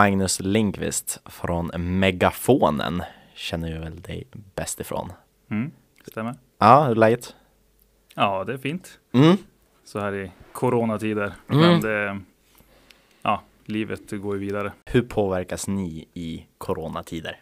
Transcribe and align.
Magnus 0.00 0.40
Linkvist 0.40 1.20
från 1.24 1.70
Megafonen 1.76 3.02
känner 3.34 3.68
ju 3.68 3.78
väl 3.78 4.00
dig 4.02 4.26
bäst 4.54 4.80
ifrån. 4.80 5.12
Mm, 5.50 5.70
stämmer. 6.06 6.34
Ja, 6.58 6.82
hur 6.84 6.90
är 6.90 6.94
läget? 6.94 7.34
Ja, 8.14 8.44
det 8.44 8.52
är 8.52 8.58
fint. 8.58 8.98
Mm. 9.12 9.36
Så 9.84 9.98
här 10.00 10.14
i 10.14 10.32
coronatider. 10.52 11.32
Mm. 11.48 11.60
Men 11.60 11.80
det, 11.80 12.20
ja, 13.22 13.42
livet 13.64 14.10
går 14.10 14.34
ju 14.34 14.40
vidare. 14.40 14.72
Hur 14.84 15.02
påverkas 15.02 15.68
ni 15.68 16.08
i 16.14 16.46
coronatider? 16.58 17.40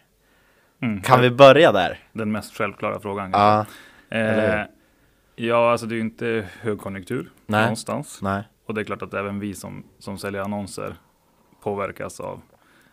Mm. 0.81 1.01
Kan 1.01 1.21
vi 1.21 1.31
börja 1.31 1.71
där? 1.71 1.99
Den 2.13 2.31
mest 2.31 2.57
självklara 2.57 2.99
frågan. 2.99 3.31
Ja, 3.31 3.65
Eh, 4.09 4.65
ja, 5.35 5.71
alltså 5.71 5.85
det 5.85 5.93
är 5.93 5.97
ju 5.97 6.01
inte 6.03 6.47
högkonjunktur 6.61 7.31
Nej. 7.45 7.61
någonstans. 7.61 8.19
nej. 8.21 8.43
Och 8.65 8.73
det 8.73 8.81
är 8.81 8.85
klart 8.85 9.01
att 9.01 9.13
även 9.13 9.39
vi 9.39 9.53
som, 9.53 9.83
som 9.99 10.17
säljer 10.17 10.41
annonser 10.41 10.95
påverkas 11.61 12.19
av, 12.19 12.41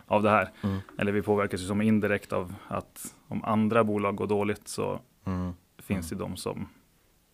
av 0.07 0.23
det 0.23 0.31
här. 0.31 0.51
Mm. 0.63 0.79
Eller 0.99 1.13
vi 1.13 1.23
påverkas 1.23 1.61
ju 1.61 1.65
som 1.67 1.83
indirekt 1.83 2.33
av 2.33 2.55
att 2.69 3.15
om 3.29 3.45
andra 3.45 3.85
bolag 3.85 4.17
går 4.17 4.27
dåligt 4.27 4.69
så 4.69 5.01
Mm. 5.27 5.53
finns 5.79 6.09
det 6.11 6.17
de 6.17 6.37
som, 6.37 6.69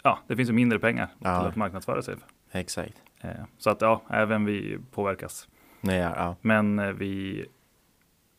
ja, 0.03 0.19
det 0.27 0.37
finns 0.37 0.49
ju 0.49 0.53
mindre 0.53 0.79
pengar 0.79 1.09
Ja. 1.19 1.39
till 1.41 1.49
att 1.49 1.57
marknadsföra 1.57 2.03
sig. 2.03 2.17
för. 2.17 2.59
Exakt. 2.59 2.95
Eh, 3.21 3.31
så 3.59 3.71
att 3.71 3.81
ja, 3.81 4.03
även 4.11 4.45
vi 4.45 4.79
påverkas. 4.91 5.49
Nej, 5.81 5.99
ja, 5.99 6.13
ja. 6.17 6.37
Men 6.41 6.79
eh, 6.79 6.89
vi 6.93 7.45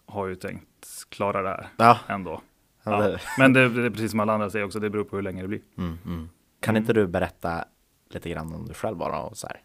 har 0.05 0.27
ju 0.27 0.35
tänkt 0.35 1.05
klara 1.09 1.41
det 1.41 1.49
här 1.49 1.67
ja. 1.77 1.99
ändå. 2.07 2.41
ja. 2.83 2.91
Ja. 3.03 3.07
det- 3.07 3.19
Men 3.39 3.53
det, 3.53 3.69
det 3.69 3.85
är 3.85 3.89
precis 3.89 4.11
som 4.11 4.19
alla 4.19 4.33
andra 4.33 4.49
säger 4.49 4.65
också, 4.65 4.79
det 4.79 4.89
beror 4.89 5.03
på 5.03 5.15
hur 5.15 5.23
länge 5.23 5.41
det 5.41 5.47
blir. 5.47 5.61
Mm, 5.77 5.97
mm. 6.05 6.29
Kan 6.59 6.77
inte 6.77 6.93
du 6.93 7.07
berätta 7.07 7.65
lite 8.09 8.29
grann 8.29 8.53
om 8.53 8.65
dig 8.65 8.75
själv 8.75 8.97
bara 8.97 9.19
och 9.19 9.37
så 9.37 9.47
här. 9.47 9.61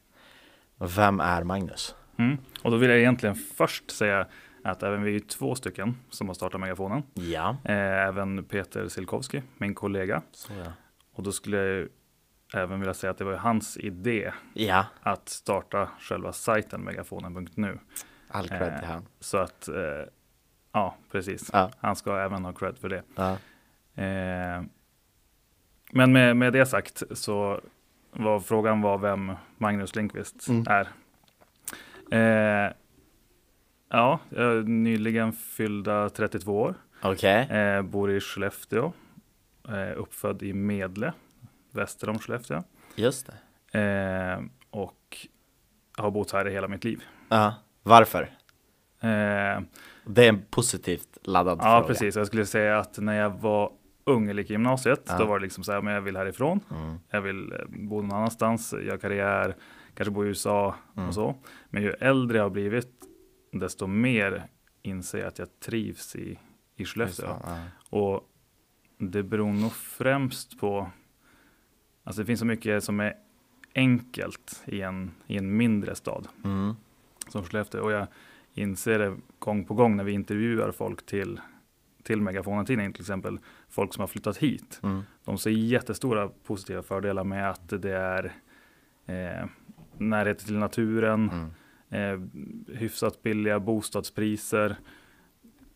Vem 0.96 1.20
är 1.20 1.44
Magnus? 1.44 1.94
Mm. 2.16 2.36
Och 2.62 2.70
då 2.70 2.76
vill 2.76 2.90
jag 2.90 2.98
egentligen 2.98 3.34
först 3.34 3.90
säga 3.90 4.26
att 4.64 4.82
även 4.82 5.02
vi 5.02 5.16
är 5.16 5.20
två 5.20 5.54
stycken 5.54 5.96
som 6.10 6.26
har 6.26 6.34
startat 6.34 6.60
Megafonen. 6.60 7.02
Ja. 7.14 7.56
Eh, 7.64 7.74
även 8.06 8.44
Peter 8.44 8.88
Silkowski, 8.88 9.42
min 9.58 9.74
kollega. 9.74 10.22
Så 10.32 10.52
ja. 10.64 10.72
Och 11.12 11.22
då 11.22 11.32
skulle 11.32 11.56
jag 11.56 11.88
även 12.62 12.80
vilja 12.80 12.94
säga 12.94 13.10
att 13.10 13.18
det 13.18 13.24
var 13.24 13.32
hans 13.36 13.76
idé 13.76 14.32
Ja, 14.54 14.86
att 15.00 15.28
starta 15.28 15.88
själva 16.00 16.32
sajten 16.32 16.80
megafonen.nu. 16.80 17.78
all 18.28 18.48
cred 18.48 18.62
Eh. 18.72 18.78
till 18.78 18.88
han. 18.88 19.06
Så 19.20 19.38
att, 19.38 19.68
eh, 19.68 19.74
ja 20.72 20.94
precis. 21.10 21.50
Ja. 21.52 21.70
Han 21.78 21.96
ska 21.96 22.18
även 22.18 22.44
ha 22.44 22.52
cred 22.52 22.78
för 22.78 22.88
det. 22.88 23.02
Ja. 23.14 23.30
Eh, 24.02 24.62
men 25.92 26.12
med, 26.12 26.36
med 26.36 26.52
det 26.52 26.66
sagt 26.66 27.02
så 27.12 27.60
var 28.12 28.40
frågan 28.40 28.80
var 28.82 28.98
vem 28.98 29.32
Magnus 29.58 29.94
Lindqvist 29.96 30.48
Mm. 30.48 30.64
är. 30.68 30.88
Ja, 33.88 34.20
jag 34.28 34.52
är 34.56 34.62
nyligen 34.62 35.32
fyllda 35.32 36.08
32 36.10 36.60
år. 36.60 36.74
Okej. 37.02 37.50
Eh, 37.50 37.82
bor 37.82 38.10
i 38.10 38.20
Skellefteå. 38.20 38.92
Eh, 39.68 39.98
uppfödd 40.00 40.42
i 40.42 40.52
Medle, 40.52 41.12
väster 41.72 42.08
om 42.08 42.18
Skellefteå. 42.18 42.62
Just 42.94 43.30
det. 43.72 43.78
Eh, 43.80 44.44
och 44.70 45.26
har 45.96 46.10
bott 46.10 46.32
här 46.32 46.48
i 46.48 46.52
hela 46.52 46.68
mitt 46.68 46.84
liv. 46.84 47.02
Ja. 47.28 47.54
Varför? 47.82 48.22
Eh, 49.00 49.60
Det 50.04 50.24
är 50.24 50.28
en 50.28 50.42
positivt 50.50 51.18
laddad 51.22 51.58
ja, 51.58 51.62
fråga. 51.62 51.86
precis. 51.86 52.16
Jag 52.16 52.26
skulle 52.26 52.46
säga 52.46 52.78
att 52.78 52.98
när 52.98 53.14
jag 53.20 53.30
var 53.30 53.72
ung 54.04 54.28
eller 54.30 54.42
i 54.42 54.46
gymnasiet, 54.46 55.02
Ja. 55.06 55.18
då 55.18 55.24
var 55.24 55.38
det 55.38 55.42
liksom 55.42 55.64
så 55.64 55.72
här, 55.72 55.80
men 55.82 55.94
jag 55.94 56.00
vill 56.00 56.16
härifrån. 56.16 56.60
Mm. 56.70 56.98
Jag 57.10 57.20
vill 57.20 57.52
eh, 57.52 57.58
bo 57.68 58.02
någon 58.02 58.12
annanstans, 58.12 58.72
göra 58.72 58.98
karriär, 58.98 59.56
kanske 59.94 60.10
bo 60.10 60.24
i 60.24 60.28
USA 60.28 60.74
Mm. 60.96 61.08
och 61.08 61.14
så. 61.14 61.34
Men 61.70 61.82
ju 61.82 61.90
äldre 61.90 62.38
jag 62.38 62.44
har 62.44 62.50
blivit, 62.50 62.92
desto 63.50 63.86
mer 63.86 64.44
inser 64.82 65.18
jag 65.18 65.28
att 65.28 65.38
jag 65.38 65.60
trivs 65.60 66.16
i, 66.16 66.20
i 66.30 66.38
Just 66.76 66.92
Skellefteå. 66.94 67.26
det, 67.26 67.34
ja. 67.44 67.62
Och 67.98 68.30
det 68.98 69.22
beror 69.22 69.52
nog 69.52 69.72
främst 69.72 70.60
på, 70.60 70.90
alltså 72.04 72.22
det 72.22 72.26
finns 72.26 72.40
så 72.40 72.46
mycket 72.46 72.84
som 72.84 73.00
är 73.00 73.14
enkelt 73.74 74.62
i 74.66 74.80
en, 74.82 75.10
i 75.26 75.36
en 75.36 75.56
mindre 75.56 75.94
stad 75.94 76.28
Mm. 76.44 76.74
som 77.28 77.44
Skellefteå. 77.44 77.82
Och 77.84 77.92
jag 77.92 78.06
inser 78.54 78.98
det 78.98 79.16
gång 79.38 79.64
på 79.64 79.74
gång 79.74 79.96
när 79.96 80.04
vi 80.04 80.12
intervjuar 80.12 80.72
folk 80.72 81.06
till, 81.06 81.40
till 82.02 82.20
Megafonen-tidningen, 82.22 82.92
till 82.92 83.02
exempel 83.02 83.38
folk 83.68 83.94
som 83.94 84.00
har 84.00 84.08
flyttat 84.08 84.36
hit. 84.36 84.80
Mm. 84.82 85.02
De 85.24 85.38
ser 85.38 85.50
jättestora 85.50 86.28
positiva 86.28 86.82
fördelar 86.82 87.24
med 87.24 87.50
att 87.50 87.68
det 87.68 87.96
är 87.96 88.24
eh, 89.06 89.46
närhet 89.98 90.38
till 90.38 90.58
naturen, 90.58 91.30
Mm. 91.30 91.50
Eh, 91.90 92.18
hyfsat 92.76 93.22
billiga 93.22 93.60
bostadspriser. 93.60 94.76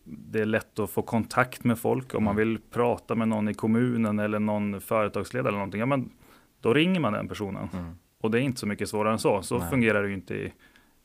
Det 0.03 0.39
är 0.41 0.45
lätt 0.45 0.79
att 0.79 0.89
få 0.89 1.01
kontakt 1.01 1.63
med 1.63 1.79
folk. 1.79 2.13
Om 2.15 2.23
man 2.23 2.35
Mm. 2.35 2.47
vill 2.47 2.59
prata 2.71 3.15
med 3.15 3.27
någon 3.27 3.49
i 3.49 3.53
kommunen 3.53 4.19
eller 4.19 4.39
någon 4.39 4.81
företagsledare 4.81 5.47
eller 5.49 5.57
någonting, 5.57 5.79
ja, 5.79 5.85
men 5.85 6.09
då 6.61 6.73
ringer 6.73 6.99
man 6.99 7.13
den 7.13 7.27
personen. 7.27 7.69
Mm. 7.73 7.95
Och 8.21 8.31
det 8.31 8.39
är 8.39 8.41
inte 8.41 8.59
så 8.59 8.67
mycket 8.67 8.89
svårare 8.89 9.13
än 9.13 9.19
så. 9.19 9.41
Så 9.41 9.57
Nej. 9.59 9.69
fungerar 9.69 10.01
det 10.03 10.07
ju 10.09 10.13
inte 10.13 10.35
i, 10.35 10.53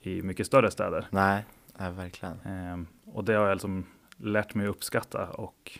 i 0.00 0.22
mycket 0.22 0.46
större 0.46 0.70
städer. 0.70 1.06
Nej, 1.10 1.44
nej, 1.78 1.92
verkligen. 1.92 2.40
Eh, 2.40 2.78
och 3.14 3.24
det 3.24 3.32
har 3.34 3.46
jag 3.46 3.54
liksom 3.54 3.84
lärt 4.16 4.54
mig 4.54 4.66
uppskatta 4.66 5.26
och 5.30 5.78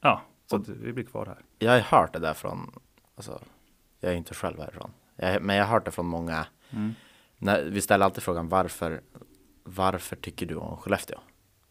ja, 0.00 0.22
så 0.46 0.56
Och- 0.56 0.68
vi 0.68 0.92
blir 0.92 1.04
kvar 1.04 1.26
här. 1.26 1.38
Jag 1.58 1.72
har 1.72 1.80
hört 2.00 2.12
det 2.12 2.18
där 2.18 2.34
från, 2.34 2.70
alltså, 3.16 3.40
jag 4.00 4.12
är 4.12 4.16
inte 4.16 4.34
själv 4.34 4.58
härifrån. 4.60 4.90
Jag, 5.16 5.42
men 5.42 5.56
jag 5.56 5.64
har 5.64 5.72
hört 5.72 5.84
det 5.84 5.90
från 5.90 6.06
många. 6.06 6.46
När, 7.38 7.62
vi 7.64 7.80
ställer 7.80 8.04
alltid 8.04 8.22
frågan 8.22 8.48
varför, 8.48 9.00
varför 9.64 10.16
tycker 10.16 10.46
du 10.46 10.54
om 10.54 10.76
Skellefteå? 10.76 11.18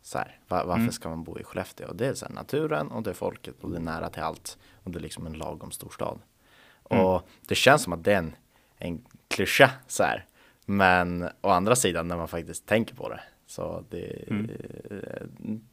Så 0.02 0.18
här, 0.18 0.40
va- 0.48 0.64
varför 0.66 0.80
Mm. 0.82 0.92
ska 0.92 1.10
man 1.10 1.24
bo 1.24 1.40
i 1.40 1.44
Skellefteå? 1.44 1.88
Och 1.88 1.96
det 1.96 2.08
är 2.08 2.14
så 2.14 2.26
här, 2.26 2.34
naturen 2.34 2.88
och 2.88 3.04
det 3.04 3.10
är 3.10 3.14
folket 3.14 3.56
och 3.64 3.70
det 3.72 3.78
är 3.78 3.82
nära 3.82 4.10
till 4.10 4.22
allt. 4.22 4.58
Och 4.84 4.92
det 4.92 5.00
är 5.00 5.02
liksom 5.02 5.26
en 5.28 5.34
lagom 5.34 5.72
storstad. 5.72 6.20
Mm. 6.90 7.06
Och 7.06 7.28
det 7.48 7.56
känns 7.56 7.82
som 7.84 7.94
att 7.94 8.04
det 8.04 8.14
är 8.14 8.18
en, 8.18 8.36
en 8.78 9.06
klyscha 9.28 9.70
så 9.88 10.04
här. 10.04 10.26
Men 10.66 11.30
å 11.42 11.50
andra 11.50 11.76
sidan 11.76 12.08
när 12.08 12.18
man 12.18 12.28
faktiskt 12.28 12.66
tänker 12.66 12.96
på 12.96 13.10
det. 13.10 13.20
Så 13.48 13.84
det, 13.90 14.30
Mm. 14.30 14.52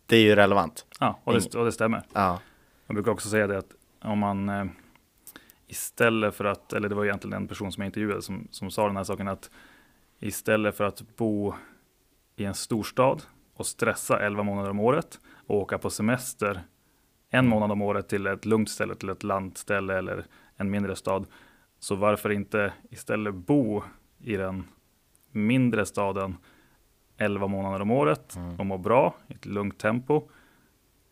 det 0.06 0.16
är 0.16 0.20
ju 0.22 0.34
relevant. 0.34 0.86
Ja, 1.00 1.18
och 1.24 1.32
det, 1.32 1.54
och 1.54 1.64
det 1.64 1.72
stämmer. 1.72 2.02
Ja. 2.12 2.40
Jag 2.86 2.94
brukar 2.94 3.12
också 3.12 3.28
säga 3.28 3.46
det 3.46 3.58
att 3.58 3.72
om 4.02 4.18
man 4.18 4.48
eh, 4.48 4.64
istället 5.66 6.34
för 6.34 6.44
att, 6.44 6.72
eller 6.72 6.88
det 6.88 6.94
var 6.94 7.04
egentligen 7.04 7.36
en 7.36 7.48
person 7.48 7.72
som 7.72 7.80
jag 7.82 7.88
intervjuade 7.88 8.22
som, 8.22 8.48
som 8.50 8.70
sa 8.70 8.86
den 8.86 8.96
här 8.96 9.04
saken 9.04 9.28
att 9.28 9.50
istället 10.22 10.76
för 10.76 10.84
att 10.84 11.16
bo 11.16 11.54
i 12.36 12.44
en 12.44 12.54
storstad 12.54 13.22
och 13.54 13.66
stressa 13.66 14.20
11 14.20 14.42
månader 14.42 14.70
om 14.70 14.80
året 14.80 15.20
och 15.46 15.56
åka 15.56 15.78
på 15.78 15.90
semester 15.90 16.60
en 17.30 17.46
månad 17.48 17.72
om 17.72 17.82
året 17.82 18.08
till 18.08 18.26
ett 18.26 18.44
lugnt 18.44 18.70
ställe, 18.70 18.94
till 18.94 19.08
ett 19.08 19.22
landställe 19.22 19.98
eller 19.98 20.24
en 20.56 20.70
mindre 20.70 20.96
stad. 20.96 21.26
Så 21.78 21.94
varför 21.94 22.30
inte 22.30 22.72
istället 22.90 23.34
bo 23.34 23.82
i 24.20 24.36
den 24.36 24.64
mindre 25.30 25.86
staden 25.86 26.36
11 27.16 27.46
månader 27.46 27.80
om 27.82 27.90
året 27.90 28.36
Mm. 28.36 28.60
och 28.60 28.66
må 28.66 28.78
bra 28.78 29.14
i 29.28 29.32
ett 29.34 29.46
lugnt 29.46 29.78
tempo 29.78 30.22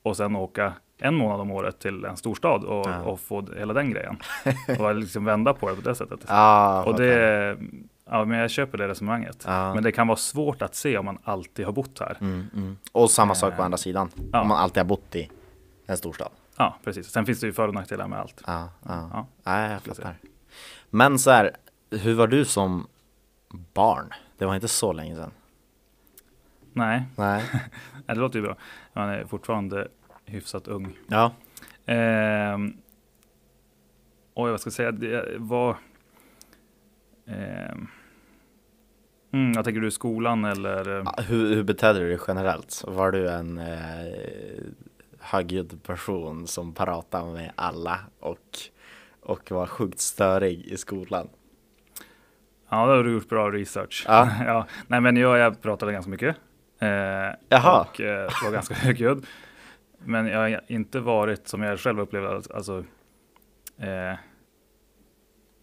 och 0.03 0.17
sen 0.17 0.37
åka 0.37 0.73
en 0.99 1.15
månad 1.15 1.41
om 1.41 1.51
året 1.51 1.79
till 1.79 2.05
en 2.05 2.17
storstad 2.17 2.65
och, 2.65 2.87
Ja. 2.89 3.03
och 3.03 3.21
få 3.21 3.47
hela 3.57 3.73
den 3.75 3.91
grejen. 3.91 4.17
och 4.79 4.95
liksom 4.95 5.25
vända 5.25 5.55
på 5.55 5.71
det 5.71 5.77
på 5.77 5.81
det 5.89 5.95
sättet. 5.95 6.21
Ja, 6.29 6.85
och 6.85 6.97
det, 6.97 7.57
ja 8.11 8.25
men 8.25 8.39
jag 8.39 8.51
köper 8.51 8.79
det 8.79 8.89
resonemanget. 8.89 9.45
Ja. 9.47 9.75
Men 9.75 9.83
det 9.83 9.93
kan 9.93 10.07
vara 10.07 10.17
svårt 10.19 10.63
att 10.63 10.75
se 10.75 10.99
om 10.99 11.05
man 11.05 11.19
alltid 11.25 11.65
har 11.67 11.73
bott 11.73 11.99
här. 12.01 12.17
Mm, 12.21 12.47
mm. 12.55 12.77
Och 12.93 13.11
samma 13.11 13.35
sak 13.35 13.57
på 13.57 13.61
Eh, 13.63 13.65
andra 13.65 13.79
sidan. 13.79 14.11
ja. 14.33 14.41
Om 14.41 14.49
man 14.49 14.59
alltid 14.59 14.77
har 14.79 14.85
bott 14.89 15.17
i 15.17 15.31
en 15.87 15.97
storstad. 15.97 16.29
Ja, 16.57 16.77
precis. 16.85 17.07
Sen 17.11 17.27
finns 17.27 17.41
det 17.41 17.47
ju 17.47 17.53
för 17.53 17.69
och 17.69 17.75
nackdelar 17.75 18.09
med 18.09 18.19
allt. 18.19 18.43
Ja, 18.47 18.69
ja. 18.87 19.11
Ja. 19.13 19.27
Nej, 19.43 19.73
jag 19.73 19.83
fattar. 19.83 20.15
Men 20.91 21.19
så 21.19 21.31
här, 21.31 21.51
hur 21.91 22.15
var 22.15 22.27
du 22.27 22.45
som 22.45 22.87
barn? 23.49 24.13
Det 24.39 24.47
var 24.47 24.55
inte 24.55 24.69
så 24.69 24.93
länge 24.93 25.15
sedan. 25.17 25.31
Nej, 26.73 27.03
Nej. 27.17 27.45
det 28.07 28.15
låter 28.15 28.39
ju 28.39 28.43
bra. 28.45 28.57
Man 28.93 29.09
är 29.09 29.25
fortfarande 29.25 29.89
hyfsat 30.25 30.69
ung. 30.69 30.97
Ja. 31.09 31.33
Ehm, 31.87 32.77
oj, 34.35 34.51
vad 34.51 34.61
ska 34.61 34.69
jag 34.69 34.75
säga? 34.75 34.93
Det 34.93 35.35
var... 35.39 35.77
Ehm, 37.27 37.89
mm, 39.33 39.53
jag 39.53 39.65
tänker 39.65 39.81
du 39.81 39.91
skolan 39.91 40.45
eller? 40.45 40.89
Ja, 40.89 41.15
Hur, 41.29 41.55
hur 41.55 41.63
betedde 41.63 41.99
du 41.99 42.09
dig 42.09 42.19
generellt? 42.29 42.85
Var 42.87 43.13
du 43.13 43.31
en 43.31 43.59
eh, 43.59 44.15
högljudd 45.21 45.83
person 45.83 46.47
som 46.47 46.75
pratade 46.75 47.33
med 47.33 47.53
alla 47.55 47.99
och, 48.21 48.59
och 49.23 49.51
var 49.51 49.67
sjukt 49.67 50.01
störig 50.01 50.67
i 50.67 50.77
skolan? 50.77 51.29
Ja, 52.69 52.87
det 52.87 52.93
har 52.97 53.05
du 53.05 53.13
gjort 53.13 53.29
bra 53.29 53.51
research. 53.51 54.05
Ja. 54.09 54.29
ja, 54.47 54.67
nej, 54.87 55.01
men 55.01 55.17
jag, 55.17 55.39
jag 55.39 55.63
pratade 55.63 55.93
ganska 55.93 56.11
mycket. 56.11 56.37
Eh, 56.79 56.89
Jaha. 57.49 57.81
Och 57.81 58.01
eh, 58.01 58.31
var 58.45 58.53
ganska 58.53 58.75
högljudd. 58.85 59.27
Men 59.99 60.27
jag 60.27 60.39
har 60.39 60.61
inte 60.67 61.01
varit, 61.01 61.49
som 61.49 61.63
jag 61.63 61.81
själv 61.81 62.01
upplevde, 62.01 62.29
alltså, 62.55 62.85
eh, 63.79 64.11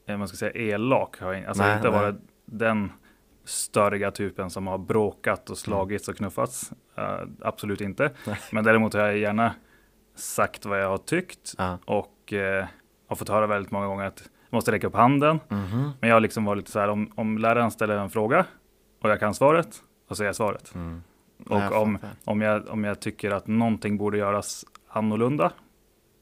eh, 0.07 0.17
man 0.17 0.27
ska 0.27 0.37
säga 0.37 0.51
elak. 0.51 1.19
Har 1.19 1.33
jag, 1.33 1.45
alltså 1.45 1.63
Nej, 1.63 1.75
inte 1.75 1.89
varit 1.89 2.15
den 2.45 2.91
störiga 3.47 4.11
typen 4.11 4.49
som 4.49 4.67
har 4.67 4.77
bråkat 4.77 5.49
och 5.49 5.57
slagits 5.57 6.07
och 6.07 6.15
knuffats. 6.17 6.71
Uh, 6.99 7.27
absolut 7.41 7.81
inte. 7.81 8.11
Men 8.51 8.63
däremot 8.63 8.93
har 8.93 9.01
jag 9.01 9.17
gärna 9.17 9.53
sagt 10.15 10.65
vad 10.65 10.81
jag 10.81 10.89
har 10.89 10.97
tyckt 10.97 11.53
Ja. 11.57 11.77
och 11.85 12.33
uh, 12.33 12.65
har 13.07 13.15
fått 13.15 13.29
höra 13.29 13.47
väldigt 13.47 13.71
många 13.71 13.87
gånger 13.87 14.05
att 14.05 14.29
jag 14.49 14.57
måste 14.57 14.71
räcka 14.71 14.87
upp 14.87 14.95
handen. 14.95 15.39
Mhm. 15.49 15.91
Men 15.99 16.09
jag 16.09 16.15
har 16.15 16.19
liksom 16.21 16.45
varit 16.45 16.57
lite 16.57 16.71
så 16.71 16.79
här 16.79 16.87
om, 16.87 17.11
om 17.15 17.37
läraren 17.37 17.71
ställer 17.71 17.97
en 17.97 18.09
fråga 18.09 18.45
och 19.01 19.09
jag 19.09 19.19
kan 19.19 19.33
svaret, 19.33 19.83
då 20.09 20.15
säger 20.15 20.27
jag 20.27 20.35
svaret. 20.35 20.75
Mm. 20.75 21.03
Och 21.45 21.59
Ja, 21.61 21.79
om, 21.79 21.97
om, 22.25 22.41
jag, 22.41 22.69
om 22.69 22.83
jag 22.83 22.99
tycker 22.99 23.31
att 23.31 23.47
någonting 23.47 23.97
borde 23.97 24.17
göras 24.17 24.65
annorlunda 24.89 25.51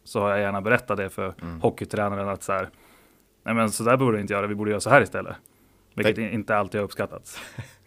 så 0.03 0.19
har 0.21 0.29
jag 0.29 0.39
gärna 0.39 0.61
berättat 0.61 0.97
det 0.97 1.09
för 1.09 1.33
Mm. 1.41 1.61
hockeytränaren 1.61 2.29
att 2.29 2.43
så 2.43 2.53
här, 2.53 2.69
nej 3.43 3.53
men 3.53 3.71
så 3.71 3.83
där 3.83 3.97
borde 3.97 4.15
vi 4.15 4.21
inte 4.21 4.33
göra, 4.33 4.47
vi 4.47 4.55
borde 4.55 4.71
göra 4.71 4.81
så 4.81 4.89
här 4.89 5.01
istället. 5.01 5.35
Vilket 5.95 6.15
Det- 6.15 6.33
inte 6.33 6.57
alltid 6.57 6.79
har 6.79 6.85
uppskattats. 6.85 7.41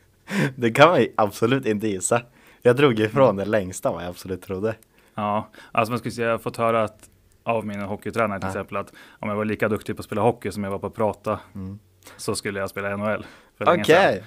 Det 0.56 0.70
kan 0.70 0.88
man 0.90 1.00
ju 1.00 1.08
absolut 1.16 1.66
inte 1.66 1.88
gissa. 1.88 2.22
Jag 2.62 2.76
drog 2.76 3.00
ifrån 3.00 3.36
det 3.36 3.44
längsta 3.44 3.90
vad 3.92 4.02
jag 4.02 4.08
absolut 4.08 4.42
trodde. 4.42 4.74
Ja, 5.14 5.48
alltså 5.72 5.92
man 5.92 5.98
skulle 5.98 6.12
säga, 6.12 6.26
jag 6.26 6.34
har 6.34 6.38
fått 6.38 6.56
höra 6.56 6.84
att 6.84 7.10
av 7.42 7.66
min 7.66 7.80
hockeytränare 7.80 8.38
till 8.40 8.46
Ja. 8.46 8.50
exempel 8.50 8.76
att 8.76 8.92
om 9.18 9.28
jag 9.28 9.36
var 9.36 9.44
lika 9.44 9.68
duktig 9.68 9.96
på 9.96 10.00
att 10.00 10.04
spela 10.06 10.22
hockey 10.22 10.50
som 10.52 10.64
jag 10.64 10.70
var 10.70 10.78
på 10.78 10.86
att 10.86 10.94
prata 10.94 11.40
Mm. 11.54 11.78
så 12.16 12.34
skulle 12.34 12.60
jag 12.60 12.70
spela 12.70 12.96
NHL. 12.96 13.26
Okej. 13.60 14.24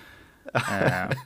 sedan. 0.54 0.84
Eh, 0.84 1.18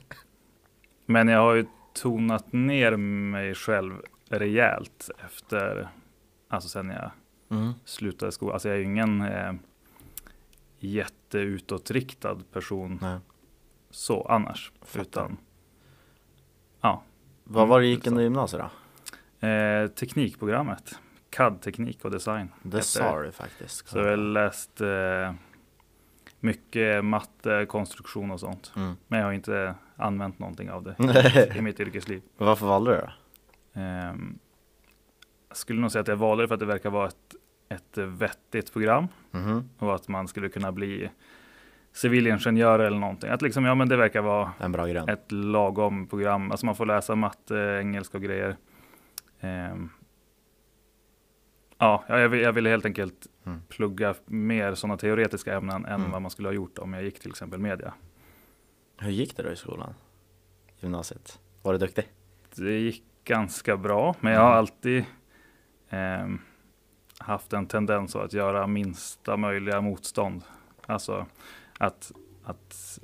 men 1.06 1.28
jag 1.28 1.40
har 1.40 1.54
ju 1.54 1.66
tonat 2.02 2.52
ner 2.52 2.96
mig 2.96 3.54
själv 3.54 3.94
rejält 4.30 5.10
efter, 5.26 5.88
alltså 6.48 6.68
sen 6.68 6.90
jag 6.90 7.10
Mm. 7.58 7.72
slutade 7.84 8.32
skolan. 8.32 8.52
Alltså 8.54 8.68
jag 8.68 8.74
är 8.74 8.78
ju 8.78 8.84
ingen 8.86 9.20
eh, 9.20 9.52
jätteutåtriktad 10.92 12.38
person 12.52 12.98
Nej. 13.02 13.18
så 13.90 14.22
annars. 14.22 14.72
Fattar. 14.82 15.02
Utan 15.02 15.36
ja, 16.80 17.02
Vad 17.44 17.68
var 17.68 17.80
det 17.80 17.86
gick 17.86 18.06
under 18.06 18.22
gymnasiet 18.22 18.62
då? 18.62 19.46
eh, 19.46 19.88
teknikprogrammet. 19.88 20.98
CAD-teknik 21.30 22.04
och 22.04 22.10
design. 22.10 22.48
Det 22.62 22.82
sa 22.82 23.22
du 23.22 23.32
faktiskt. 23.32 23.88
Så 23.88 23.98
jag 23.98 24.10
har 24.10 24.16
läst 24.16 24.80
eh, 24.80 25.32
mycket 26.40 27.04
matte, 27.04 27.66
konstruktion 27.68 28.30
och 28.30 28.40
sånt. 28.40 28.72
Mm. 28.76 28.96
Men 29.06 29.18
jag 29.18 29.26
har 29.26 29.32
inte 29.32 29.74
använt 29.96 30.38
någonting 30.38 30.70
av 30.70 30.82
det 30.82 31.56
i 31.56 31.60
mitt 31.62 31.80
yrkesliv. 31.80 32.22
Varför 32.36 32.66
valde 32.66 32.90
du 32.90 32.96
det 32.96 33.02
då? 33.74 33.80
Ehm, 33.80 34.38
jag 35.48 35.56
skulle 35.56 35.80
nog 35.80 35.92
säga 35.92 36.02
att 36.02 36.08
jag 36.08 36.16
valde 36.16 36.44
det 36.44 36.48
för 36.48 36.54
att 36.54 36.60
det 36.60 36.66
verkar 36.66 36.90
vara 36.90 37.08
ett, 37.08 37.34
ett 37.68 37.98
vettigt 37.98 38.72
program 38.72 39.08
Mhm. 39.30 39.68
och 39.78 39.94
att 39.94 40.08
man 40.08 40.28
skulle 40.28 40.48
kunna 40.48 40.72
bli 40.72 41.10
civilingenjör 41.92 42.78
eller 42.78 42.98
någonting. 42.98 43.30
Att 43.30 43.42
liksom, 43.42 43.64
ja 43.64 43.74
men 43.74 43.88
det 43.88 43.96
verkar 43.96 44.22
vara 44.22 44.52
En 44.58 44.72
bra 44.72 44.86
grund. 44.86 45.10
ett 45.10 45.32
lagom 45.32 46.06
program. 46.06 46.50
Alltså 46.50 46.66
man 46.66 46.76
får 46.76 46.86
läsa 46.86 47.14
matte, 47.14 47.78
engelska 47.80 48.18
och 48.18 48.24
grejer. 48.24 48.56
Ehm, 49.40 49.88
ja, 51.78 52.04
jag 52.08 52.28
vill, 52.28 52.40
jag 52.40 52.52
ville 52.52 52.68
helt 52.70 52.86
enkelt 52.86 53.26
Mm. 53.46 53.60
plugga 53.68 54.14
mer 54.26 54.74
sådana 54.74 54.96
teoretiska 54.96 55.54
ämnen 55.56 55.84
än 55.84 56.00
Mm. 56.00 56.10
vad 56.10 56.22
man 56.22 56.30
skulle 56.30 56.48
ha 56.48 56.52
gjort 56.54 56.78
om 56.78 56.92
jag 56.94 57.02
gick 57.02 57.20
till 57.20 57.30
exempel 57.30 57.58
media. 57.60 57.94
Hur 58.98 59.10
gick 59.10 59.36
det 59.36 59.42
då 59.42 59.50
i 59.50 59.56
skolan? 59.56 59.94
Gymnasiet? 60.80 61.38
Var 61.62 61.72
du 61.72 61.78
duktig? 61.78 62.04
Det 62.54 62.78
gick 62.78 63.02
ganska 63.24 63.76
bra, 63.76 64.14
men 64.20 64.32
jag 64.32 64.40
har 64.40 64.46
Mm. 64.48 64.58
alltid 64.58 65.04
ehm, 65.90 66.38
haft 67.18 67.52
en 67.52 67.66
tendens 67.66 68.16
att 68.16 68.32
göra 68.32 68.66
minsta 68.66 69.36
möjliga 69.36 69.80
motstånd. 69.80 70.42
Alltså 70.86 71.26
att, 71.78 72.12
att 72.44 72.98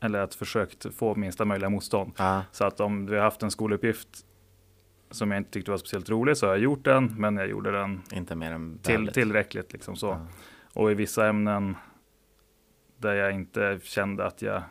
eller 0.00 0.18
att 0.18 0.34
försökt 0.34 0.94
få 0.94 1.14
minsta 1.14 1.44
möjliga 1.44 1.70
motstånd. 1.70 2.12
Ja. 2.16 2.42
Så 2.52 2.64
att 2.64 2.80
om 2.80 3.06
vi 3.06 3.16
har 3.16 3.22
haft 3.24 3.42
en 3.42 3.50
skoluppgift 3.50 4.08
som 5.10 5.30
jag 5.30 5.40
inte 5.40 5.50
tyckte 5.50 5.70
var 5.70 5.78
speciellt 5.78 6.10
rolig 6.10 6.36
så 6.36 6.46
har 6.46 6.52
jag 6.52 6.62
gjort 6.62 6.84
den, 6.84 7.14
men 7.18 7.36
jag 7.36 7.48
gjorde 7.48 7.70
den 7.70 8.02
Inte 8.12 8.34
mer 8.34 8.52
än 8.52 8.78
till, 8.78 9.08
tillräckligt. 9.08 9.72
Liksom 9.72 9.96
så. 9.96 10.06
Ja. 10.06 10.26
Och 10.72 10.90
i 10.90 10.94
vissa 10.94 11.26
ämnen 11.28 11.76
där 12.98 13.14
jag 13.14 13.32
inte 13.32 13.80
kände 13.82 14.26
att 14.26 14.42
jag 14.42 14.62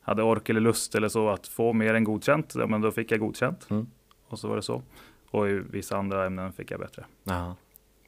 hade 0.00 0.22
ork 0.22 0.48
eller 0.48 0.60
lust 0.60 0.94
eller 0.94 1.08
så 1.08 1.28
att 1.28 1.46
få 1.48 1.72
mer 1.72 1.94
än 1.94 2.04
godkänt, 2.04 2.54
ja, 2.54 2.66
men 2.66 2.80
då 2.80 2.90
fick 2.90 3.10
jag 3.10 3.20
godkänt. 3.20 3.66
Mm. 3.70 3.86
Och 4.28 4.38
så 4.38 4.48
var 4.48 4.56
det 4.56 4.62
så. 4.62 4.82
Och 5.30 5.48
i 5.48 5.52
vissa 5.52 5.96
andra 5.96 6.26
ämnen 6.26 6.52
fick 6.52 6.70
jag 6.70 6.80
bättre. 6.80 7.04
Ja. 7.24 7.56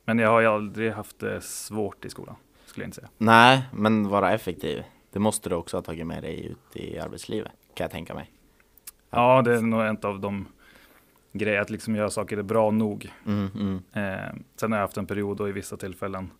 Men 0.05 0.19
jag 0.19 0.29
har 0.31 0.41
ju 0.41 0.47
aldrig 0.47 0.93
haft 0.93 1.19
det 1.19 1.41
svårt 1.41 2.05
i 2.05 2.11
skolan, 2.11 2.37
skulle 2.67 2.85
jag 2.85 2.89
inte 2.89 2.97
säga. 2.97 3.09
Nej, 3.19 3.69
men 3.73 4.09
vara 4.09 4.33
effektiv. 4.33 4.85
Det 5.13 5.19
måste 5.19 5.49
du 5.49 5.55
också 5.55 5.77
ha 5.77 5.83
tagit 5.83 6.07
med 6.07 6.23
dig 6.23 6.47
ut 6.47 6.77
i 6.77 6.99
arbetslivet, 6.99 7.53
kan 7.75 7.85
jag 7.85 7.91
tänka 7.91 8.15
mig. 8.15 8.31
Ja, 9.11 9.43
det 9.43 9.57
är 9.57 9.61
nog 9.61 9.83
en 9.83 9.99
av 10.03 10.21
de 10.21 10.49
grejer, 11.33 11.61
att 11.61 11.71
liksom 11.71 11.97
göra 11.97 12.11
saker 12.11 12.43
bra 12.43 12.71
nog. 12.71 13.13
Mm, 13.27 13.51
mm. 13.55 13.83
Eh, 13.93 14.35
sen 14.57 14.73
har 14.73 14.79
jag 14.79 14.85
haft 14.85 14.97
en 14.97 15.07
period 15.07 15.37
då 15.37 15.49
i 15.49 15.53
vissa 15.53 15.77
tillfällen 15.77 16.31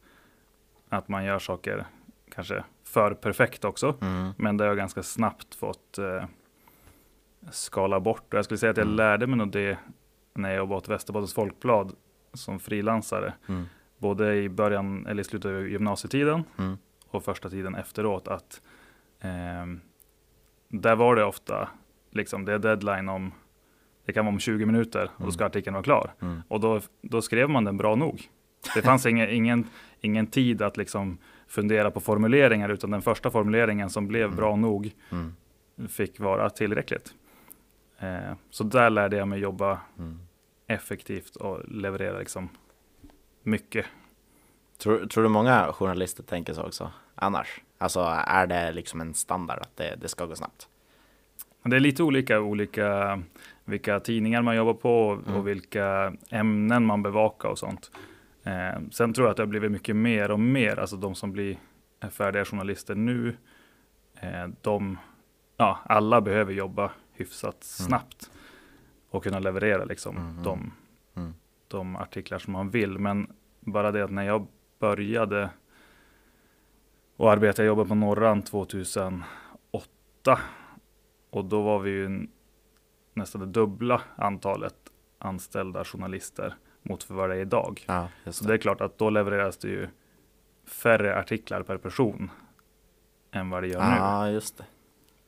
att 0.89 1.09
man 1.09 1.25
gör 1.25 1.39
saker 1.39 1.87
kanske 2.35 2.65
för 2.85 3.15
perfekt 3.15 3.65
också. 3.65 3.95
Mm. 4.01 4.31
Men 4.37 4.57
det 4.57 4.65
har 4.65 4.69
jag 4.69 4.77
ganska 4.77 5.03
snabbt 5.03 5.55
fått 5.55 5.99
eh, 5.99 6.25
skala 7.51 8.01
bort. 8.01 8.35
Och 8.35 8.39
jag 8.39 8.45
skulle 8.45 8.59
säga 8.59 8.71
att 8.71 8.77
jag 8.77 8.85
Mm. 8.87 8.97
lärde 8.97 9.27
mig 9.27 9.37
nog 9.39 9.51
det 9.51 9.79
när 10.39 10.49
jag 10.49 10.57
jobbade 10.59 10.79
åt 10.79 10.89
Västerbottens 10.89 11.35
Folkblad 11.35 11.93
som 12.33 12.59
frilansare. 12.61 13.33
Mm. 13.49 13.65
Både 13.99 14.37
i 14.37 14.49
början 14.49 15.07
eller 15.07 15.21
i 15.21 15.25
slutet 15.25 15.49
av 15.51 15.69
gymnasietiden 15.69 16.45
Mm. 16.59 16.79
och 17.09 17.25
första 17.25 17.51
tiden 17.51 17.75
efteråt. 17.75 18.29
Att 18.29 18.61
ehm, 19.21 19.81
där 20.69 20.97
var 20.97 21.17
det 21.17 21.25
ofta 21.25 21.69
liksom 22.11 22.45
det 22.45 22.53
är 22.53 22.59
deadline 22.59 23.09
om 23.09 23.33
det 24.05 24.13
kan 24.13 24.25
vara 24.25 24.33
om 24.33 24.39
20 24.41 24.67
minuter 24.67 25.03
och 25.05 25.11
då 25.19 25.23
Mm. 25.25 25.33
ska 25.33 25.47
artikeln 25.47 25.75
vara 25.75 25.83
klar. 25.85 26.15
Mm. 26.21 26.43
Och 26.49 26.61
då, 26.61 26.81
då 27.03 27.23
skrev 27.23 27.51
man 27.51 27.65
den 27.65 27.77
bra 27.77 27.95
nog. 27.95 28.23
Det 28.75 28.83
fanns 28.83 29.07
ingen, 29.07 29.31
ingen, 29.31 29.67
ingen 30.01 30.27
tid 30.27 30.63
att 30.63 30.77
liksom 30.77 31.19
fundera 31.49 31.91
på 31.91 32.01
formuleringar 32.01 32.69
utan 32.69 32.91
den 32.91 33.03
första 33.03 33.31
formuleringen 33.31 33.91
som 33.91 34.09
blev 34.09 34.25
Mm. 34.25 34.37
bra 34.37 34.57
nog 34.57 34.91
Mm. 35.13 35.35
fick 35.89 36.21
vara 36.21 36.51
tillräckligt. 36.51 37.15
Eh, 37.99 38.35
så 38.51 38.65
där 38.65 38.91
lärde 38.91 39.17
jag 39.17 39.29
mig 39.29 39.39
jobba 39.41 39.79
Mm. 39.99 40.21
Effektivt 40.69 41.37
och 41.37 41.69
leverera 41.69 42.19
liksom 42.19 42.49
mycket. 43.43 43.87
Tror, 44.79 45.07
tror 45.07 45.23
du 45.23 45.29
många 45.29 45.73
journalister 45.73 46.23
tänker 46.23 46.55
så 46.55 46.63
också? 46.63 46.93
Annars? 47.15 47.61
Alltså 47.79 48.01
är 48.27 48.47
det 48.47 48.73
liksom 48.73 49.01
en 49.01 49.15
standard 49.15 49.59
att 49.59 49.77
det, 49.77 49.97
det 50.01 50.09
ska 50.09 50.27
gå 50.27 50.37
snabbt? 50.37 50.69
Det 51.63 51.77
är 51.77 51.81
lite 51.81 52.03
olika, 52.03 52.41
olika 52.41 53.23
vilka 53.65 54.01
tidningar 54.01 54.43
man 54.43 54.57
jobbar 54.57 54.75
på 54.75 55.09
och, 55.09 55.29
Mm. 55.29 55.45
vilka 55.45 56.13
ämnen 56.31 56.85
man 56.87 57.03
bevakar 57.03 57.49
och 57.49 57.59
sånt. 57.59 57.91
Eh, 58.45 58.81
sen 58.91 59.13
tror 59.13 59.27
jag 59.27 59.31
att 59.31 59.37
det 59.37 59.43
har 59.43 59.47
blivit 59.49 59.71
mycket 59.73 59.97
mer 59.97 60.31
och 60.31 60.41
mer, 60.41 60.79
alltså 60.79 60.97
de 60.97 61.15
som 61.15 61.33
blir 61.33 61.59
är 62.01 62.09
färdiga 62.09 62.45
journalister 62.45 62.95
nu, 62.95 63.37
eh, 64.21 64.47
de, 64.61 64.99
ja, 65.57 65.79
alla 65.85 66.21
behöver 66.21 66.53
jobba 66.53 66.91
hyfsat 67.13 67.57
snabbt 67.65 68.31
och 69.11 69.23
kunna 69.23 69.39
leverera 69.39 69.85
liksom 69.85 70.17
Mm, 70.17 70.43
de, 70.43 70.73
mm. 71.15 71.35
de 71.69 71.97
artiklar 71.97 72.39
som 72.39 72.53
man 72.53 72.71
vill. 72.71 72.99
Men 72.99 73.33
bara 73.61 73.93
det 73.93 74.05
att 74.05 74.11
när 74.11 74.23
jag 74.23 74.47
började 74.79 75.51
och 77.17 77.33
arbeta, 77.33 77.63
jag 77.63 77.67
jobbade 77.67 77.89
på 77.89 77.95
Norran 77.95 78.43
2008 78.43 80.39
och 81.31 81.45
då 81.45 81.63
var 81.63 81.79
vi 81.79 81.91
ju 81.91 82.27
nästan 83.15 83.41
det 83.41 83.47
dubbla 83.47 84.03
antalet 84.17 84.75
anställda 85.19 85.85
journalister 85.85 86.55
mot 86.83 87.03
för 87.03 87.15
vad 87.15 87.31
det 87.31 87.37
är 87.37 87.41
idag. 87.41 87.85
Ja, 87.87 88.09
just 88.25 88.39
Så 88.39 88.45
det. 88.45 88.51
det 88.51 88.55
är 88.57 88.59
klart 88.59 88.81
att 88.81 88.99
då 88.99 89.11
levereras 89.11 89.57
det 89.57 89.69
ju 89.69 89.89
färre 90.67 91.19
artiklar 91.19 91.63
per 91.63 91.77
person 91.77 92.31
än 93.31 93.51
vad 93.51 93.63
det 93.63 93.67
gör 93.69 93.91
nu. 93.91 93.97
Ja, 93.97 94.29
just 94.31 94.59
det. 94.59 94.65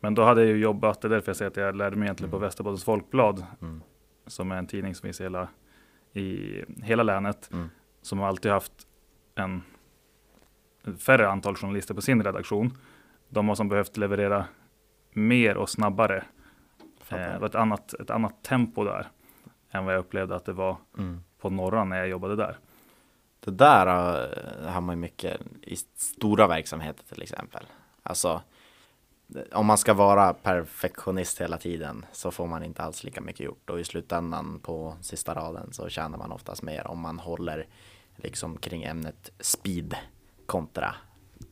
Men 0.01 0.15
då 0.15 0.23
hade 0.25 0.41
jag 0.41 0.51
ju 0.51 0.57
jobbat, 0.57 1.01
det 1.01 1.09
är 1.09 1.11
därför 1.11 1.29
jag 1.29 1.37
säger 1.37 1.51
att 1.51 1.57
jag 1.57 1.77
lärde 1.77 1.97
mig 1.97 2.07
egentligen 2.07 2.31
på 2.31 2.37
Mm. 2.37 2.47
Västerbottens 2.47 2.85
Folkblad, 2.85 3.47
Mm. 3.63 3.83
som 4.27 4.53
är 4.53 4.57
en 4.57 4.67
tidning 4.67 4.95
som 4.95 5.03
finns 5.07 5.21
i 5.21 5.23
hela, 5.23 5.49
i 6.13 6.55
hela 6.83 7.03
länet, 7.03 7.51
Mm. 7.53 7.71
som 8.03 8.19
har 8.19 8.29
alltid 8.29 8.53
haft 8.53 8.73
en 9.35 9.63
färre 10.99 11.29
antal 11.29 11.57
journalister 11.57 11.95
på 11.95 12.01
sin 12.01 12.23
redaktion. 12.25 12.71
De 13.29 13.49
har 13.49 13.55
som 13.55 13.69
behövt 13.69 13.97
leverera 13.97 14.45
mer 15.13 15.57
och 15.57 15.69
snabbare. 15.69 16.25
Eh, 17.09 17.17
det 17.19 17.39
var 17.41 17.47
ett 17.47 17.55
annat, 17.55 17.95
ett 17.95 18.11
annat 18.11 18.43
tempo 18.45 18.85
där 18.85 19.09
än 19.71 19.85
vad 19.85 19.95
jag 19.95 20.01
upplevde 20.01 20.37
att 20.37 20.45
det 20.45 20.53
var 20.53 20.77
Mm. 20.99 21.21
på 21.39 21.51
Norra 21.51 21.85
när 21.85 21.99
jag 21.99 22.09
jobbade 22.09 22.37
där. 22.37 22.57
Det 23.45 23.51
där 23.51 23.87
uh, 23.87 24.69
har 24.71 24.81
man 24.81 24.97
ju 24.97 25.01
mycket 25.01 25.41
i 25.63 25.77
stora 25.77 26.47
verksamheter 26.47 27.05
till 27.05 27.23
exempel. 27.23 27.67
Alltså, 28.03 28.43
om 29.53 29.67
man 29.67 29.79
ska 29.79 29.95
vara 29.95 30.33
perfektionist 30.33 31.41
hela 31.41 31.59
tiden 31.59 32.05
så 32.13 32.31
får 32.31 32.47
man 32.47 32.63
inte 32.65 32.83
alls 32.83 33.05
lika 33.05 33.21
mycket 33.21 33.41
gjort 33.47 33.71
och 33.71 33.81
i 33.81 33.85
slutändan 33.85 34.61
på 34.63 34.97
sista 35.01 35.35
raden 35.35 35.73
så 35.73 35.89
tjänar 35.89 36.19
man 36.19 36.33
oftast 36.33 36.63
mer 36.63 36.87
om 36.87 36.99
man 37.01 37.19
håller 37.19 37.67
liksom 38.17 38.57
kring 38.57 38.83
ämnet 38.83 39.31
speed 39.41 39.95
kontra 40.47 40.95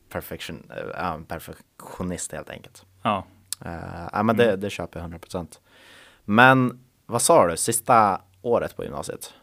perfektion, 0.09 0.71
ja, 0.95 1.15
en 1.15 1.25
perfektionist 1.25 2.33
helt 2.33 2.51
enkelt. 2.51 2.87
Ja, 3.03 3.25
Uh, 3.67 4.09
ja 4.13 4.23
men 4.23 4.37
det, 4.37 4.57
det 4.57 4.71
köper 4.71 5.01
jag 5.01 5.11
100%. 5.11 5.59
Men 6.25 6.81
vad 7.07 7.23
sa 7.23 7.47
du, 7.47 7.57
sista 7.57 8.21
året 8.43 8.77
på 8.77 8.85
gymnasiet? 8.85 9.35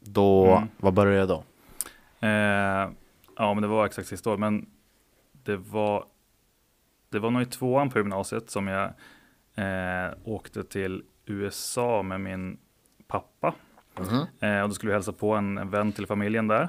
Då, 0.00 0.46
Mm. 0.56 0.68
vad 0.76 0.94
började 0.94 1.20
du 1.20 1.26
då? 1.26 1.44
eh, 2.26 2.90
ja 3.36 3.54
men 3.54 3.62
det 3.62 3.66
var 3.68 3.86
exakt 3.86 4.08
sista 4.08 4.30
år, 4.30 4.36
men 4.36 4.66
det 5.32 5.56
var, 5.56 6.04
det 7.10 7.18
var 7.18 7.30
nog 7.30 7.42
i 7.42 7.46
tvåan 7.46 7.90
på 7.90 7.98
gymnasiet 7.98 8.50
som 8.50 8.68
jag 8.68 8.92
eh, 9.54 10.12
åkte 10.24 10.64
till 10.64 11.02
USA 11.26 12.02
med 12.02 12.20
min 12.20 12.58
pappa. 13.06 13.54
Mhm. 13.98 14.26
Eh, 14.40 14.62
och 14.62 14.68
då 14.68 14.74
skulle 14.74 14.90
vi 14.90 14.94
hälsa 14.94 15.12
på 15.12 15.34
en, 15.34 15.58
en 15.58 15.70
vän 15.70 15.92
till 15.92 16.06
familjen 16.06 16.48
där. 16.48 16.68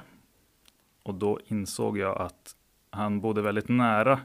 Och 1.03 1.15
då 1.15 1.39
insåg 1.45 1.97
jag 1.97 2.21
att 2.21 2.55
han 2.89 3.21
bodde 3.21 3.41
väldigt 3.41 3.69
nära 3.69 4.19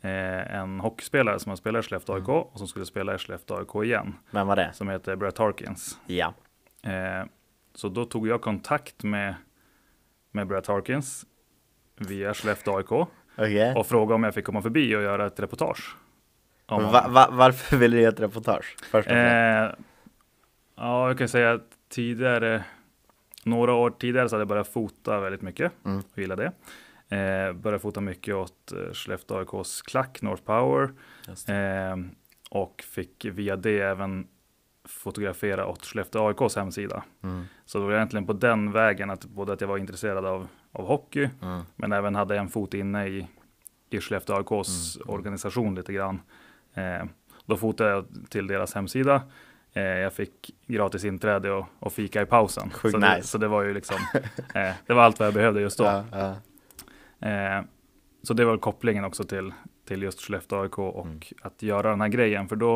eh, 0.00 0.54
en 0.54 0.80
hockeyspelare 0.80 1.38
som 1.38 1.50
har 1.50 1.56
spelat 1.56 1.84
i 1.84 1.88
Skellefteå 1.88 2.14
AIK 2.14 2.28
och 2.28 2.58
som 2.58 2.68
skulle 2.68 2.86
spela 2.86 3.14
i 3.14 3.18
Skellefteå 3.18 3.56
AIK 3.56 3.86
igen. 3.86 4.14
Vem 4.30 4.46
var 4.46 4.56
det? 4.56 4.70
Som 4.74 4.88
heter 4.88 5.16
Brett 5.16 5.38
Harkins. 5.38 5.98
Ja. 6.06 6.34
Eh, 6.82 7.26
så 7.74 7.88
då 7.88 8.04
tog 8.04 8.28
jag 8.28 8.42
kontakt 8.42 9.02
med, 9.02 9.34
med 10.30 10.46
Brett 10.46 10.66
Harkins 10.66 11.26
via 11.96 12.34
Skellefteå 12.34 12.76
AIK 12.76 13.08
Okej. 13.36 13.74
och 13.76 13.86
frågade 13.86 14.14
om 14.14 14.24
jag 14.24 14.34
fick 14.34 14.44
komma 14.44 14.62
förbi 14.62 14.96
och 14.96 15.02
göra 15.02 15.26
ett 15.26 15.40
reportage. 15.40 15.96
Va, 16.68 17.06
va, 17.08 17.28
varför 17.30 17.76
ville 17.76 17.96
du 17.96 18.02
göra 18.02 18.12
ett 18.12 18.20
reportage? 18.20 18.76
Först. 18.90 19.08
Eh, 19.10 19.16
ja, 20.76 21.08
jag 21.08 21.18
kan 21.18 21.28
säga 21.28 21.52
att 21.52 21.68
tidigare, 21.88 22.64
några 23.44 23.72
år 23.74 23.90
tidigare 23.90 24.28
så 24.28 24.34
hade 24.34 24.40
jag 24.40 24.48
börjat 24.48 24.68
fota 24.68 25.20
väldigt 25.20 25.42
mycket 25.42 25.72
Mm. 25.84 25.98
och 26.12 26.18
gillade 26.18 26.42
det. 26.42 26.52
Eh, 27.16 27.52
började 27.52 27.78
fota 27.78 28.00
mycket 28.00 28.34
åt 28.34 28.72
eh, 28.72 28.92
Skellefteå 28.92 29.38
AIKs 29.38 29.82
klack, 29.82 30.22
North 30.22 30.42
Power. 30.42 30.90
Eh, 31.48 31.96
och 32.50 32.84
fick 32.94 33.24
via 33.24 33.56
det 33.56 33.80
även 33.80 34.26
fotografera 34.88 35.66
åt 35.66 35.84
Skellefteå 35.86 36.28
AIKs 36.28 36.56
hemsida. 36.56 37.04
Mm. 37.22 37.44
Så 37.64 37.78
det 37.78 37.84
var 37.84 37.92
egentligen 37.92 38.26
på 38.26 38.32
den 38.32 38.72
vägen 38.72 39.10
att 39.10 39.24
både 39.24 39.52
att 39.52 39.60
jag 39.60 39.68
var 39.68 39.78
intresserad 39.78 40.26
av, 40.26 40.46
av 40.74 40.86
hockey, 40.86 41.28
Mm. 41.42 41.62
men 41.76 41.92
även 41.92 42.14
hade 42.14 42.38
en 42.38 42.48
fot 42.48 42.74
inne 42.74 43.06
i, 43.06 43.26
i 43.90 44.00
Skellefteå 44.00 44.36
AIKs 44.36 44.96
Mm, 44.96 45.14
organisation 45.14 45.74
lite 45.74 45.92
grann. 45.92 46.20
Eh, 46.74 47.04
då 47.46 47.56
fotade 47.56 47.90
jag 47.90 48.06
till 48.28 48.46
deras 48.46 48.74
hemsida. 48.74 49.22
Eh, 49.72 49.82
jag 49.82 50.12
fick 50.12 50.50
gratis 50.66 51.04
inträde 51.04 51.50
och, 51.50 51.66
och 51.78 51.92
fika 51.92 52.22
i 52.22 52.26
pausen. 52.26 52.70
Sjukt 52.70 52.92
så, 52.92 52.98
det, 52.98 53.16
nice. 53.16 53.28
så 53.28 53.38
det 53.38 53.48
var 53.48 53.62
ju 53.62 53.74
liksom, 53.74 53.96
eh, 54.54 54.72
det 54.86 54.94
var 54.94 55.02
allt 55.02 55.18
vad 55.18 55.26
jag 55.26 55.34
behövde 55.34 55.60
just 55.60 55.78
då. 55.78 55.84
Ja, 55.84 56.04
ja. 56.12 56.36
Eh, 57.28 57.62
så 58.22 58.34
det 58.34 58.44
var 58.44 58.56
kopplingen 58.58 59.04
också 59.04 59.24
till, 59.24 59.52
till 59.88 60.02
just 60.02 60.20
Skellefteå 60.20 60.62
AIK 60.62 60.78
och 60.78 61.06
Mm. 61.06 61.20
att 61.42 61.62
göra 61.62 61.90
den 61.90 62.00
här 62.00 62.08
grejen. 62.08 62.48
För 62.48 62.56
då, 62.56 62.74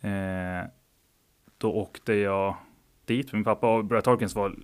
eh, 0.00 0.68
då 1.58 1.72
åkte 1.72 2.12
jag 2.14 2.56
dit. 3.04 3.32
Min 3.32 3.44
pappa 3.44 3.74
och 3.76 3.84
Brett 3.84 4.06
Harkins 4.06 4.34
var 4.34 4.54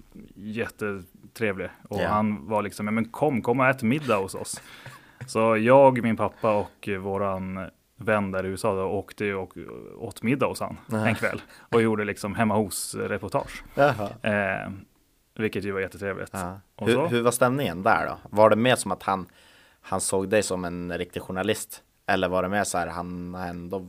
jättetrevlig. 1.32 1.68
Och 1.88 2.00
Ja. 2.00 2.08
han 2.08 2.46
var 2.48 2.62
liksom, 2.62 2.86
"Ja, 2.86 2.92
men 2.92 3.04
kom, 3.04 3.42
kom 3.42 3.60
och 3.60 3.66
ät 3.66 3.82
middag 3.82 4.16
hos 4.16 4.34
oss. 4.34 4.60
Så 5.26 5.56
jag, 5.56 6.02
min 6.02 6.16
pappa 6.16 6.52
och 6.54 6.88
eh, 6.88 6.98
våran 6.98 7.70
vän 7.96 8.30
där 8.30 8.44
i 8.46 8.48
USA 8.48 8.74
då, 8.74 8.82
åkte 8.84 9.24
ju 9.24 9.34
och 9.34 9.52
åt 9.98 10.22
middag 10.22 10.46
hos 10.46 10.60
han 10.60 10.76
Ja. 10.86 11.06
en 11.08 11.14
kväll. 11.14 11.42
Och 11.72 11.82
gjorde 11.82 12.04
liksom 12.04 12.34
hemma 12.34 12.54
hos 12.56 12.94
reportage. 12.94 13.62
Jaha. 13.74 14.08
Eh, 14.22 14.70
vilket 15.36 15.64
ju 15.64 15.72
var 15.72 15.80
jättetrevligt. 15.80 16.32
Hur, 16.78 17.06
hur 17.08 17.22
var 17.22 17.30
stämningen 17.30 17.82
där 17.82 18.06
då? 18.06 18.16
Var 18.30 18.50
det 18.50 18.56
mer 18.56 18.76
som 18.76 18.92
att 18.92 19.02
han, 19.02 19.26
han 19.80 20.00
såg 20.00 20.28
dig 20.28 20.42
som 20.42 20.64
en 20.64 20.98
riktig 20.98 21.22
journalist? 21.22 21.82
Eller 22.06 22.28
var 22.28 22.42
det 22.42 22.48
mer 22.48 22.64
så 22.64 22.78
här, 22.78 22.86
han 22.86 23.34
ändå, 23.34 23.86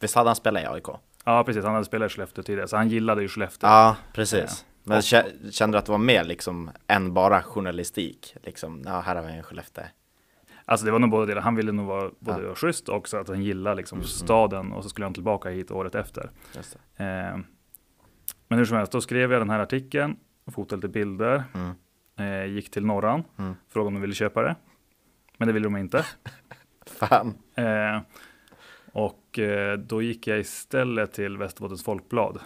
visst 0.00 0.14
hade 0.14 0.28
han 0.28 0.36
spelat 0.36 0.62
i 0.62 0.66
AIK? 0.66 0.86
Ja, 1.24 1.44
precis. 1.44 1.64
Han 1.64 1.72
hade 1.74 1.84
spelat 1.86 2.10
i 2.10 2.14
Skellefteå 2.14 2.44
tidigare, 2.44 2.68
så 2.68 2.76
han 2.76 2.88
gillade 2.88 3.22
ju 3.22 3.28
Skellefteå. 3.28 3.70
Ja, 3.70 3.96
precis. 4.12 4.64
Men 4.84 4.96
Och- 4.96 5.02
kä- 5.02 5.50
kände 5.50 5.74
du 5.74 5.78
att 5.78 5.86
det 5.86 5.92
var 5.92 5.98
mer 5.98 6.24
liksom 6.24 6.70
än 6.86 7.14
bara 7.14 7.42
journalistik? 7.42 8.34
Liksom, 8.42 8.82
ja, 8.86 9.00
här 9.00 9.16
har 9.16 9.22
vi 9.22 9.32
en 9.32 9.42
Skellefteå. 9.42 9.84
Alltså 10.64 10.86
det 10.86 10.92
var 10.92 10.98
nog 10.98 11.10
både 11.10 11.34
det. 11.34 11.40
Han 11.40 11.54
ville 11.54 11.72
nog 11.72 11.86
vara 11.86 12.10
både 12.18 12.42
Ja. 12.42 12.54
schysst 12.54 12.88
och 12.88 12.96
också 12.96 13.16
att 13.16 13.28
han 13.28 13.42
gillar 13.42 13.74
liksom 13.74 13.98
Mm, 13.98 14.08
staden 14.08 14.72
och 14.72 14.82
så 14.82 14.88
skulle 14.88 15.06
han 15.06 15.14
tillbaka 15.14 15.48
hit 15.48 15.70
året 15.70 15.94
efter. 15.94 16.30
Eh, 16.96 17.38
men 18.48 18.58
hur 18.58 18.64
som 18.64 18.76
helst, 18.76 18.92
då 18.92 19.00
skrev 19.00 19.32
jag 19.32 19.40
den 19.40 19.50
här 19.50 19.58
artikeln, 19.58 20.16
fotade 20.52 20.76
lite 20.76 20.88
bilder, 20.88 21.44
Mm. 21.54 21.72
eh, 22.46 22.52
gick 22.54 22.70
till 22.70 22.86
Norran, 22.86 23.24
Mm. 23.38 23.54
frågade 23.68 23.88
om 23.88 23.94
de 23.94 24.00
ville 24.00 24.14
köpa 24.14 24.42
det. 24.42 24.56
Men 25.38 25.48
det 25.48 25.52
ville 25.54 25.66
de 25.66 25.76
inte. 25.76 26.04
Fan. 26.86 27.34
Eh, 27.54 28.00
och 28.92 29.38
eh, 29.38 29.78
då 29.78 30.02
gick 30.02 30.26
jag 30.26 30.38
istället 30.40 31.12
till 31.12 31.36
Västerbottens 31.36 31.84
Folkblad 31.84 32.38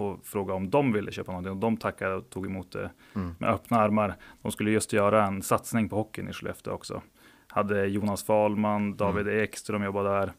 och 0.00 0.26
frågade 0.26 0.56
om 0.56 0.70
de 0.70 0.92
ville 0.92 1.12
köpa 1.12 1.32
någonting. 1.32 1.50
Och 1.52 1.56
de 1.58 1.76
tackade 1.76 2.14
och 2.14 2.30
tog 2.30 2.46
emot 2.46 2.72
det 2.72 2.90
Mm. 3.14 3.34
med 3.38 3.50
öppna 3.50 3.76
armar. 3.78 4.14
De 4.42 4.52
skulle 4.52 4.70
just 4.70 4.92
göra 4.92 5.26
en 5.26 5.42
satsning 5.42 5.88
på 5.88 5.96
hockeyn 5.96 6.28
i 6.28 6.32
Skellefteå 6.32 6.72
också. 6.74 7.02
Hade 7.48 7.86
Jonas 7.86 8.24
Fahlman, 8.24 8.96
David 8.96 9.28
Ekström 9.28 9.82
jobbade 9.84 10.08
där. 10.08 10.32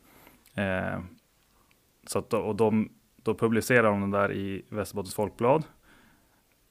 Eh, 0.93 0.99
så 2.07 2.19
att, 2.19 2.29
då- 2.29 2.37
och 2.37 2.55
de, 2.55 2.89
då 3.23 3.35
publicerade 3.35 3.87
de 3.87 4.01
den 4.01 4.11
där 4.11 4.31
i 4.31 4.65
Västerbottens 4.69 5.15
Folkblad. 5.15 5.63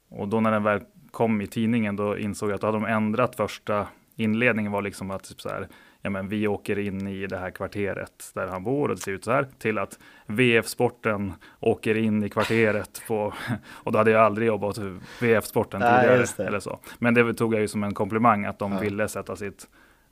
Och 0.09 0.27
då 0.27 0.39
när 0.39 0.51
den 0.51 0.63
väl 0.63 0.81
kom 1.11 1.41
i 1.41 1.47
tidningen 1.47 1.95
då 1.95 2.17
insåg 2.17 2.49
jag 2.49 2.55
att 2.55 2.61
då 2.61 2.67
hade 2.67 2.77
de 2.79 2.85
ändrat 2.85 3.35
första 3.35 3.87
inledningen 4.15 4.71
var 4.71 4.81
liksom 4.81 5.11
att 5.11 5.23
typ 5.23 5.41
så 5.41 5.49
här, 5.49 5.67
ja 6.01 6.09
men 6.09 6.27
vi 6.29 6.47
åker 6.47 6.79
in 6.79 7.07
i 7.07 7.27
det 7.27 7.37
här 7.37 7.51
kvarteret 7.51 8.31
där 8.33 8.47
han 8.47 8.63
bor 8.63 8.89
och 8.89 8.95
det 8.95 9.01
ser 9.01 9.11
ut 9.11 9.23
så 9.23 9.31
här 9.31 9.47
till 9.59 9.77
att 9.77 9.99
VF-sporten 10.25 11.33
åker 11.59 11.97
in 11.97 12.23
i 12.23 12.29
kvarteret 12.29 13.01
på, 13.07 13.33
och 13.69 13.91
då 13.91 13.97
hade 13.97 14.11
jag 14.11 14.21
aldrig 14.21 14.47
jobbat 14.47 14.77
VF-sporten 15.21 15.81
tidigare 15.81 16.25
eller 16.47 16.59
så. 16.59 16.79
Men 16.99 17.13
det 17.13 17.33
tog 17.33 17.53
jag 17.53 17.61
ju 17.61 17.67
som 17.67 17.83
en 17.83 17.93
komplimang 17.93 18.45
att 18.45 18.59
de 18.59 18.71
Ja. 18.73 18.79
ville 18.79 19.07
sätta 19.07 19.35
sitt 19.35 19.67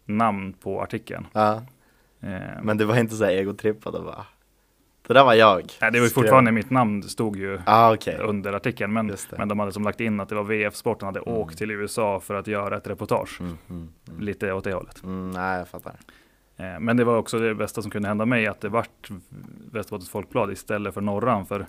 namn 0.06 0.54
på 0.54 0.82
artikeln. 0.82 1.27
Ja, 1.34 1.62
Eh, 2.22 2.62
men 2.63 2.77
det 2.77 2.86
var 2.86 2.98
inte 2.98 3.15
så 3.15 3.24
här 3.25 3.32
egotrippad 3.32 3.96
och 3.96 4.04
bara, 4.04 4.25
det 5.07 5.13
där 5.13 5.24
var 5.24 5.33
jag. 5.33 5.62
nej, 5.81 5.91
det 5.91 6.00
var 6.00 6.05
ju 6.05 6.09
fortfarande 6.13 6.51
mitt 6.51 6.69
namn 6.69 7.03
stod 7.03 7.35
ju 7.38 7.59
Ja, 7.65 7.93
okej. 7.93 8.17
under 8.17 8.53
artikeln, 8.53 8.93
men, 8.93 9.15
men 9.38 9.47
de 9.47 9.59
hade 9.59 9.71
som 9.71 9.83
lagt 9.83 10.00
in 10.01 10.19
att 10.19 10.29
det 10.29 10.35
var 10.35 10.43
VF-sporten 10.43 11.05
hade 11.05 11.19
Mm. 11.19 11.33
åkt 11.33 11.57
till 11.57 11.71
USA 11.71 12.19
för 12.19 12.33
att 12.35 12.47
göra 12.47 12.77
ett 12.77 12.88
reportage. 12.88 13.38
Mm, 13.41 13.57
mm, 13.69 13.89
mm. 14.09 14.19
Lite 14.21 14.53
åt 14.53 14.63
det 14.63 14.74
hållet. 14.74 15.03
Mm, 15.03 15.31
nej, 15.31 15.57
jag 15.59 15.67
fattar. 15.67 15.95
Eh, 16.57 16.79
Men 16.79 16.97
det 16.97 17.03
var 17.03 17.17
också 17.17 17.39
det 17.39 17.55
bästa 17.55 17.81
som 17.81 17.91
kunde 17.91 18.07
hända 18.07 18.25
mig, 18.25 18.47
att 18.47 18.62
det 18.62 18.69
vart 18.69 19.09
Västerbottens 19.71 20.09
Folkblad 20.09 20.51
istället 20.51 20.93
för 20.93 21.01
Norran, 21.01 21.45
för 21.45 21.65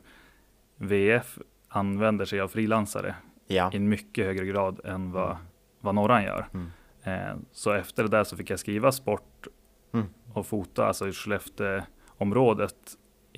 VF 0.76 1.38
använder 1.68 2.24
sig 2.24 2.40
av 2.40 2.48
frilansare 2.48 3.14
Ja. 3.46 3.70
i 3.72 3.76
en 3.76 3.88
mycket 3.88 4.24
högre 4.26 4.46
grad 4.46 4.80
än 4.84 5.12
vad, 5.12 5.30
Mm. 5.30 5.36
vad 5.80 5.94
Norran 5.94 6.24
gör. 6.24 6.48
Mm. 6.54 6.70
Eh, 7.02 7.36
Så 7.52 7.72
efter 7.72 8.02
det 8.02 8.08
där 8.08 8.24
så 8.24 8.36
fick 8.36 8.50
jag 8.50 8.58
skriva 8.58 8.92
sport 8.92 9.46
Mm. 9.94 10.06
och 10.32 10.46
fota, 10.46 10.86
alltså 10.86 11.08
i 11.08 11.12
Skellefteåområdet 11.12 12.74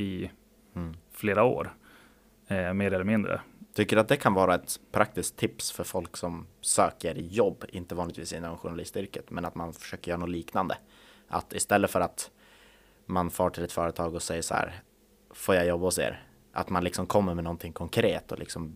i 0.01 0.31
Mm. 0.75 0.97
flera 1.13 1.45
år, 1.45 1.75
eh, 2.49 2.73
mer 2.75 2.93
eller 2.93 3.05
mindre. 3.05 3.41
Tycker 3.75 3.97
att 3.97 4.09
det 4.09 4.17
kan 4.17 4.35
vara 4.35 4.55
ett 4.55 4.81
praktiskt 4.93 5.37
tips 5.37 5.73
för 5.73 5.85
folk 5.85 6.17
som 6.17 6.47
söker 6.61 7.15
jobb, 7.15 7.65
inte 7.69 7.95
vanligtvis 7.95 8.33
inom 8.33 8.57
journalistyrket, 8.59 9.31
men 9.31 9.45
att 9.45 9.55
man 9.55 9.73
försöker 9.73 10.11
göra 10.11 10.21
något 10.21 10.29
liknande? 10.31 10.79
Att 11.29 11.53
istället 11.53 11.91
för 11.91 12.01
att 12.01 12.31
man 13.07 13.31
far 13.31 13.51
till 13.51 13.65
ett 13.65 13.73
företag 13.73 14.15
och 14.15 14.23
säger 14.23 14.43
så 14.43 14.55
här, 14.55 14.81
får 15.31 15.55
jag 15.55 15.67
jobba 15.67 15.85
hos 15.85 15.99
er? 15.99 16.23
Att 16.53 16.71
man 16.71 16.85
liksom 16.85 17.07
kommer 17.07 17.35
med 17.35 17.45
någonting 17.45 17.73
konkret 17.73 18.33
och 18.33 18.39
liksom, 18.39 18.75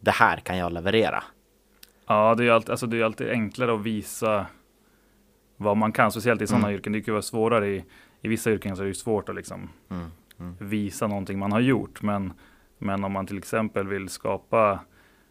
det 0.00 0.10
här 0.10 0.36
kan 0.36 0.56
jag 0.58 0.72
leverera. 0.72 1.24
Ja, 2.06 2.34
det 2.34 2.42
är 2.42 2.44
ju 2.44 2.50
alltid, 2.50 2.70
alltså 2.70 2.86
det 2.86 3.00
är 3.00 3.04
alltid 3.04 3.28
enklare 3.30 3.74
att 3.74 3.82
visa 3.82 4.46
vad 5.56 5.76
man 5.76 5.92
kan, 5.92 6.10
speciellt 6.12 6.42
i 6.42 6.46
sådana 6.46 6.66
Mm. 6.66 6.76
yrken. 6.78 6.92
Det 6.92 7.00
kan 7.02 7.14
vara 7.14 7.22
svårare 7.22 7.68
i, 7.68 7.84
i 8.20 8.28
vissa 8.28 8.50
yrken 8.50 8.76
så 8.76 8.82
är 8.82 8.84
det 8.84 8.88
ju 8.90 8.94
svårt 8.94 9.28
att 9.28 9.34
liksom 9.34 9.68
Mm. 9.90 10.10
Mm. 10.42 10.56
visa 10.58 11.06
någonting 11.06 11.38
man 11.38 11.52
har 11.52 11.60
gjort. 11.60 12.02
Men, 12.02 12.32
men 12.78 13.04
om 13.04 13.12
man 13.12 13.26
till 13.26 13.38
exempel 13.38 13.86
vill 13.88 14.08
skapa 14.08 14.80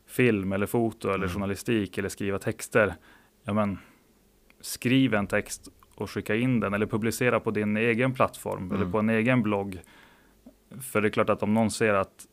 film 0.07 0.53
eller 0.53 0.65
foto 0.65 1.07
eller 1.09 1.17
Mm. 1.25 1.29
journalistik 1.29 1.97
eller 1.97 2.09
skriva 2.09 2.39
texter. 2.39 2.95
Ja, 3.43 3.53
men 3.53 3.77
skriv 4.61 5.13
en 5.13 5.27
text 5.27 5.67
och 5.95 6.09
skicka 6.09 6.35
in 6.35 6.59
den 6.59 6.73
eller 6.73 6.85
publicera 6.85 7.39
på 7.39 7.51
din 7.51 7.77
egen 7.77 8.13
plattform 8.13 8.63
Mm. 8.63 8.75
eller 8.81 8.91
på 8.91 8.99
en 8.99 9.09
egen 9.09 9.43
blogg. 9.43 9.79
För 10.81 11.01
det 11.01 11.07
är 11.07 11.09
klart 11.09 11.29
att 11.29 11.43
om 11.43 11.53
någon 11.53 11.71
ser 11.71 11.93
att 11.93 12.27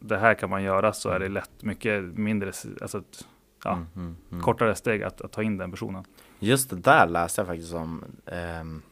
det 0.00 0.18
här 0.18 0.34
kan 0.34 0.50
man 0.50 0.62
göra 0.62 0.92
så 0.92 1.08
är 1.08 1.18
det 1.18 1.28
lätt 1.28 1.62
mycket 1.62 2.02
mindre, 2.04 2.52
alltså 2.82 2.98
ett 2.98 3.28
ja, 3.64 3.72
Mm, 3.72 3.86
mm, 3.96 4.16
mm. 4.30 4.42
kortare 4.42 4.74
steg 4.74 5.02
att, 5.02 5.20
att 5.20 5.32
ta 5.32 5.42
in 5.42 5.56
den 5.56 5.70
personen. 5.70 6.04
Just 6.38 6.70
det 6.70 6.76
där 6.76 7.06
läste 7.08 7.40
jag 7.40 7.46
faktiskt 7.48 7.74
om, 7.74 8.04
ehm, 8.26 8.82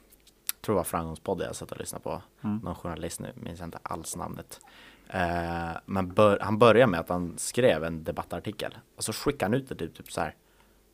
tror 0.64 0.75
det 0.75 0.76
var 0.76 0.85
Framgångspodd 0.85 1.40
jag 1.42 1.56
satt 1.56 1.73
och 1.73 1.78
lyssnade 1.78 2.02
på. 2.02 2.23
Mm. 2.44 2.56
Någon 2.59 2.75
journalist 2.75 3.21
nu, 3.21 3.33
minns 3.35 3.61
jag 3.61 3.66
inte 3.66 3.78
alls 3.83 4.16
namnet. 4.16 4.61
Eh, 5.09 5.71
men 5.87 6.14
bör, 6.14 6.38
han 6.40 6.59
började 6.59 6.90
med 6.90 7.00
att 7.00 7.09
han 7.09 7.38
skrev 7.38 7.85
en 7.85 8.04
debattartikel 8.04 8.78
och 8.97 9.04
så 9.04 9.12
skickade 9.12 9.44
han 9.44 9.54
ut 9.54 9.68
det 9.68 9.75
typ, 9.75 9.94
typ 9.94 10.12
så 10.12 10.21
här 10.21 10.35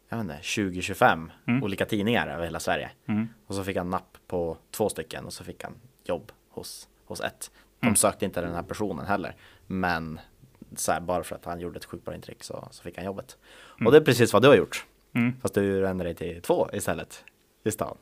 jag 0.09 0.17
vet 0.17 0.25
inte, 0.25 0.37
20-25 0.43 1.31
Mm. 1.47 1.63
olika 1.63 1.87
tidningar 1.87 2.27
över 2.27 2.45
hela 2.45 2.61
Sverige. 2.61 2.91
Mm. 3.07 3.29
Och 3.47 3.55
så 3.55 3.65
fick 3.65 3.77
han 3.77 3.91
napp 3.91 4.19
på 4.27 4.57
två 4.71 4.89
stycken 4.89 5.25
och 5.25 5.33
så 5.33 5.45
fick 5.45 5.63
han 5.65 5.75
jobb 6.05 6.33
hos, 6.51 6.89
hos 7.05 7.21
ett. 7.21 7.51
De 7.81 7.87
Mm. 7.87 7.97
sökte 7.97 8.25
inte 8.25 8.41
den 8.41 8.55
här 8.55 8.63
personen 8.63 9.07
heller. 9.07 9.37
Men 9.67 10.21
så 10.77 10.93
här, 10.93 11.01
bara 11.01 11.25
för 11.25 11.37
att 11.37 11.45
han 11.45 11.61
gjorde 11.61 11.77
ett 11.79 11.85
sjukt 11.85 12.05
bra 12.05 12.15
intryck 12.15 12.45
så, 12.45 12.69
så 12.71 12.83
fick 12.83 12.97
han 12.97 13.05
jobbet. 13.07 13.39
Mm. 13.75 13.87
Och 13.87 13.93
det 13.93 13.99
är 13.99 14.05
precis 14.05 14.33
vad 14.33 14.43
du 14.43 14.49
har 14.49 14.55
gjort. 14.57 14.87
Mm. 15.13 15.41
Fast 15.43 15.55
du 15.55 15.87
ändrade 15.87 16.13
dig 16.13 16.15
till 16.35 16.43
två 16.43 16.69
istället 16.73 17.25
i 17.65 17.71
stan. 17.71 17.97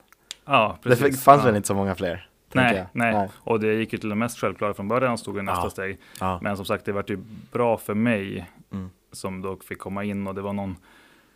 Ja, 0.48 0.78
Det 0.82 0.88
precis. 0.88 1.24
fanns 1.24 1.40
ja. 1.40 1.46
väl 1.46 1.56
inte 1.56 1.68
så 1.68 1.74
många 1.74 1.94
fler? 1.94 2.28
Nej, 2.52 2.76
jag. 2.76 2.86
nej, 2.92 3.28
och 3.34 3.60
det 3.60 3.74
gick 3.74 3.92
ju 3.92 3.98
till 3.98 4.08
det 4.08 4.14
mest 4.14 4.38
självklara 4.38 4.74
från 4.74 4.88
början, 4.88 5.18
stod 5.18 5.38
i 5.38 5.42
nästa 5.42 5.64
Ja. 5.64 5.70
steg. 5.70 5.98
Ja. 6.20 6.38
Men 6.42 6.56
som 6.56 6.66
sagt, 6.66 6.84
det 6.84 6.92
vart 6.92 7.10
ju 7.10 7.16
bra 7.52 7.76
för 7.78 7.94
mig 7.94 8.50
Mm. 8.72 8.90
som 9.12 9.42
då 9.42 9.56
fick 9.56 9.78
komma 9.78 10.04
in 10.04 10.26
och 10.26 10.34
det 10.34 10.40
var 10.40 10.52
någon 10.52 10.76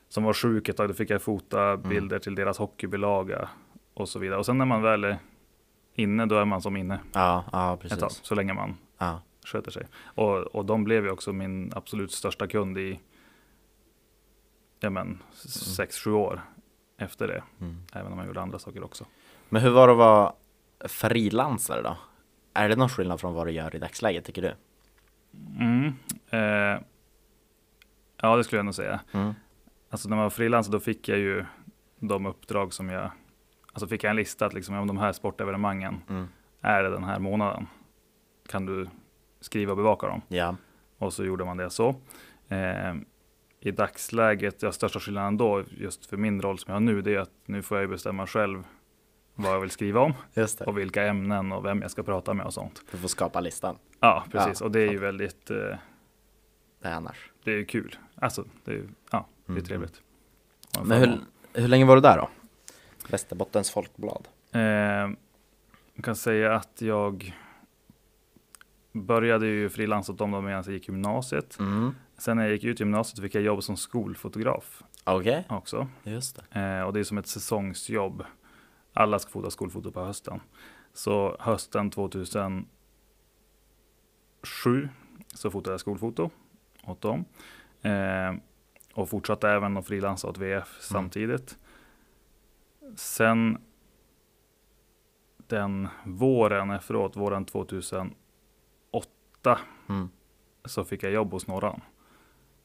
som 0.09 0.25
var 0.25 0.33
sjuk 0.33 0.69
ett 0.69 0.77
tag, 0.77 0.89
då 0.89 0.95
fick 0.95 1.11
jag 1.11 1.23
fota 1.23 1.63
Mm. 1.63 1.89
bilder 1.89 2.19
till 2.19 2.35
deras 2.35 2.59
hockeybilaga 2.59 3.49
och 3.95 4.09
så 4.09 4.19
vidare. 4.19 4.39
Och 4.39 4.47
sen 4.47 4.59
när 4.59 4.65
man 4.65 4.83
väl 4.83 5.05
är 5.05 5.19
inne, 5.95 6.27
då 6.27 6.37
är 6.39 6.45
man 6.45 6.63
som 6.63 6.77
inne 6.77 7.01
Ja, 7.13 7.45
ja, 7.53 7.75
ett 7.75 7.91
tag, 7.91 8.01
precis. 8.01 8.21
så 8.25 8.35
länge 8.35 8.53
man 8.55 8.75
Ja. 8.99 9.21
sköter 9.47 9.71
sig. 9.71 9.87
Och, 10.05 10.37
och 10.37 10.65
de 10.65 10.85
blev 10.85 11.05
ju 11.05 11.11
också 11.11 11.33
min 11.33 11.73
absolut 11.77 12.13
största 12.13 12.47
kund 12.47 12.79
i 12.79 13.01
ja, 14.81 14.91
men, 14.91 15.19
sex, 15.77 15.99
sju 15.99 16.13
år 16.13 16.41
efter 17.03 17.29
det. 17.29 17.43
Mm. 17.61 17.77
Även 17.93 18.13
om 18.13 18.19
jag 18.19 18.27
gjorde 18.27 18.41
andra 18.43 18.59
saker 18.59 18.85
också. 18.85 19.05
Men 19.49 19.63
hur 19.63 19.71
var 19.71 19.87
det 19.87 19.93
att 19.93 19.99
vara 19.99 20.33
frilansare 20.89 21.83
då? 21.83 21.97
Är 22.55 22.69
det 22.69 22.77
någon 22.77 22.89
skillnad 22.89 23.21
från 23.21 23.35
vad 23.35 23.47
du 23.47 23.53
gör 23.53 23.77
i 23.77 23.79
dagsläget 23.79 24.25
tycker 24.25 24.43
du? 24.43 24.55
Mm. 25.65 25.93
Eh, 26.31 26.83
ja, 28.23 28.37
det 28.37 28.45
skulle 28.45 28.59
jag 28.59 28.65
nog 28.65 28.75
säga. 28.75 29.01
Mm. 29.13 29.35
Alltså 29.91 30.09
när 30.09 30.17
man 30.17 30.23
var 30.23 30.31
frilans 30.31 30.67
då 30.69 30.81
fick 30.81 31.09
jag 31.09 31.19
ju 31.19 31.45
de 31.99 32.27
uppdrag 32.27 32.73
som 32.73 32.89
jag, 32.89 33.11
alltså 33.73 33.87
fick 33.87 34.05
jag 34.05 34.11
en 34.11 34.17
lista 34.17 34.47
att 34.47 34.55
liksom, 34.55 34.75
om 34.77 34.87
de 34.87 34.99
här 34.99 35.13
sportevenemangen 35.13 36.03
Mm. 36.09 36.29
är 36.61 36.83
det 36.83 36.91
den 36.91 37.05
här 37.05 37.19
månaden. 37.19 37.67
Kan 38.49 38.67
du 38.67 38.89
skriva 39.41 39.71
och 39.73 39.77
bevaka 39.77 40.07
dem? 40.07 40.23
Ja. 40.29 40.57
Och 40.99 41.13
så 41.13 41.25
gjorde 41.25 41.45
man 41.45 41.57
det 41.57 41.71
så. 41.71 41.89
Eh, 42.49 42.95
I 43.65 43.71
dagsläget, 43.71 44.63
ja, 44.63 44.73
största 44.73 45.01
skillnaden 45.01 45.37
då, 45.37 45.65
just 45.71 46.07
för 46.07 46.17
min 46.17 46.43
roll 46.43 46.59
som 46.59 46.71
jag 46.71 46.75
har 46.75 46.81
nu, 46.81 47.03
det 47.03 47.15
är 47.15 47.19
att 47.19 47.31
nu 47.47 47.63
får 47.63 47.79
jag 47.81 47.91
bestämma 47.91 48.27
själv 48.27 48.65
vad 49.35 49.53
jag 49.55 49.61
vill 49.61 49.71
skriva 49.71 50.01
om 50.01 50.13
och 50.67 50.79
vilka 50.79 51.03
ämnen 51.07 51.53
och 51.53 51.65
vem 51.65 51.83
jag 51.83 51.91
ska 51.91 52.03
prata 52.03 52.35
med 52.35 52.47
och 52.47 52.55
sånt. 52.55 52.83
Du 52.91 52.99
får 52.99 53.09
skapa 53.09 53.41
listan. 53.41 53.77
Ja, 54.01 54.25
precis. 54.31 54.61
Ja, 54.61 54.67
och 54.67 54.73
det 54.73 54.81
är 54.81 54.91
ju 54.91 54.99
väldigt, 54.99 55.51
eh, 55.51 55.57
Det 55.57 56.89
är 56.89 56.93
annars. 56.95 57.31
det 57.45 57.51
är 57.53 57.57
ju 57.57 57.65
kul. 57.65 57.97
Alltså, 58.15 58.45
det 58.65 58.71
är, 58.71 58.75
ju- 58.75 58.89
ja, 59.11 59.29
det 59.47 59.51
är 59.53 59.53
Mm. 59.53 59.65
trevligt. 59.65 60.03
Men 60.85 60.99
hur, 60.99 61.19
hur 61.55 61.69
länge 61.69 61.85
var 61.85 61.95
du 61.97 62.03
där 62.03 62.17
då? 62.17 62.29
Västerbottens 63.09 63.71
Folkblad. 63.71 64.29
Eh, 64.53 64.61
jag 65.95 66.05
kan 66.05 66.17
säga 66.17 66.55
att 66.55 66.81
jag 66.83 67.35
började 68.93 69.47
ju 69.47 69.69
frilansa 69.69 70.13
åt 70.13 70.19
dem 70.19 70.31
medan 70.31 70.51
jag 70.51 70.69
gick 70.69 70.89
gymnasiet. 70.89 71.59
Mm. 71.59 71.95
Sen 72.23 72.37
när 72.37 72.45
jag 72.45 72.53
gick 72.53 72.65
ut 72.65 72.81
gymnasiet 72.81 73.21
fick 73.21 73.35
jag 73.35 73.43
jobb 73.45 73.63
som 73.63 73.77
skolfotograf 73.77 74.83
Okej, 75.05 75.47
också. 75.49 75.89
just 76.03 76.41
det. 76.53 76.61
Eh, 76.61 76.83
och 76.83 76.93
det 76.93 77.01
är 77.01 77.05
som 77.05 77.19
ett 77.19 77.27
säsongsjobb. 77.27 78.25
Alla 78.93 79.19
ska 79.19 79.31
fota 79.31 79.51
skolfoto 79.51 79.93
på 79.93 80.01
hösten. 80.05 80.41
Så 80.93 81.37
hösten 81.41 81.91
2007 81.91 82.67
så 85.35 85.51
fotade 85.51 85.73
jag 85.73 85.81
skolfoto 85.81 86.31
åt 86.85 87.01
dem. 87.01 87.25
Eh, 87.83 88.33
och 88.95 89.09
fortsatte 89.09 89.49
även 89.49 89.77
att 89.77 89.87
frilansa 89.87 90.29
åt 90.29 90.39
VF 90.39 90.77
samtidigt. 90.81 91.59
Sen 92.97 93.59
den 95.37 95.89
våren 96.07 96.71
efteråt, 96.71 97.17
våren 97.17 97.45
2008, 97.45 98.15
Mm. 99.89 100.09
så 100.65 100.85
fick 100.85 101.03
jag 101.03 101.13
jobb 101.13 101.33
hos 101.33 101.47
Norran. 101.47 101.81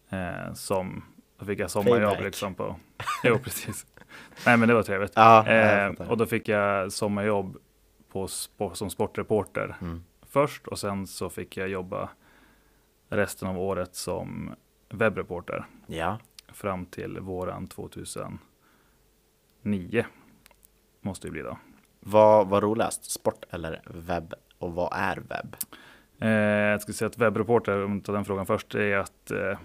Eh, 0.09 0.53
som, 0.53 1.03
fick 1.45 1.59
jag 1.59 1.71
sommarjobb 1.71 2.19
liksom 2.21 2.55
på, 2.55 2.75
jo 3.23 3.39
precis. 3.43 3.85
Nej 4.45 4.57
men 4.57 4.67
det 4.67 4.73
var 4.75 4.83
trevligt. 4.83 5.11
Ja, 5.15 5.47
Eh, 5.47 5.91
och 6.09 6.17
då 6.17 6.25
fick 6.25 6.47
jag 6.47 6.91
sommarjobb 6.91 7.57
på, 8.11 8.27
spo- 8.27 8.73
som 8.73 8.89
sportreporter 8.89 9.75
Mm. 9.81 10.03
först 10.29 10.67
och 10.67 10.79
sen 10.79 11.07
så 11.07 11.29
fick 11.29 11.57
jag 11.57 11.69
jobba 11.69 12.09
resten 13.09 13.47
av 13.47 13.59
året 13.59 13.95
som 13.95 14.55
webbreporter 14.89 15.65
Ja, 15.87 16.19
fram 16.53 16.85
till 16.85 17.19
våren 17.19 17.67
2009. 17.67 18.39
Måste 21.01 21.27
det 21.27 21.31
bli 21.31 21.41
då. 21.41 21.57
vad 21.99 22.47
var 22.47 22.61
roligast? 22.61 23.11
Sport 23.11 23.45
eller 23.49 23.81
webb? 23.85 24.33
Och 24.57 24.73
vad 24.73 24.89
är 24.93 25.15
webb? 25.17 25.55
Eh, 26.19 26.29
jag 26.71 26.81
skulle 26.81 26.95
säga 26.95 27.07
att 27.09 27.17
webbreporter, 27.17 27.83
om 27.83 27.95
vi 27.95 28.01
tar 28.01 28.13
den 28.13 28.25
frågan 28.25 28.45
först, 28.45 28.75
är 28.75 28.97
att 28.97 29.31
eh, 29.31 29.59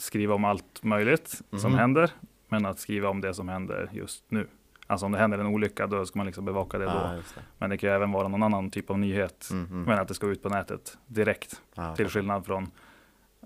skriva 0.00 0.34
om 0.34 0.44
allt 0.44 0.82
möjligt 0.82 1.42
som 1.56 1.70
Mhm. 1.72 1.78
händer, 1.80 2.10
men 2.48 2.66
att 2.66 2.78
skriva 2.78 3.08
om 3.08 3.20
det 3.20 3.34
som 3.34 3.48
händer 3.48 3.88
just 3.92 4.24
nu. 4.30 4.46
Alltså 4.86 5.06
om 5.06 5.12
det 5.12 5.18
händer 5.18 5.38
en 5.38 5.46
olycka, 5.46 5.86
då 5.86 6.06
ska 6.06 6.18
man 6.18 6.26
liksom 6.26 6.44
bevaka 6.44 6.78
det 6.78 6.84
Ja, 6.84 6.92
då. 6.92 7.16
det. 7.16 7.22
Men 7.58 7.70
det 7.70 7.78
kan 7.78 7.90
ju 7.90 7.96
även 7.96 8.12
vara 8.12 8.28
någon 8.28 8.42
annan 8.42 8.70
typ 8.70 8.90
av 8.90 8.98
nyhet, 8.98 9.48
Mm, 9.50 9.66
mm. 9.66 9.82
men 9.82 9.98
att 9.98 10.08
det 10.08 10.14
ska 10.14 10.26
ut 10.26 10.42
på 10.42 10.48
nätet 10.48 10.98
direkt. 11.06 11.62
Ja, 11.74 11.96
Till 11.96 12.08
skillnad 12.08 12.46
från 12.46 12.70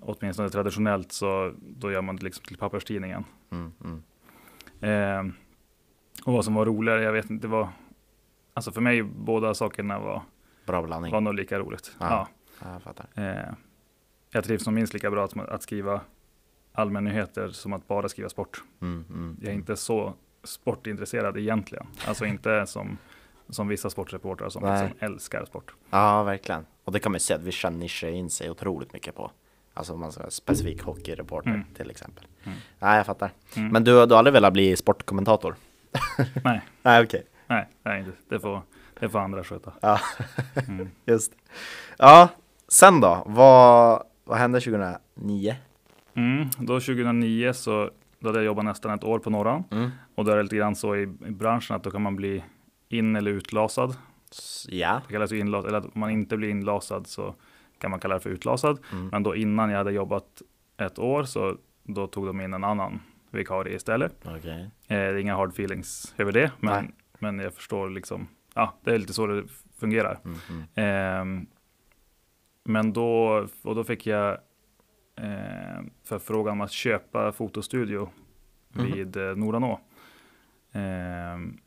åtminstone 0.01 0.49
traditionellt 0.49 1.13
så 1.13 1.53
då 1.61 1.93
gör 1.93 2.03
man 2.03 2.17
det 2.17 2.25
liksom 2.25 2.45
till 2.45 2.57
papperstidningen. 2.57 3.25
mm, 3.51 3.73
mm. 3.85 4.03
Eh, 4.81 5.33
och 6.25 6.33
vad 6.33 6.45
som 6.45 6.55
var 6.55 6.67
roligare, 6.67 7.03
jag 7.03 7.13
vet 7.13 7.31
inte, 7.31 7.47
det 7.47 7.51
var 7.51 7.69
Alltså 8.57 8.73
för 8.73 8.81
mig 8.81 9.03
båda 9.03 9.55
sakerna 9.55 9.99
var, 9.99 10.23
Bra 10.67 10.83
blandning. 10.83 11.13
var 11.13 11.21
nog 11.21 11.35
lika 11.35 11.59
roligt. 11.59 11.97
Ja. 12.01 12.29
Ja. 12.61 12.81
Ja, 12.85 12.95
jag. 13.17 13.25
Eh, 13.37 13.53
jag 14.31 14.45
trivs 14.45 14.67
nog 14.67 14.75
minst 14.75 14.95
lika 14.95 15.11
bra 15.11 15.25
att, 15.25 15.39
att 15.39 15.63
skriva 15.63 16.01
allmännyheter 16.75 17.49
som 17.49 17.73
att 17.73 17.89
bara 17.89 18.09
skriva 18.09 18.29
sport. 18.29 18.63
Mm, 18.83 19.05
mm. 19.09 19.37
Jag 19.41 19.51
är 19.51 19.55
inte 19.55 19.77
så 19.77 20.15
sportintresserad 20.45 21.37
egentligen. 21.39 21.87
Alltså 22.07 22.25
inte 22.27 22.67
som, 22.67 22.99
som 23.49 23.69
vissa 23.69 23.91
sportreportrar 23.91 24.49
som 24.49 24.63
Nej. 24.63 24.83
liksom 24.83 25.07
älskar 25.07 25.45
sport. 25.45 25.75
Ja, 25.91 26.23
verkligen. 26.23 26.67
Och 26.85 26.93
det 26.93 26.99
kan 27.01 27.13
man 27.13 27.17
ju 27.17 27.21
se 27.21 27.35
att 27.35 27.41
Vicha 27.43 27.71
nischar 27.71 28.09
in 28.09 28.31
sig 28.31 28.51
otroligt 28.51 28.93
mycket 28.93 29.15
på. 29.15 29.31
Alltså 29.75 29.93
om 29.93 30.01
man 30.01 30.13
ska 30.13 30.31
specifik 30.31 30.83
hockeyreporter 30.83 31.51
Mm. 31.51 31.65
till 31.77 31.91
exempel. 31.91 32.25
Mm. 32.45 32.59
Ja, 32.79 32.97
jag 32.97 33.07
fattar. 33.07 33.31
Mm. 33.57 33.69
Men 33.73 33.85
du, 33.85 33.93
du 33.93 34.15
har 34.15 34.19
aldrig 34.19 34.33
velat 34.33 34.53
bli 34.53 34.77
sportkommentator? 34.77 35.55
Nej, 36.45 36.61
Nej, 36.83 37.05
okej. 37.05 37.27
nej, 37.47 37.69
nej 37.83 38.01
inte. 38.01 38.13
Det, 38.29 38.41
får, 38.41 38.63
det 39.01 39.09
får 39.09 39.19
andra 39.19 39.45
sköta. 39.45 39.73
Ja, 39.81 40.01
Mm. 40.69 40.91
just. 41.05 41.33
Ja, 41.99 42.29
sen 42.69 43.01
då? 43.01 43.23
Vad, 43.27 44.03
vad 44.25 44.39
hände 44.39 44.61
2009? 44.61 45.57
Mm, 46.15 46.49
då 46.59 46.81
2009 46.81 47.53
så 47.53 47.91
då 48.19 48.29
hade 48.29 48.39
jag 48.39 48.47
jobbat 48.47 48.65
nästan 48.65 48.95
ett 48.95 49.05
år 49.05 49.19
på 49.19 49.31
Norran. 49.31 49.65
Mm. 49.71 49.91
Och 50.15 50.25
då 50.25 50.33
är 50.33 50.37
det 50.37 50.43
lite 50.43 50.57
grann 50.57 50.77
så 50.77 50.97
i, 50.97 51.03
i 51.03 51.31
branschen 51.31 51.77
att 51.77 51.85
då 51.85 51.91
kan 51.91 52.03
man 52.03 52.17
bli 52.17 52.45
in 52.89 53.17
eller 53.17 53.31
utlasad. 53.31 53.97
Ja. 54.69 55.01
Det 55.07 55.13
kallas 55.13 55.33
ju 55.33 55.39
inlas, 55.39 55.65
eller 55.65 55.79
att 55.79 55.85
om 55.85 56.01
man 56.01 56.11
inte 56.11 56.37
blir 56.37 56.49
inlasad 56.49 57.07
så 57.07 57.35
kan 57.79 57.91
man 57.91 58.01
kalla 58.01 58.15
det 58.15 58.21
för 58.21 58.31
utlasad. 58.31 58.79
Mm. 58.93 59.09
Men 59.09 59.23
då 59.23 59.37
innan 59.37 59.71
jag 59.71 59.79
hade 59.79 59.93
jobbat 59.93 60.43
ett 60.77 60.99
år 60.99 61.25
så 61.25 61.57
då 61.83 62.07
tog 62.07 62.27
de 62.27 62.41
in 62.41 62.55
en 62.55 62.65
annan 62.65 63.01
vikarie 63.31 63.77
istället. 63.77 64.17
Okej. 64.25 64.61
Eh, 64.63 64.69
det 64.89 64.95
är 64.95 65.17
inga 65.17 65.37
hard 65.37 65.51
feelings 65.51 66.15
över 66.19 66.33
det, 66.33 66.53
men, 66.61 66.85
Nej. 66.85 66.95
men 67.19 67.39
jag 67.39 67.55
förstår 67.55 67.91
liksom, 67.91 68.29
ja, 68.55 68.75
det 68.85 68.95
är 68.95 68.99
lite 68.99 69.13
så 69.13 69.27
det 69.27 69.45
fungerar. 69.79 70.19
Mm. 70.25 70.65
Ehm, 70.75 71.47
men 72.65 72.93
då, 72.93 73.47
och 73.63 73.75
då 73.75 73.85
fick 73.85 74.07
jag 74.07 74.39
eh, 75.17 75.83
förfrågan 76.05 76.53
om 76.53 76.61
att 76.61 76.71
köpa 76.73 77.33
fotostudio 77.33 78.09
Mhm. 78.77 78.93
vid 78.93 79.17
eh, 79.17 79.37
Noranå. 79.37 79.81
Ehm, 80.73 81.59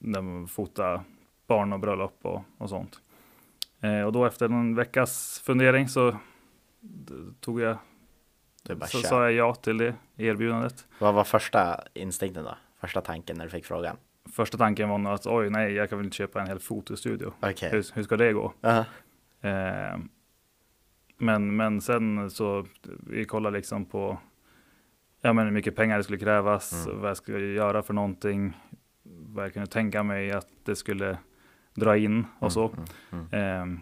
där 0.00 0.20
man 0.22 0.48
fotar 0.48 1.02
barn 1.46 1.72
och 1.72 1.80
bröllop 1.80 2.18
och, 2.22 2.42
och 2.58 2.68
sånt. 2.68 3.00
Eh, 3.80 4.02
och 4.02 4.12
då 4.12 4.24
efter 4.26 4.46
en 4.46 4.74
veckas 4.74 5.42
fundering 5.44 5.88
så 5.88 6.16
tog 7.40 7.60
jag, 7.60 7.76
så 8.88 8.98
sa 8.98 9.22
jag 9.22 9.32
ja 9.32 9.54
till 9.54 9.78
det 9.78 9.94
erbjudandet. 10.16 10.86
Vad 10.98 11.14
var 11.14 11.24
första 11.24 11.84
instinkten 11.94 12.44
då? 12.44 12.56
Första 12.80 13.00
tanken 13.00 13.36
när 13.38 13.44
du 13.44 13.50
fick 13.50 13.64
frågan? 13.66 13.96
Första 14.32 14.58
tanken 14.58 14.88
var 14.88 14.98
nog 14.98 15.12
att 15.12 15.26
oj 15.26 15.50
nej, 15.50 15.72
jag 15.72 15.88
kan 15.88 15.98
väl 15.98 16.04
inte 16.06 16.16
köpa 16.16 16.40
en 16.40 16.46
hel 16.46 16.58
fotostudio. 16.58 17.32
Okej. 17.40 17.70
Hur, 17.70 17.84
hur 17.94 18.02
ska 18.02 18.16
det 18.16 18.32
gå? 18.32 18.52
Ja. 18.60 18.84
Eh, 19.40 19.98
men, 21.22 21.56
men 21.56 21.80
sen 21.80 22.30
så 22.30 22.66
vi 23.06 23.24
kollade 23.24 23.56
liksom 23.56 23.84
på 23.84 24.18
ja, 25.20 25.32
men 25.32 25.44
hur 25.44 25.52
mycket 25.52 25.76
pengar 25.76 25.96
det 25.96 26.04
skulle 26.04 26.18
krävas, 26.18 26.86
Mm. 26.86 27.00
vad 27.00 27.10
jag 27.10 27.16
skulle 27.16 27.46
göra 27.46 27.82
för 27.82 27.94
någonting, 27.94 28.52
vad 29.02 29.44
jag 29.44 29.52
kunde 29.52 29.66
tänka 29.70 30.02
mig 30.02 30.30
att 30.32 30.48
det 30.64 30.76
skulle 30.76 31.18
dra 31.74 31.96
in 31.96 32.24
och 32.38 32.52
så. 32.52 32.68
Mm, 32.68 32.84
mm, 33.12 33.26
mm. 33.32 33.72
Eh, 33.72 33.78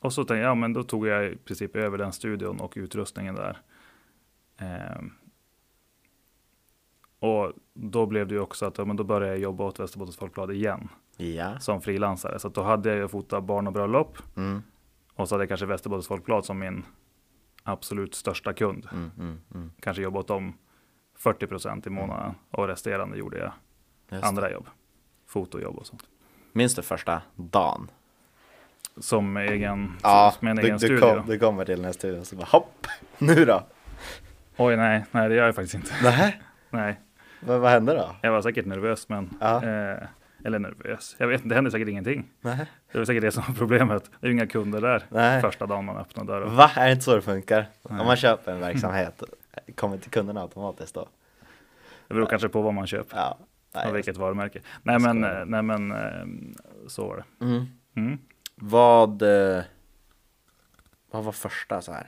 och 0.00 0.12
så 0.12 0.20
tänkte 0.24 0.34
jag, 0.36 0.50
ja 0.50 0.54
men 0.54 0.72
då 0.72 0.82
tog 0.82 1.06
jag 1.06 1.24
i 1.32 1.36
princip 1.36 1.76
över 1.76 1.98
den 1.98 2.12
studion 2.12 2.60
och 2.60 2.72
utrustningen 2.76 3.34
där. 3.34 3.58
Eh, 4.60 5.02
Och 7.18 7.52
då 7.74 8.06
blev 8.06 8.26
det 8.28 8.34
ju 8.34 8.40
också 8.40 8.66
att 8.66 8.78
ja, 8.78 8.84
men 8.84 8.96
då 8.96 9.04
började 9.04 9.32
jag 9.32 9.38
jobba 9.42 9.64
åt 9.64 9.80
Västerbottens 9.80 10.16
Folkblad 10.16 10.50
igen 10.52 10.88
Ja. 11.16 11.58
som 11.58 11.80
frilansare. 11.82 12.38
Så 12.38 12.48
då 12.48 12.62
hade 12.62 12.88
jag 12.88 12.98
ju 12.98 13.08
fotat 13.08 13.44
barn 13.44 13.66
och 13.66 13.72
bröllop 13.72 14.18
Mm, 14.36 14.62
och 15.16 15.28
så 15.28 15.34
hade 15.34 15.42
jag 15.42 15.48
kanske 15.48 15.66
Västerbottens 15.66 16.08
Folkblad 16.08 16.44
som 16.44 16.58
min 16.58 16.84
absolut 17.62 18.14
största 18.14 18.52
kund. 18.52 18.88
mm, 18.92 19.10
mm, 19.18 19.40
mm. 19.54 19.70
Kanske 19.80 20.02
jobbat 20.02 20.30
om 20.30 20.58
40 21.18 21.46
procent 21.46 21.86
i 21.86 21.90
månaden 21.90 22.34
och 22.50 22.68
resterande 22.68 23.16
gjorde 23.16 23.38
jag 23.38 23.52
Just 24.10 24.24
andra 24.24 24.42
det. 24.48 24.52
jobb. 24.52 24.66
Fotojobb 25.26 25.76
och 25.78 25.86
sånt. 25.86 26.02
Minns 26.52 26.74
du 26.74 26.82
första 26.82 27.22
dagen? 27.34 27.90
Som 28.96 29.36
egen, 29.36 29.92
Ja, 30.02 30.34
med 30.40 30.50
en 30.50 30.56
du, 30.56 30.62
egen 30.62 30.74
du, 30.78 30.86
studio. 30.86 31.00
kom, 31.00 31.26
du 31.26 31.38
kommer 31.38 31.64
till 31.64 31.76
den 31.76 31.84
här 31.84 31.92
studion 31.92 32.20
och 32.20 32.26
så 32.26 32.36
bara 32.36 32.44
hopp, 32.46 32.86
nu 33.18 33.44
då? 33.44 33.62
Oj, 34.56 34.76
nej, 34.76 35.04
nej, 35.10 35.28
det 35.28 35.34
gör 35.34 35.46
jag 35.46 35.54
faktiskt 35.54 35.74
inte. 35.74 35.94
Nej, 36.02 36.40
Nej, 36.70 37.00
vad, 37.40 37.60
vad 37.60 37.70
hände 37.70 37.94
då? 37.94 38.16
jag 38.22 38.32
var 38.32 38.42
säkert 38.42 38.66
nervös, 38.66 39.08
men 39.08 39.30
Ja. 39.40 39.64
eh, 39.64 39.98
eller 40.44 40.58
nervös. 40.58 41.16
Jag 41.18 41.26
vet 41.26 41.36
inte, 41.40 41.48
det 41.48 41.54
hände 41.54 41.70
säkert 41.70 41.88
ingenting. 41.88 42.30
Nej. 42.40 42.66
Det 42.92 42.98
var 42.98 43.04
säkert 43.04 43.22
det 43.22 43.32
som 43.32 43.42
var 43.48 43.54
problemet. 43.54 44.10
Det 44.20 44.26
är 44.26 44.28
ju 44.28 44.32
inga 44.34 44.46
kunder 44.46 44.80
där 44.80 45.04
Nej. 45.08 45.40
första 45.40 45.66
dagen 45.66 45.84
man 45.84 45.96
öppnar 45.96 46.24
dörren. 46.24 46.56
Va? 46.56 46.70
Är 46.76 46.86
det 46.86 46.92
inte 46.92 47.04
så 47.04 47.14
det 47.16 47.22
funkar? 47.22 47.66
Nej. 47.90 48.00
Om 48.00 48.06
man 48.06 48.16
köper 48.16 48.52
en 48.52 48.60
verksamhet, 48.60 49.22
kommer 49.74 49.98
till 49.98 50.10
kunderna 50.10 50.40
automatiskt 50.42 50.94
då? 50.94 51.08
Det 52.08 52.14
beror 52.14 52.26
kanske 52.26 52.48
på 52.48 52.62
vad 52.62 52.74
man 52.74 52.86
köper 52.86 53.16
Ja. 53.16 53.38
Nej, 53.74 53.88
och 53.90 53.96
vilket 53.96 54.16
varumärke. 54.16 54.60
Nej, 54.82 54.98
men, 54.98 55.20
nej, 55.50 55.62
men 55.62 55.92
eh, 55.92 56.26
så 56.88 57.08
var 57.08 57.16
det. 57.16 57.44
Mm. 57.44 57.66
Mm. 57.96 58.18
Vad, 58.54 59.22
eh, 59.22 59.62
vad 61.10 61.24
var 61.24 61.32
första 61.32 61.82
så 61.82 61.92
här? 61.92 62.06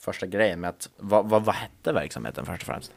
Första 0.00 0.26
grejen 0.26 0.60
med 0.60 0.70
att, 0.70 0.90
vad, 0.96 1.28
vad, 1.28 1.44
vad 1.44 1.54
hette 1.54 1.92
verksamheten 1.92 2.46
först 2.46 2.62
och 2.62 2.66
främst? 2.66 2.92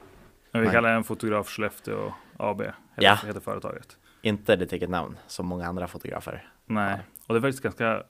Men 0.51 0.61
vi 0.61 0.69
kallar 0.69 0.93
den 0.93 1.03
Fotograf 1.03 1.47
Skellefteå 1.49 2.13
AB, 2.37 2.61
heter, 2.61 2.73
Ja. 2.95 3.17
heter 3.25 3.39
företaget. 3.39 3.97
Inte 4.25 4.55
ditt 4.55 4.73
eget 4.73 4.89
namn, 4.89 5.17
som 5.27 5.45
många 5.47 5.67
andra 5.67 5.87
fotografer. 5.87 6.47
Nej, 6.65 6.99
och 7.27 7.33
det 7.33 7.39
är 7.39 7.41
faktiskt 7.41 7.63
ganska 7.63 8.03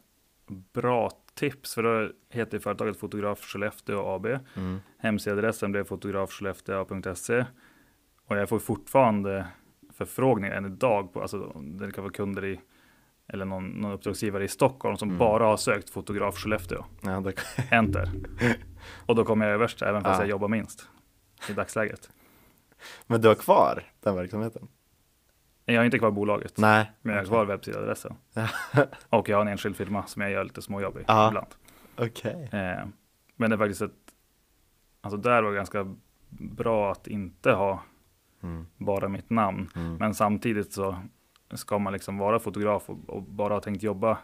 bra 0.74 1.12
tips, 1.34 1.74
för 1.76 1.84
då 1.84 2.12
heter 2.30 2.60
företaget 2.60 2.98
Fotograf 3.00 3.40
Skellefteå 3.42 4.00
AB. 4.16 4.26
Mm. 4.26 4.80
Hemsidaadressen 4.98 5.72
blev 5.72 5.84
fotografskellefteå.se 5.84 7.46
och 8.28 8.38
jag 8.38 8.50
får 8.50 8.60
fortfarande 8.60 9.48
förfrågningar 9.94 10.56
än 10.56 10.66
idag 10.66 11.14
på, 11.14 11.22
alltså 11.22 11.38
det 11.62 11.92
kan 11.92 12.04
vara 12.04 12.14
kunder 12.14 12.46
i 12.46 12.60
eller 13.28 13.46
någon, 13.46 13.68
någon 13.68 13.92
uppdragsgivare 13.92 14.44
i 14.44 14.48
Stockholm 14.48 14.98
som 14.98 15.10
Mm. 15.10 15.20
bara 15.20 15.46
har 15.46 15.58
sökt 15.58 15.90
fotograf 15.90 16.36
Skellefteå. 16.38 16.86
Ja, 17.02 17.20
det, 17.20 17.34
Enter. 17.72 18.10
och 19.06 19.16
då 19.16 19.26
kommer 19.26 19.46
jag 19.46 19.54
överst 19.54 19.82
även 19.82 20.04
fast 20.04 20.20
Ja. 20.20 20.24
jag 20.24 20.30
jobbar 20.30 20.48
minst 20.48 20.88
i 21.50 21.54
dagsläget. 21.54 22.10
men 23.08 23.22
du 23.22 23.28
har 23.28 23.36
kvar 23.36 23.84
den 24.04 24.16
verksamheten? 24.16 24.68
Jag 25.66 25.80
har 25.80 25.86
inte 25.86 26.00
kvar 26.00 26.12
bolaget, 26.12 26.58
Nej. 26.58 26.92
men 27.02 27.16
jag 27.16 27.22
har 27.22 27.28
kvar 27.28 27.46
webbsidadressen. 27.46 28.16
Och 29.10 29.30
jag 29.30 29.38
har 29.38 29.42
en 29.42 29.48
enskild 29.48 29.76
firma 29.76 30.06
som 30.06 30.22
jag 30.22 30.32
gör 30.32 30.44
lite 30.44 30.62
småjobb 30.62 30.98
i 30.98 31.04
Ja. 31.08 31.28
ibland. 31.28 31.48
Okej. 31.98 32.50
Eh, 32.52 32.86
men 33.36 33.50
det 33.50 33.56
är 33.56 33.58
faktiskt 33.58 33.82
ett, 33.82 33.92
alltså 35.02 35.18
där 35.18 35.42
var 35.44 35.50
det 35.52 35.56
ganska 35.58 35.96
bra 36.30 36.92
att 36.92 37.08
inte 37.08 37.52
ha 37.52 37.84
Mm. 38.44 38.68
bara 38.78 39.08
mitt 39.10 39.30
namn. 39.30 39.70
Mm. 39.76 39.96
Men 39.96 40.14
samtidigt 40.14 40.74
så 40.74 40.96
ska 41.54 41.80
man 41.80 41.94
liksom 41.94 42.18
vara 42.18 42.40
fotograf 42.40 42.90
och, 42.90 43.10
och 43.10 43.24
bara 43.24 43.54
ha 43.54 43.62
tänkt 43.62 43.84
jobba 43.84 44.18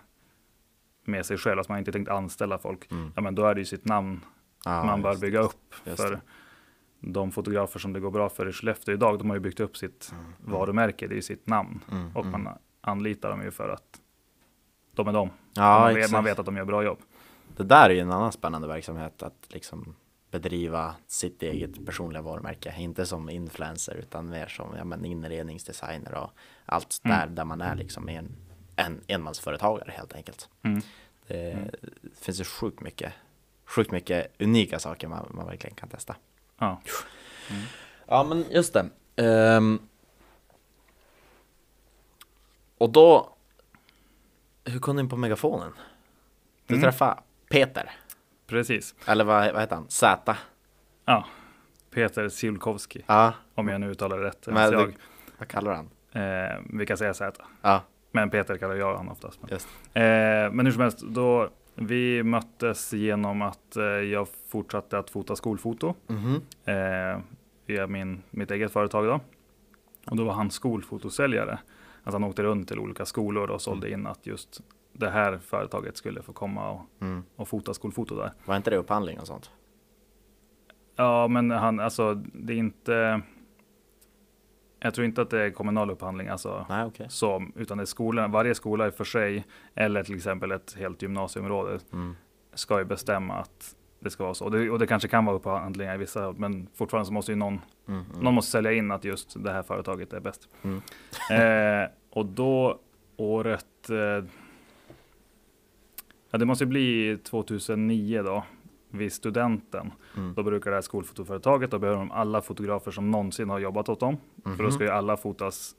med 1.06 1.26
sig 1.26 1.38
själv, 1.38 1.58
alltså 1.60 1.72
man 1.72 1.76
har 1.76 1.80
inte 1.80 1.92
tänkt 1.92 2.10
anställa 2.10 2.58
folk, 2.58 2.92
Mm. 2.92 3.12
ja 3.16 3.22
men 3.22 3.36
då 3.36 3.46
är 3.46 3.54
det 3.56 3.62
ju 3.62 3.66
sitt 3.66 3.86
namn 3.86 4.22
Ja, 4.66 4.84
man 4.84 5.02
bör 5.02 5.16
bygga 5.16 5.40
upp. 5.40 5.74
För. 5.86 6.20
De 7.02 7.32
fotografer 7.32 7.80
som 7.80 7.94
det 7.94 8.00
går 8.00 8.12
bra 8.12 8.30
för 8.30 8.50
i 8.50 8.52
Skellefteå 8.52 8.94
idag, 8.94 9.20
de 9.20 9.30
har 9.30 9.36
ju 9.38 9.40
byggt 9.40 9.60
upp 9.60 9.78
sitt 9.78 10.12
Mm. 10.12 10.34
varumärke, 10.40 11.08
det 11.08 11.14
är 11.14 11.16
ju 11.16 11.22
sitt 11.22 11.48
namn. 11.48 11.80
Mm. 11.92 12.16
Och 12.16 12.26
mm. 12.26 12.44
man 12.44 12.58
anlitar 12.82 13.30
dem 13.30 13.44
ju 13.44 13.52
för 13.52 13.70
att 13.70 14.02
de 14.96 15.08
är 15.08 15.14
de. 15.14 15.30
Ja, 15.54 15.80
man, 15.80 15.96
vet, 15.96 16.12
man 16.12 16.24
vet 16.24 16.40
att 16.40 16.46
de 16.46 16.58
gör 16.58 16.66
bra 16.66 16.84
jobb. 16.84 17.00
Det 17.58 17.64
där 17.64 17.90
är 17.90 17.94
ju 17.94 18.00
en 18.00 18.12
annan 18.12 18.32
spännande 18.32 18.68
verksamhet 18.68 19.24
att 19.24 19.48
liksom 19.50 19.96
bedriva 20.32 20.96
sitt 21.08 21.44
eget 21.44 21.86
personliga 21.86 22.22
varumärke. 22.22 22.76
Inte 22.78 23.06
som 23.06 23.30
influencer 23.30 23.96
utan 23.96 24.30
mer 24.30 24.48
som 24.48 24.76
ja, 24.78 24.84
men 24.84 25.06
inredningsdesigner 25.06 26.14
och 26.16 26.32
allt 26.66 27.02
Mm. 27.04 27.18
där, 27.18 27.28
där 27.28 27.46
man 27.46 27.62
är 27.62 27.76
liksom 27.76 28.10
en, 28.10 28.36
en 28.76 29.02
enmansföretagare 29.08 29.92
helt 29.92 30.14
enkelt. 30.14 30.50
Mm. 30.64 30.82
Det 31.28 31.52
Mm. 31.52 31.70
finns 32.16 32.40
ju 32.40 32.44
sjukt 32.44 32.82
mycket, 32.82 33.14
sjukt 33.66 33.92
mycket 33.92 34.42
unika 34.42 34.80
saker 34.80 35.08
man, 35.08 35.28
man 35.34 35.46
verkligen 35.46 35.76
kan 35.76 35.90
testa. 35.90 36.16
Ja. 36.62 36.82
Ja 38.08 38.24
men 38.24 38.46
just 38.52 38.74
det. 38.74 38.90
Ehm, 39.16 39.80
och 42.78 42.90
då, 42.90 43.36
hur 44.66 44.80
kom 44.80 44.96
du 44.96 45.02
in 45.02 45.10
på 45.10 45.18
megafonen? 45.18 45.72
Du 46.68 46.74
Mm. 46.76 46.84
träffade 46.84 47.18
Peter, 47.50 47.92
Precis. 48.48 48.96
eller 49.06 49.24
vad, 49.24 49.52
vad 49.54 49.62
heter 49.62 49.76
han? 49.76 49.90
Z? 49.90 50.36
Ja. 51.06 51.26
Peter 51.94 52.30
Siulkowski, 52.30 53.04
Ja, 53.08 53.34
om 53.56 53.68
jag 53.68 53.82
nu 53.82 53.90
uttalar 53.92 54.18
det 54.18 54.24
rätt. 54.28 54.46
Men 54.48 54.54
Men 54.56 54.72
du- 54.72 54.78
jag, 54.78 54.94
vad 55.38 55.48
kallar 55.48 55.74
han? 55.74 55.90
eh, 56.12 56.60
vi 56.74 56.86
kan 56.86 56.98
säga 56.98 57.14
Z. 57.14 57.44
Ja, 57.62 57.82
Men 58.12 58.30
Peter 58.30 58.58
kallar 58.58 58.76
jag 58.76 58.98
honom 58.98 59.12
oftast. 59.12 59.40
Men, 59.42 59.52
eh, 59.54 60.52
men 60.52 60.66
hur 60.66 60.74
som 60.74 60.82
helst, 60.82 61.00
då, 61.02 61.50
vi 61.88 62.24
möttes 62.24 62.94
genom 62.94 63.42
att 63.42 63.76
eh, 63.76 63.84
jag 63.84 64.28
fortsatte 64.48 64.98
att 65.00 65.10
fota 65.10 65.36
skolfoto 65.36 65.94
Mhm. 66.08 66.42
eh, 66.66 67.20
via 67.66 67.88
min, 67.88 68.22
mitt 68.30 68.52
eget 68.52 68.72
företag. 68.72 69.06
Då. 69.06 69.20
Och 70.08 70.16
då 70.18 70.24
var 70.24 70.34
han 70.34 70.52
skolfotosäljare. 70.52 71.60
Alltså 72.04 72.16
han 72.16 72.24
åkte 72.24 72.44
runt 72.44 72.68
till 72.68 72.80
olika 72.80 73.06
skolor 73.06 73.52
och 73.52 73.62
sålde 73.62 73.92
in 73.92 74.08
att 74.08 74.28
just 74.28 74.62
det 74.94 75.10
här 75.10 75.38
företaget 75.38 75.98
skulle 75.98 76.22
få 76.22 76.34
komma 76.34 76.72
och, 76.72 76.82
Mm. 77.02 77.24
och 77.36 77.48
fota 77.48 77.74
skolfoto 77.74 78.16
där. 78.16 78.32
Var 78.46 78.58
inte 78.58 78.70
det 78.70 78.78
upphandling 78.78 79.20
och 79.20 79.28
sånt? 79.28 79.52
Ja, 80.96 81.28
men 81.28 81.52
han, 81.52 81.80
alltså 81.80 82.14
det 82.34 82.54
är 82.54 82.58
inte. 82.58 83.22
Jag 84.84 84.94
tror 84.94 85.06
inte 85.06 85.22
att 85.22 85.30
det 85.30 85.42
är 85.42 85.50
kommunal 85.50 85.92
upphandling, 85.92 86.28
alltså 86.28 86.66
Nej, 86.70 86.86
okej. 86.86 87.06
så, 87.10 87.46
utan 87.56 87.78
det 87.78 87.84
är 87.84 87.86
skolorna. 87.86 88.28
Varje 88.28 88.56
skola 88.56 88.88
i 88.88 88.92
för 88.92 89.04
sig, 89.04 89.46
eller 89.76 90.04
till 90.04 90.16
exempel 90.16 90.52
ett 90.52 90.74
helt 90.80 91.02
gymnasieområde, 91.02 91.80
Mm. 91.94 92.16
ska 92.54 92.80
ju 92.80 92.86
bestämma 92.86 93.34
att 93.34 93.76
det 94.00 94.10
ska 94.10 94.24
vara 94.24 94.34
så. 94.34 94.46
Och 94.46 94.52
det, 94.52 94.70
och 94.70 94.80
det 94.80 94.88
kanske 94.88 95.08
kan 95.08 95.26
vara 95.26 95.36
upphandlingar 95.36 95.96
i 95.96 95.98
vissa, 95.98 96.32
men 96.38 96.68
fortfarande 96.76 97.06
så 97.08 97.14
måste 97.14 97.32
ju 97.32 97.36
någon, 97.36 97.60
Mm. 97.88 98.06
Mm. 98.12 98.24
någon 98.24 98.34
måste 98.34 98.52
sälja 98.52 98.72
in 98.72 98.92
att 98.92 99.04
just 99.04 99.44
det 99.44 99.52
här 99.52 99.64
företaget 99.64 100.14
är 100.14 100.20
bäst. 100.20 100.50
Mm. 100.62 100.82
Eh, 101.32 101.90
och 102.10 102.26
då 102.26 102.80
året, 103.18 103.90
eh, 103.90 104.26
ja 106.32 106.38
det 106.38 106.46
måste 106.46 106.64
ju 106.64 106.68
bli 106.70 107.18
2009 107.24 108.22
då, 108.24 108.44
vid 108.92 109.14
studenten. 109.14 109.92
Mm. 110.18 110.34
Då 110.34 110.44
brukar 110.44 110.70
det 110.72 110.78
här 110.78 110.82
skolfotoföretaget, 110.82 111.72
då 111.72 111.80
behöver 111.80 112.00
de 112.00 112.12
alla 112.12 112.42
fotografer 112.42 112.92
som 112.92 113.12
någonsin 113.12 113.50
har 113.50 113.60
jobbat 113.60 113.90
åt 113.90 114.00
dem. 114.00 114.18
För 114.44 114.64
då 114.64 114.72
ska 114.72 114.84
ju 114.84 114.90
alla 114.90 115.18
fotas 115.18 115.76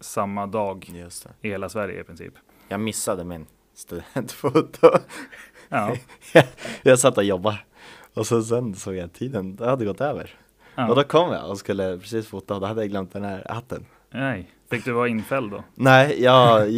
samma 0.00 0.46
dag 0.46 0.86
Mhm. 0.90 1.08
I 1.40 1.48
hela 1.48 1.68
Sverige 1.68 2.00
i 2.00 2.04
princip. 2.04 2.34
Jag 2.68 2.80
missade 2.80 3.24
min 3.24 3.46
studentfoto. 3.74 4.90
Ja, 5.68 5.96
jag 6.82 6.98
satt 6.98 7.18
och 7.18 7.24
jobbade. 7.24 7.58
Och 8.14 8.26
så 8.26 8.42
sen 8.42 8.74
såg 8.74 8.94
jag 8.94 9.12
tiden, 9.12 9.56
det 9.56 9.70
hade 9.70 9.84
gått 9.84 10.00
över. 10.00 10.30
Och 10.74 10.80
ja. 10.80 10.94
då 10.94 11.02
kom 11.02 11.32
jag 11.32 11.50
och 11.50 11.58
skulle 11.58 11.98
precis 11.98 12.28
fota 12.28 12.54
och 12.54 12.60
då 12.60 12.66
hade 12.66 12.80
jag 12.82 12.90
glömt 12.90 13.12
den 13.12 13.24
här 13.24 13.46
hatten. 13.48 13.86
Nej, 14.14 14.50
fick 14.70 14.84
du 14.84 14.92
vara 14.92 15.08
infälld 15.08 15.50
då? 15.50 15.64
Nej, 15.74 16.22
jag, 16.22 16.70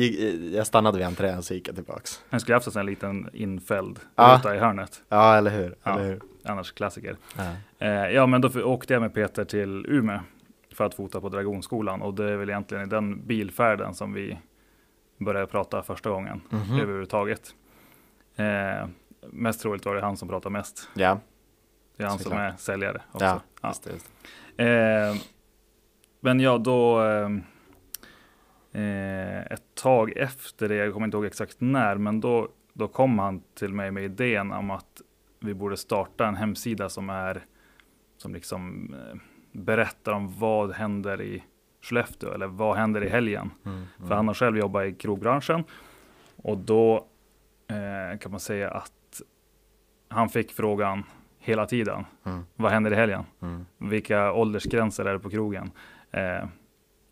jag 0.53 0.67
stannade 0.67 0.99
vid 0.99 1.07
entrén 1.07 1.43
så 1.43 1.55
gick 1.55 1.69
jag 1.69 1.75
tillbaks. 1.75 2.23
Jag 2.31 2.41
skulle 2.41 2.55
haft 2.57 2.67
en 2.67 2.73
sån 2.73 2.87
liten 2.87 3.29
infälld 3.33 3.99
Ja. 4.15 4.35
ruta 4.39 4.55
i 4.55 4.59
hörnet. 4.59 5.03
Ja, 5.09 5.37
eller 5.37 5.51
hur? 5.51 5.75
Ja. 5.83 5.93
Eller 5.99 6.09
hur? 6.09 6.21
Annars 6.45 6.73
klassiker. 6.73 7.17
Ja. 7.37 7.45
Eh, 7.87 8.11
ja, 8.11 8.27
men 8.27 8.41
då 8.41 8.65
åkte 8.65 8.93
jag 8.93 9.01
med 9.03 9.15
Peter 9.15 9.45
till 9.45 9.87
Umeå 9.89 10.21
för 10.75 10.85
att 10.85 10.95
fota 10.95 11.21
på 11.21 11.29
Dragonskolan 11.29 12.03
och 12.03 12.15
det 12.15 12.25
är 12.33 12.37
väl 12.37 12.51
egentligen 12.51 12.85
i 12.85 12.87
den 12.87 13.27
bilfärden 13.27 13.95
som 13.95 14.13
vi 14.13 14.39
började 15.19 15.47
prata 15.47 15.83
första 15.83 16.11
gången 16.11 16.41
Mhm. 16.49 16.81
överhuvudtaget. 16.81 17.55
Eh, 18.37 18.89
mest 19.31 19.61
troligt 19.63 19.85
var 19.85 19.95
det 19.95 20.01
han 20.01 20.17
som 20.17 20.29
pratade 20.29 20.53
mest. 20.53 20.89
Ja, 20.95 21.21
Det 21.97 22.03
är 22.03 22.09
han 22.09 22.19
som 22.19 22.33
är 22.33 22.55
säljare 22.59 23.01
också. 23.13 23.25
ja, 23.25 23.41
Ja. 23.63 23.69
just 23.69 23.85
det. 23.85 23.91
Just 23.91 24.07
det. 24.57 24.65
Eh, 25.11 25.17
men 26.27 26.41
ja, 26.41 26.59
då 26.59 27.03
eh, 27.05 27.31
eh, 28.83 29.41
ett 29.41 29.75
tag 29.75 30.13
efter 30.17 30.69
det, 30.69 30.75
jag 30.75 30.93
kommer 30.93 31.07
inte 31.07 31.17
ihåg 31.17 31.27
exakt 31.27 31.57
när, 31.59 31.97
men 31.97 32.21
då, 32.21 32.49
då 32.73 32.89
kom 32.89 33.19
han 33.19 33.43
till 33.55 33.73
mig 33.73 33.91
med 33.91 34.05
idén 34.05 34.53
om 34.53 34.71
att 34.71 35.03
vi 35.41 35.55
borde 35.55 35.77
starta 35.77 36.27
en 36.27 36.37
hemsida 36.37 36.89
som 36.89 37.11
är 37.11 37.45
som 38.17 38.35
liksom 38.35 38.95
eh, 38.95 39.19
berättar 39.53 40.13
om 40.13 40.39
vad 40.39 40.73
händer 40.73 41.23
i 41.23 41.45
Skellefteå 41.83 42.33
eller 42.33 42.47
vad 42.47 42.77
händer 42.77 43.05
i 43.05 43.09
helgen. 43.09 43.51
Mm, 43.65 43.87
För 44.09 44.15
han 44.15 44.29
har 44.29 44.35
själv 44.35 44.59
jobbat 44.59 44.87
i 44.87 44.93
krogbranschen 44.95 45.65
och 46.37 46.59
då 46.59 47.07
eh, 47.69 48.19
kan 48.19 48.31
man 48.31 48.41
säga 48.41 48.71
att 48.71 49.23
han 50.09 50.29
fick 50.29 50.53
frågan 50.53 51.05
hela 51.39 51.67
tiden. 51.67 52.05
Mm. 52.25 52.45
Vad 52.57 52.73
händer 52.73 52.93
i 52.93 52.95
helgen? 52.95 53.25
Mm. 53.43 53.67
Vilka 53.79 54.33
åldersgränser 54.33 55.05
är 55.05 55.13
det 55.13 55.19
på 55.19 55.31
krogen? 55.31 55.71
Eh, 56.13 56.45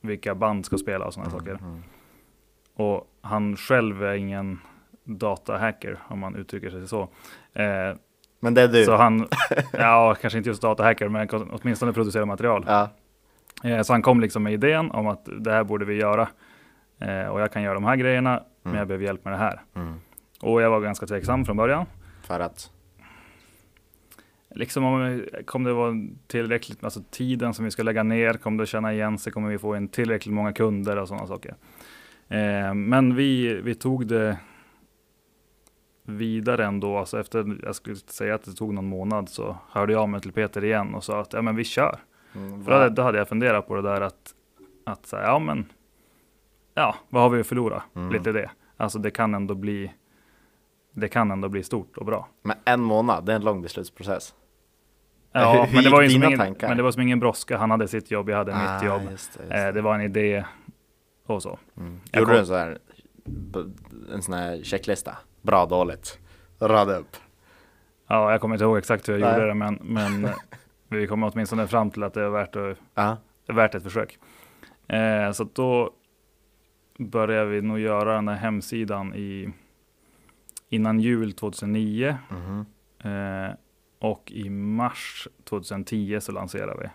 vilka 0.01 0.35
band 0.35 0.67
ska 0.67 0.79
spela 0.79 1.05
och 1.05 1.15
sådana 1.15 1.31
Mm. 1.31 1.41
saker. 1.41 1.59
Mm. 1.65 1.83
Och 2.75 3.07
han 3.21 3.57
själv 3.57 4.03
är 4.05 4.15
ingen 4.15 4.61
datahacker 5.05 5.99
om 6.09 6.19
man 6.19 6.37
uttrycker 6.37 6.71
sig 6.71 6.89
så. 6.89 7.03
Eh, 7.53 7.97
Men 8.41 8.55
det 8.55 8.63
är 8.63 8.69
du. 8.69 8.85
så 8.85 8.97
han, 8.97 9.29
ja 9.73 10.17
kanske 10.21 10.39
inte 10.39 10.51
just 10.51 10.63
datahacker 10.63 11.09
men 11.09 11.29
åtminstone 11.31 11.93
producerar 11.93 12.25
material. 12.25 12.65
Ja. 12.69 12.89
Eh, 13.65 13.83
så 13.83 13.93
han 13.93 14.03
kom 14.03 14.21
liksom 14.21 14.43
med 14.43 14.53
idén 14.53 14.91
om 14.91 15.07
att 15.07 15.29
det 15.41 15.51
här 15.53 15.65
borde 15.65 15.85
vi 15.85 15.95
göra. 15.95 16.29
Eh, 16.99 17.27
och 17.27 17.41
jag 17.41 17.53
kan 17.53 17.63
göra 17.63 17.75
de 17.75 17.85
här 17.85 17.97
grejerna 17.97 18.43
men 18.63 18.71
Mm. 18.71 18.79
jag 18.79 18.89
behöver 18.89 19.05
hjälp 19.05 19.25
med 19.25 19.33
det 19.33 19.37
här. 19.39 19.61
Mm. 19.77 19.95
Och 20.43 20.63
jag 20.63 20.71
var 20.71 20.81
ganska 20.81 21.07
tveksam 21.07 21.45
från 21.45 21.57
början. 21.57 21.87
För 22.23 22.41
att. 22.41 22.71
Liksom 24.55 24.85
om 24.85 25.25
kommer 25.45 25.71
det 25.71 25.77
vara 25.77 25.95
tillräckligt, 26.27 26.85
alltså 26.85 27.03
tiden 27.11 27.55
som 27.55 27.65
vi 27.65 27.71
ska 27.71 27.83
lägga 27.83 28.03
ner, 28.03 28.35
kommer 28.35 28.59
det 28.59 28.67
känna 28.67 28.93
igen 28.93 29.19
sig, 29.19 29.33
kommer 29.33 29.49
vi 29.49 29.59
få 29.59 29.77
in 29.77 29.89
tillräckligt 29.89 30.35
många 30.35 30.53
kunder 30.53 30.97
och 30.97 31.09
sådana 31.09 31.27
saker. 31.27 31.55
Eh, 32.29 32.75
men 32.75 33.15
vi, 33.15 33.61
vi 33.61 33.75
tog 33.75 34.07
det 34.07 34.39
vidare 36.03 36.65
ändå, 36.65 36.99
alltså 36.99 37.21
efter, 37.21 37.59
jag 37.63 37.75
skulle 37.75 37.97
säga 37.97 38.35
att 38.35 38.45
det 38.45 38.53
tog 38.53 38.75
någon 38.75 38.89
månad 38.89 39.29
så 39.29 39.57
hörde 39.71 39.93
jag 39.93 40.03
av 40.03 40.09
mig 40.09 40.21
till 40.21 40.33
Peter 40.33 40.65
igen 40.65 40.95
och 40.95 41.05
sa 41.05 41.21
att 41.21 41.33
ja 41.33 41.43
men 41.43 41.57
vi 41.57 41.65
kör. 41.65 41.99
Mm, 42.35 42.65
För 42.65 42.91
då 42.91 43.03
hade, 43.03 43.19
jag 43.19 43.29
funderat 43.29 43.69
på 43.69 43.75
det 43.75 43.83
där 43.83 44.01
att, 44.01 44.35
att 44.85 45.07
säga, 45.07 45.23
ja 45.23 45.39
men, 45.39 45.67
ja 46.75 46.95
vad 47.09 47.23
har 47.23 47.31
vi 47.31 47.41
att 47.41 47.47
förlora? 47.47 47.83
Mm. 47.95 48.13
Lite 48.13 48.33
det. 48.33 48.51
Alltså 48.77 48.99
det 48.99 49.11
kan 49.11 49.35
ändå 49.35 49.55
bli, 49.55 49.93
det 50.93 51.09
kan 51.09 51.31
ändå 51.31 51.49
bli 51.49 51.63
stort 51.63 51.97
och 51.97 52.07
bra. 52.07 52.29
Men 52.43 52.57
en 52.65 52.81
månad, 52.81 53.27
det 53.27 53.33
är 53.33 53.37
en 53.37 53.45
lång 53.45 53.63
beslutsprocess. 53.63 54.35
Ja, 55.35 55.69
men 55.73 55.85
det 55.85 55.91
var 55.91 56.03
ju 56.03 56.09
som 56.11 56.23
ingen, 56.25 56.39
tankar? 56.39 56.69
men 56.69 56.77
det 56.77 56.83
var 56.83 56.91
som 56.91 57.03
ingen 57.03 57.21
brådska. 57.21 57.57
Han 57.59 57.71
hade 57.71 57.89
sitt 57.89 58.11
jobb, 58.11 58.29
jag 58.31 58.37
hade 58.37 58.53
mitt 58.53 58.63
Ah, 58.69 58.85
jobb. 58.85 59.03
just 59.11 59.39
det, 59.39 59.43
just 59.43 59.53
Eh, 59.55 59.65
det. 59.65 59.73
det 59.73 59.83
var 59.83 59.95
en 59.95 60.01
idé 60.01 60.45
och 61.27 61.43
så. 61.43 61.59
Mm. 61.77 62.01
Gjorde 62.13 62.25
kom- 62.27 62.33
du 62.35 62.39
en 62.41 62.47
sån 62.47 62.57
här, 62.57 62.79
en 64.13 64.23
sån 64.23 64.35
här 64.35 64.63
checklista? 64.63 65.17
Bra, 65.43 65.67
dåligt. 65.67 66.19
Rada 66.61 66.97
upp. 66.97 67.17
Ja, 68.07 68.31
jag 68.31 68.41
kommer 68.41 68.55
inte 68.55 68.65
ihåg 68.65 68.79
exakt 68.79 69.09
hur 69.09 69.13
jag 69.13 69.21
Nej. 69.21 69.33
gjorde 69.35 69.47
det, 69.47 69.55
men, 69.55 69.79
men 69.83 70.29
vi 70.89 71.07
kom 71.07 71.23
åtminstone 71.23 71.67
fram 71.67 71.91
till 71.91 72.03
att 72.03 72.15
det 72.15 72.23
är 72.23 72.29
värt, 72.29 72.57
att, 72.57 72.79
är 73.47 73.53
värt 73.53 73.75
ett 73.75 73.83
försök. 73.83 74.19
Eh, 74.89 75.31
så 75.33 75.45
då 75.53 75.91
började 76.99 77.47
vi 77.51 77.63
nog 77.63 77.79
göra 77.79 78.15
den 78.15 78.29
här 78.29 78.37
hemsidan 78.37 79.15
i, 79.15 79.49
innan 80.69 81.01
jul 81.01 81.33
2009. 81.33 82.17
Mhm. 82.31 82.67
Eh, 83.05 83.55
och 84.13 84.31
i 84.33 84.51
mars 84.51 85.29
2010 85.45 86.19
så 86.21 86.33
lanserade 86.33 86.81
vi 86.83 86.89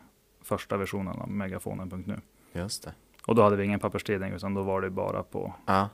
första 0.45 0.77
versionen 0.77 1.19
av 1.19 1.29
megafonen.nu. 1.29 2.21
Just 2.53 2.83
det. 2.83 2.93
Och 3.27 3.35
då 3.35 3.41
hade 3.43 3.55
vi 3.55 3.63
ingen 3.63 3.79
papperstidning, 3.79 4.33
utan 4.33 4.53
då 4.53 4.63
var 4.63 4.81
det 4.81 4.89
bara 4.89 5.23
på, 5.23 5.53
Ja. 5.65 5.89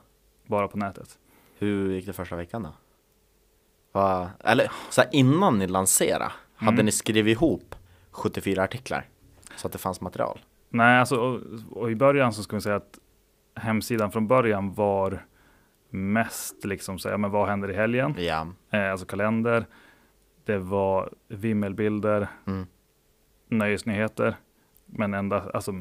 bara 0.46 0.68
på 0.68 0.78
nätet. 0.78 1.18
Hur 1.58 1.92
gick 1.92 2.06
det 2.06 2.12
första 2.12 2.36
veckan 2.36 2.62
då? 2.62 2.72
Va, 3.92 4.30
eller 4.44 4.70
så 4.90 5.00
här, 5.00 5.10
innan 5.12 5.58
ni 5.58 5.66
lanserade, 5.66 6.32
hade 6.56 6.72
Mm. 6.72 6.84
ni 6.86 6.92
skrivit 6.92 7.32
ihop 7.36 7.74
74 8.10 8.62
artiklar? 8.62 9.08
Så 9.56 9.66
att 9.66 9.72
det 9.72 9.78
fanns 9.78 10.00
material? 10.00 10.38
Nej, 10.68 10.98
alltså, 10.98 11.16
och, 11.16 11.40
och 11.70 11.90
i 11.90 11.94
början 11.94 12.32
så 12.32 12.42
ska 12.42 12.56
vi 12.56 12.62
säga 12.62 12.76
att 12.76 12.98
hemsidan 13.54 14.12
från 14.12 14.26
början 14.26 14.74
var 14.74 15.24
mest 15.90 16.64
liksom 16.64 16.98
säga, 16.98 17.18
men 17.18 17.30
vad 17.30 17.48
händer 17.48 17.70
i 17.70 17.74
helgen? 17.74 18.14
Ja. 18.18 18.46
Eh, 18.70 18.90
alltså 18.90 19.06
kalender. 19.06 19.66
Det 20.46 20.58
var 20.58 21.10
vimmelbilder, 21.28 22.28
Mm. 22.46 22.66
nöjesnyheter, 23.48 24.36
men 24.86 25.14
enda, 25.14 25.50
alltså, 25.54 25.72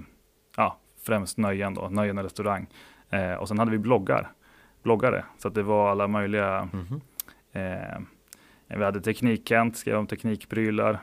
ja, 0.58 0.78
främst 1.06 1.38
nöjen 1.38 1.73
då, 1.73 1.89
nöjen 1.89 2.17
och 2.17 2.23
restaurang. 2.23 2.67
Eh, 3.10 3.34
och 3.34 3.47
sen 3.47 3.60
hade 3.60 3.71
vi 3.71 3.78
bloggar, 3.78 4.32
bloggare, 4.84 5.25
så 5.38 5.47
att 5.47 5.54
det 5.56 5.63
var 5.63 5.91
alla 5.91 6.08
möjliga 6.08 6.69
Mhm. 6.73 7.01
Eh, 7.51 7.99
vi 8.78 8.84
hade 8.84 9.01
Teknikkent, 9.01 9.78
skrev 9.78 9.97
om 9.97 10.08
teknikprylar. 10.08 10.99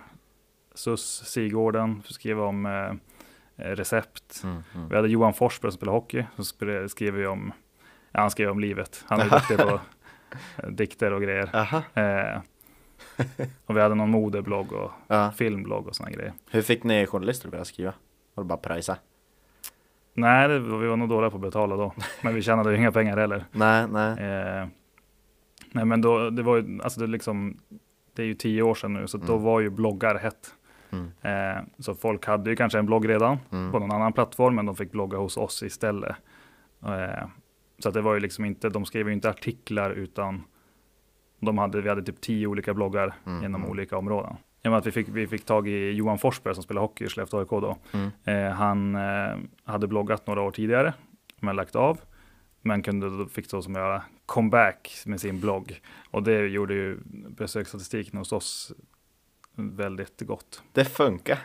SUS 0.75 1.23
Sigården 1.27 2.03
skrev 2.05 2.41
om 2.41 2.67
eh, 2.67 2.93
recept. 3.57 4.41
Mm, 4.45 4.63
mm. 4.75 4.89
Vi 4.89 4.97
hade 4.97 5.09
Johan 5.09 5.35
Forsberg 5.35 5.73
som 5.73 5.77
spelar 5.77 5.93
hockey, 5.93 6.25
som 6.37 6.45
spelade- 6.45 6.89
skrev 6.89 7.19
ju 7.19 7.27
om, 7.27 7.53
ja, 8.13 8.21
han 8.21 8.31
skrev 8.31 8.51
om 8.51 8.61
livet. 8.61 9.05
Han 9.09 9.21
är 9.21 9.31
duktig 9.31 9.57
på 9.59 9.81
eh, 10.57 10.69
dikter 10.69 11.13
och 11.13 11.23
grejer. 11.23 11.51
Eh, 11.95 12.41
och 13.67 13.77
vi 13.77 13.81
hade 13.81 13.95
någon 13.95 14.11
modeblogg 14.11 14.73
och 14.73 14.91
Ja. 15.07 15.31
filmblogg 15.37 15.87
och 15.89 15.97
sådana 15.97 16.17
grejer. 16.17 16.33
Hur 16.51 16.63
fick 16.63 16.85
ni 16.85 17.07
journalister 17.07 17.47
att 17.49 17.53
börja 17.53 17.65
skriva? 17.65 17.93
Var 18.35 18.45
det 18.45 18.49
bara 18.49 18.59
pröjsa? 18.59 18.97
Nej, 20.15 20.49
det, 20.49 20.59
vi 20.59 20.87
var 20.87 20.97
nog 20.97 21.09
dåliga 21.09 21.31
på 21.31 21.37
att 21.37 21.43
betala 21.43 21.77
då, 21.77 21.93
men 22.23 22.35
vi 22.35 22.43
tjänade 22.43 22.71
ju 22.71 22.77
inga 22.79 22.93
pengar 22.93 23.17
heller. 23.17 23.45
Nej, 23.53 23.87
nej. 23.91 24.11
Eh, 24.13 24.67
nej 25.73 25.85
men 25.85 26.01
då, 26.01 26.31
det 26.31 26.43
var 26.43 26.57
ju, 26.57 26.81
alltså 26.83 27.01
det, 27.01 27.07
liksom, 27.07 27.59
det 28.15 28.23
är 28.23 28.27
ju 28.27 28.35
tio 28.35 28.63
år 28.63 28.75
sedan 28.75 28.93
nu, 28.93 29.07
så 29.07 29.17
då 29.19 29.33
Mm. 29.33 29.45
var 29.45 29.61
ju 29.61 29.71
bloggar 29.71 30.15
hett. 30.19 30.55
Mm. 30.91 31.11
Eh, 31.23 31.63
så 31.79 31.95
folk 31.95 32.27
hade 32.27 32.51
ju 32.51 32.57
kanske 32.57 32.79
en 32.79 32.87
blogg 32.87 33.09
redan 33.09 33.39
Mm. 33.53 33.73
på 33.73 33.79
någon 33.79 33.93
annan 33.93 34.13
plattform, 34.13 34.55
men 34.55 34.67
de 34.67 34.77
fick 34.77 34.91
blogga 34.93 35.19
hos 35.19 35.37
oss 35.37 35.63
istället. 35.63 36.17
Eh, 36.85 37.27
så 37.79 37.91
det 37.91 38.01
var 38.01 38.15
ju 38.15 38.21
liksom 38.21 38.45
inte, 38.45 38.69
de 38.69 38.85
skrev 38.85 39.07
ju 39.09 39.13
inte 39.15 39.31
artiklar 39.31 39.91
utan 39.91 40.45
de 41.47 41.59
hade, 41.59 41.81
vi 41.81 41.89
hade 41.89 42.03
typ 42.03 42.21
tio 42.21 42.47
olika 42.47 42.75
bloggar 42.75 43.15
Mm, 43.27 43.45
inom 43.45 43.61
mm. 43.61 43.71
olika 43.71 43.97
områden. 43.99 44.37
Med 44.63 44.75
att 44.75 44.87
vi 44.87 44.91
fick, 44.91 45.09
vi 45.09 45.27
fick 45.27 45.45
tag 45.45 45.69
i 45.69 45.91
Johan 45.91 46.19
Forsberg 46.19 46.55
som 46.55 46.63
spelar 46.63 46.83
hockey 46.83 47.05
i 47.05 47.09
Skellefteå 47.09 47.41
AIK 47.41 47.51
då. 47.51 47.77
Mm. 47.93 48.11
Eh, 48.25 48.53
han 48.53 48.95
eh, 48.95 49.37
hade 49.65 49.87
bloggat 49.87 50.27
några 50.27 50.43
år 50.43 50.51
tidigare, 50.51 50.95
men 51.41 51.57
lagt 51.57 51.77
av. 51.77 52.01
Men 52.63 52.83
kunde 52.83 53.29
fick 53.29 53.51
då 53.51 53.63
som 53.63 53.75
göra 53.75 54.03
comeback 54.27 55.03
med 55.07 55.21
sin 55.21 55.41
blogg. 55.41 55.81
Och 56.11 56.23
det 56.23 56.47
gjorde 56.47 56.75
ju 56.75 56.99
besöksstatistiken 57.29 58.19
hos 58.19 58.33
oss 58.33 58.73
väldigt 59.55 60.21
gott. 60.21 60.63
Det 60.73 60.85
funkar. 60.85 61.39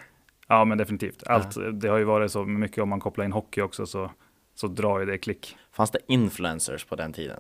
Ja, 0.48 0.66
men 0.66 0.78
definitivt. 0.78 1.24
Allt, 1.28 1.58
Det 1.74 1.88
har 1.88 1.98
ju 1.98 2.04
varit 2.04 2.32
så 2.32 2.46
mycket 2.46 2.84
om 2.84 2.90
man 2.90 3.00
kopplar 3.00 3.26
in 3.26 3.32
hockey 3.32 3.62
också 3.62 3.86
så, 3.86 4.12
så 4.56 4.68
drar 4.68 5.00
ju 5.00 5.06
det 5.06 5.18
klick. 5.18 5.58
Fanns 5.72 5.92
det 5.92 6.00
influencers 6.08 6.86
på 6.86 6.96
den 6.96 7.14
tiden? 7.14 7.40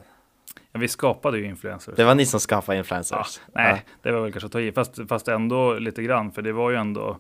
Ja, 0.71 0.79
vi 0.79 0.87
skapade 0.87 1.37
ju 1.37 1.45
influencers. 1.45 1.95
Det 1.95 2.03
var 2.03 2.15
ni 2.15 2.25
som 2.25 2.39
skapade 2.39 2.75
ja, 2.75 2.79
influencers? 2.79 3.39
nej, 3.53 3.85
det 4.01 4.11
var 4.11 4.21
väl 4.21 4.31
kanske 4.31 4.45
att 4.45 4.51
ta 4.51 4.59
i. 4.61 4.71
Fast, 4.71 5.07
fast 5.09 5.27
ändå 5.27 5.73
lite 5.79 6.03
grann, 6.03 6.31
för 6.31 6.41
det 6.41 6.51
var 6.53 6.69
ju 6.71 6.75
ändå 6.77 7.19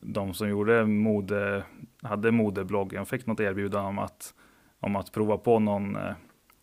de 0.00 0.34
som 0.34 0.48
gjorde 0.48 0.86
mode, 0.86 1.62
hade 2.02 2.30
modebloggen, 2.30 3.06
fick 3.06 3.26
något 3.26 3.40
erbjudande 3.40 3.88
om 3.88 3.98
att, 3.98 4.34
om 4.80 4.96
att 4.96 5.12
prova 5.12 5.36
på 5.38 5.58
någon 5.58 5.96
eh, 5.96 6.12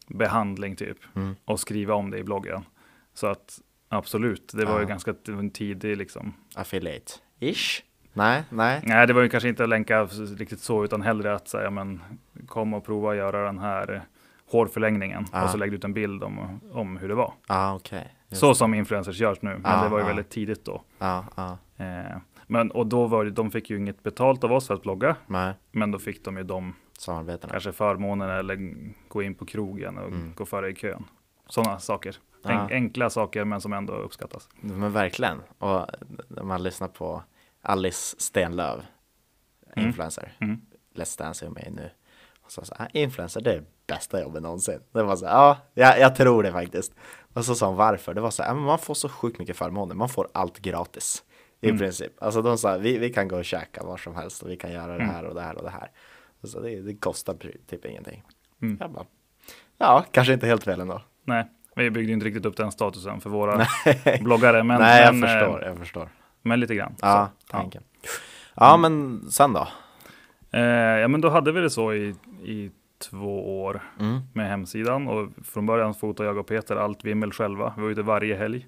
behandling 0.08 0.75
typ 0.75 0.97
Mm. 1.15 1.36
och 1.45 1.60
skriva 1.60 1.93
om 1.93 2.12
det 2.12 2.17
i 2.17 2.23
bloggen. 2.23 2.65
Så 3.13 3.28
att 3.28 3.60
absolut, 3.89 4.51
det 4.56 4.65
var 4.65 4.75
ju 4.75 4.82
Ja. 4.84 4.88
ganska 4.88 5.13
t- 5.13 5.32
en 5.32 5.49
tidig 5.49 5.97
liksom. 5.97 6.34
Affiliate? 6.56 7.12
Ish? 7.39 7.84
Nej, 8.13 8.43
nej. 8.49 8.82
Nej, 8.84 9.08
det 9.08 9.13
var 9.13 9.21
ju 9.21 9.30
kanske 9.30 9.49
inte 9.49 9.63
att 9.63 9.69
länka 9.69 10.04
riktigt 10.38 10.60
så, 10.60 10.84
utan 10.84 11.01
hellre 11.01 11.36
att 11.36 11.47
säga, 11.47 11.69
men 11.69 12.01
kom 12.47 12.73
och 12.73 12.86
prova 12.86 13.12
att 13.12 13.17
göra 13.17 13.45
den 13.45 13.60
här 13.60 14.01
hårförlängningen 14.55 15.25
Ja. 15.31 15.43
och 15.43 15.49
så 15.49 15.57
lägger 15.57 15.71
du 15.71 15.77
ut 15.77 15.83
en 15.83 15.93
bild 15.93 16.23
om, 16.23 16.59
om 16.71 16.97
hur 16.97 17.07
det 17.09 17.15
var. 17.15 17.33
Ah. 17.47 17.79
Just 18.29 18.39
Så 18.41 18.49
det. 18.49 18.55
som 18.55 18.73
influencers 18.73 19.19
görs 19.19 19.41
nu, 19.41 19.49
men 19.49 19.71
Ja, 19.71 19.83
det 19.83 19.89
var 19.89 19.97
ju 19.97 20.03
ja. 20.03 20.07
väldigt 20.07 20.29
tidigt 20.29 20.65
då. 20.65 20.81
Ja. 20.99 21.25
Eh, 21.77 22.17
men, 22.47 22.71
och 22.71 22.87
då 22.87 23.07
var 23.07 23.25
det, 23.25 23.31
de 23.31 23.51
fick 23.51 23.69
ju 23.69 23.77
inget 23.77 24.03
betalt 24.03 24.43
av 24.43 24.51
oss 24.51 24.67
för 24.67 24.73
att 24.73 24.81
blogga, 24.81 25.15
Nej, 25.27 25.53
men 25.71 25.91
då 25.91 25.99
fick 25.99 26.25
de 26.25 26.37
ju 26.37 26.43
de 26.43 26.73
samarbetena. 26.97 27.51
kanske 27.51 27.71
förmånen 27.71 28.29
eller 28.29 28.73
gå 29.07 29.23
in 29.23 29.35
på 29.35 29.45
krogen 29.45 29.97
och 29.97 30.07
Mm. 30.07 30.33
gå 30.35 30.45
före 30.45 30.69
i 30.69 30.75
kön. 30.75 31.03
Sådana 31.47 31.79
saker. 31.79 32.15
En. 32.43 32.57
Enkla 32.71 33.09
saker, 33.09 33.45
men 33.45 33.61
som 33.61 33.73
ändå 33.73 33.93
uppskattas. 33.93 34.49
Men 34.61 34.91
verkligen. 34.91 35.41
Och 35.59 35.85
när 36.27 36.43
man 36.43 36.63
lyssnar 36.63 36.87
på 36.87 37.23
Alice 37.61 38.15
Stenlöv, 38.19 38.81
Mm. 39.75 39.87
influencer, 39.87 40.33
Mm. 40.39 40.61
Let's 40.95 41.17
Dance 41.19 41.45
är 41.45 41.49
med 41.49 41.73
nu. 41.75 41.89
Och 42.45 42.51
så 42.51 42.65
sa 42.65 42.75
ah, 42.79 42.88
influencer 42.93 43.41
det 43.41 43.53
är 43.53 43.63
bästa 43.88 44.21
jobbet 44.21 44.43
någonsin. 44.43 44.79
Det 44.91 45.03
var 45.03 45.15
så 45.15 45.25
ja, 45.25 45.58
jag, 45.73 45.99
jag 45.99 46.15
tror 46.15 46.43
det 46.43 46.51
faktiskt. 46.51 46.93
Och 47.34 47.45
så 47.45 47.55
sa 47.55 47.67
hon 47.67 47.75
varför. 47.75 48.13
Det 48.13 48.21
var 48.21 48.31
så 48.31 48.43
här, 48.43 48.49
"Ja, 48.49 48.55
man 48.55 48.79
får 48.79 48.93
så 48.93 49.10
sjukt 49.10 49.39
mycket 49.39 49.58
förmåner. 49.58 49.95
Man 49.95 50.10
får 50.10 50.27
allt 50.34 50.60
gratis. 50.60 51.23
I 51.62 51.67
Mm. 51.67 51.79
princip. 51.79 52.23
Alltså 52.23 52.41
de 52.41 52.58
sa, 52.58 52.77
vi, 52.77 52.97
vi 52.97 53.10
kan 53.13 53.27
gå 53.27 53.38
och 53.38 53.45
käka 53.45 53.84
var 53.84 53.97
som 53.97 54.15
helst 54.15 54.41
och 54.43 54.49
vi 54.49 54.58
kan 54.58 54.71
göra 54.71 54.88
det 54.97 55.03
Mm. 55.03 55.10
här 55.15 55.23
och 55.25 55.36
det 55.36 55.41
här 55.41 55.55
och 55.55 55.63
det 55.63 55.69
här. 55.69 55.91
Och 56.41 56.49
så 56.49 56.60
det, 56.60 56.81
det 56.81 56.95
kostar 56.95 57.34
typ 57.69 57.86
ingenting. 57.86 58.23
Mm. 58.62 58.77
Jag 58.79 58.91
bara, 58.91 59.05
ja, 59.77 60.05
kanske 60.12 60.34
inte 60.34 60.47
helt 60.47 60.63
fel 60.63 60.79
ändå. 60.81 61.01
Nej, 61.23 61.45
vi 61.75 61.91
byggde 61.91 62.13
inte 62.13 62.25
riktigt 62.25 62.45
upp 62.45 62.58
den 62.58 62.71
statusen 62.71 63.21
för 63.21 63.29
våra 63.29 63.67
bloggare, 64.21 64.63
men, 64.63 64.81
Nej, 64.81 65.03
jag 65.03 65.15
men, 65.15 65.29
eh, 65.29 65.39
förstår, 65.39 65.63
jag 65.63 65.77
förstår. 65.77 66.10
men 66.41 66.60
lite 66.60 66.75
grann. 66.75 66.95
Ja, 67.01 67.08
Så, 67.08 67.45
ja. 67.51 67.60
tanken. 67.60 67.84
Ja, 68.55 68.77
men 68.77 69.21
sen 69.31 69.53
då? 69.53 69.67
Eh, 70.55 70.61
ja, 71.01 71.07
men 71.07 71.21
då 71.21 71.29
hade 71.29 71.51
vi 71.51 71.61
det 71.61 71.69
så 71.69 71.93
i, 71.93 72.15
i 72.43 72.71
två 73.09 73.61
år 73.63 73.81
Mm. 73.99 74.19
med 74.33 74.49
hemsidan 74.49 75.07
och 75.07 75.29
från 75.43 75.65
början 75.65 75.93
fotade 75.93 76.29
jag 76.29 76.37
och 76.37 76.47
Peter 76.47 76.75
allt 76.75 77.05
vimmel 77.05 77.31
själva. 77.31 77.73
Vi 77.77 77.81
var 77.83 77.89
ute 77.89 78.01
varje 78.01 78.35
helg, 78.35 78.67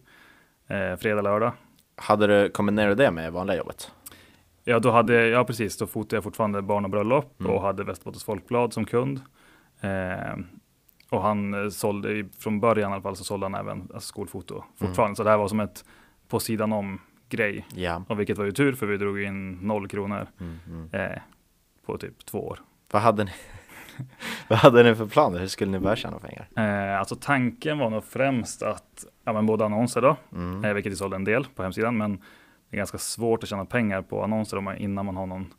eh, 0.67 0.95
fredag, 0.99 1.21
lördag 1.21 1.51
Hade 1.95 2.27
du 2.27 2.49
kombinerat 2.49 2.97
det 2.97 3.11
med 3.11 3.31
vanliga 3.33 3.57
jobbet? 3.57 3.91
Ja, 4.63 4.79
då 4.79 4.91
hade, 4.91 5.27
ja 5.27 5.43
precis, 5.43 5.77
då 5.77 5.87
fotade 5.87 6.15
jag 6.15 6.23
fortfarande 6.23 6.61
barn 6.61 6.83
och 6.85 6.91
bröllop 6.91 7.39
Mm. 7.39 7.51
och 7.51 7.61
hade 7.61 7.83
Västerbottens 7.83 8.23
Folkblad 8.23 8.73
som 8.73 8.85
kund. 8.85 9.21
Eh, 9.81 10.37
och 11.09 11.21
han 11.21 11.53
eh, 11.53 11.69
sålde, 11.69 12.25
från 12.39 12.59
början 12.59 12.91
i 12.91 12.93
alla 12.93 13.01
fall, 13.01 13.15
så 13.15 13.23
sålde 13.23 13.45
han 13.45 13.55
även 13.55 13.81
alltså, 13.81 13.99
skolfoto 14.07 14.63
fortfarande. 14.79 15.15
Så 15.15 15.23
det 15.23 15.29
här 15.29 15.37
var 15.37 15.47
som 15.47 15.59
ett 15.59 15.85
på 16.27 16.39
sidan 16.39 16.73
om 16.73 16.99
grej. 17.29 17.65
Ja. 17.75 18.03
Och 18.07 18.19
vilket 18.19 18.37
var 18.37 18.45
ju 18.45 18.51
tur 18.51 18.73
för 18.73 18.85
vi 18.85 18.97
drog 18.97 19.21
in 19.21 19.51
noll 19.53 19.87
kronor 19.87 20.27
Mm, 20.39 20.59
mm. 20.67 21.11
eh, 21.11 21.17
på 21.87 21.97
typ 21.97 22.25
två 22.25 22.39
år. 22.47 22.59
Vad 22.91 23.01
hade 23.01 23.23
ni? 23.23 23.31
Vad 24.47 24.59
hade 24.59 24.83
ni 24.83 24.95
för 24.95 25.05
planer? 25.05 25.39
Hur 25.39 25.47
skulle 25.47 25.71
ni 25.71 25.79
börja 25.79 25.95
tjäna 25.95 26.19
pengar? 26.19 26.47
Eh, 26.55 26.99
alltså 26.99 27.15
tanken 27.15 27.77
var 27.77 27.89
nog 27.89 28.03
främst 28.03 28.63
att, 28.63 29.05
ja 29.23 29.33
men 29.33 29.45
både 29.45 29.65
annonser 29.65 30.01
då, 30.01 30.15
Mm. 30.33 30.65
eh, 30.65 30.73
vilket 30.73 30.91
vi 30.91 30.95
sålde 30.95 31.15
en 31.15 31.23
del 31.23 31.45
på 31.55 31.63
hemsidan, 31.63 31.97
men 31.97 32.17
det 32.69 32.75
är 32.75 32.77
ganska 32.77 32.97
svårt 32.97 33.43
att 33.43 33.49
tjäna 33.49 33.65
pengar 33.65 34.01
på 34.01 34.23
annonser 34.23 34.57
om 34.57 34.63
man, 34.63 34.77
innan 34.77 35.05
man 35.05 35.17
har 35.17 35.25
någon, 35.25 35.53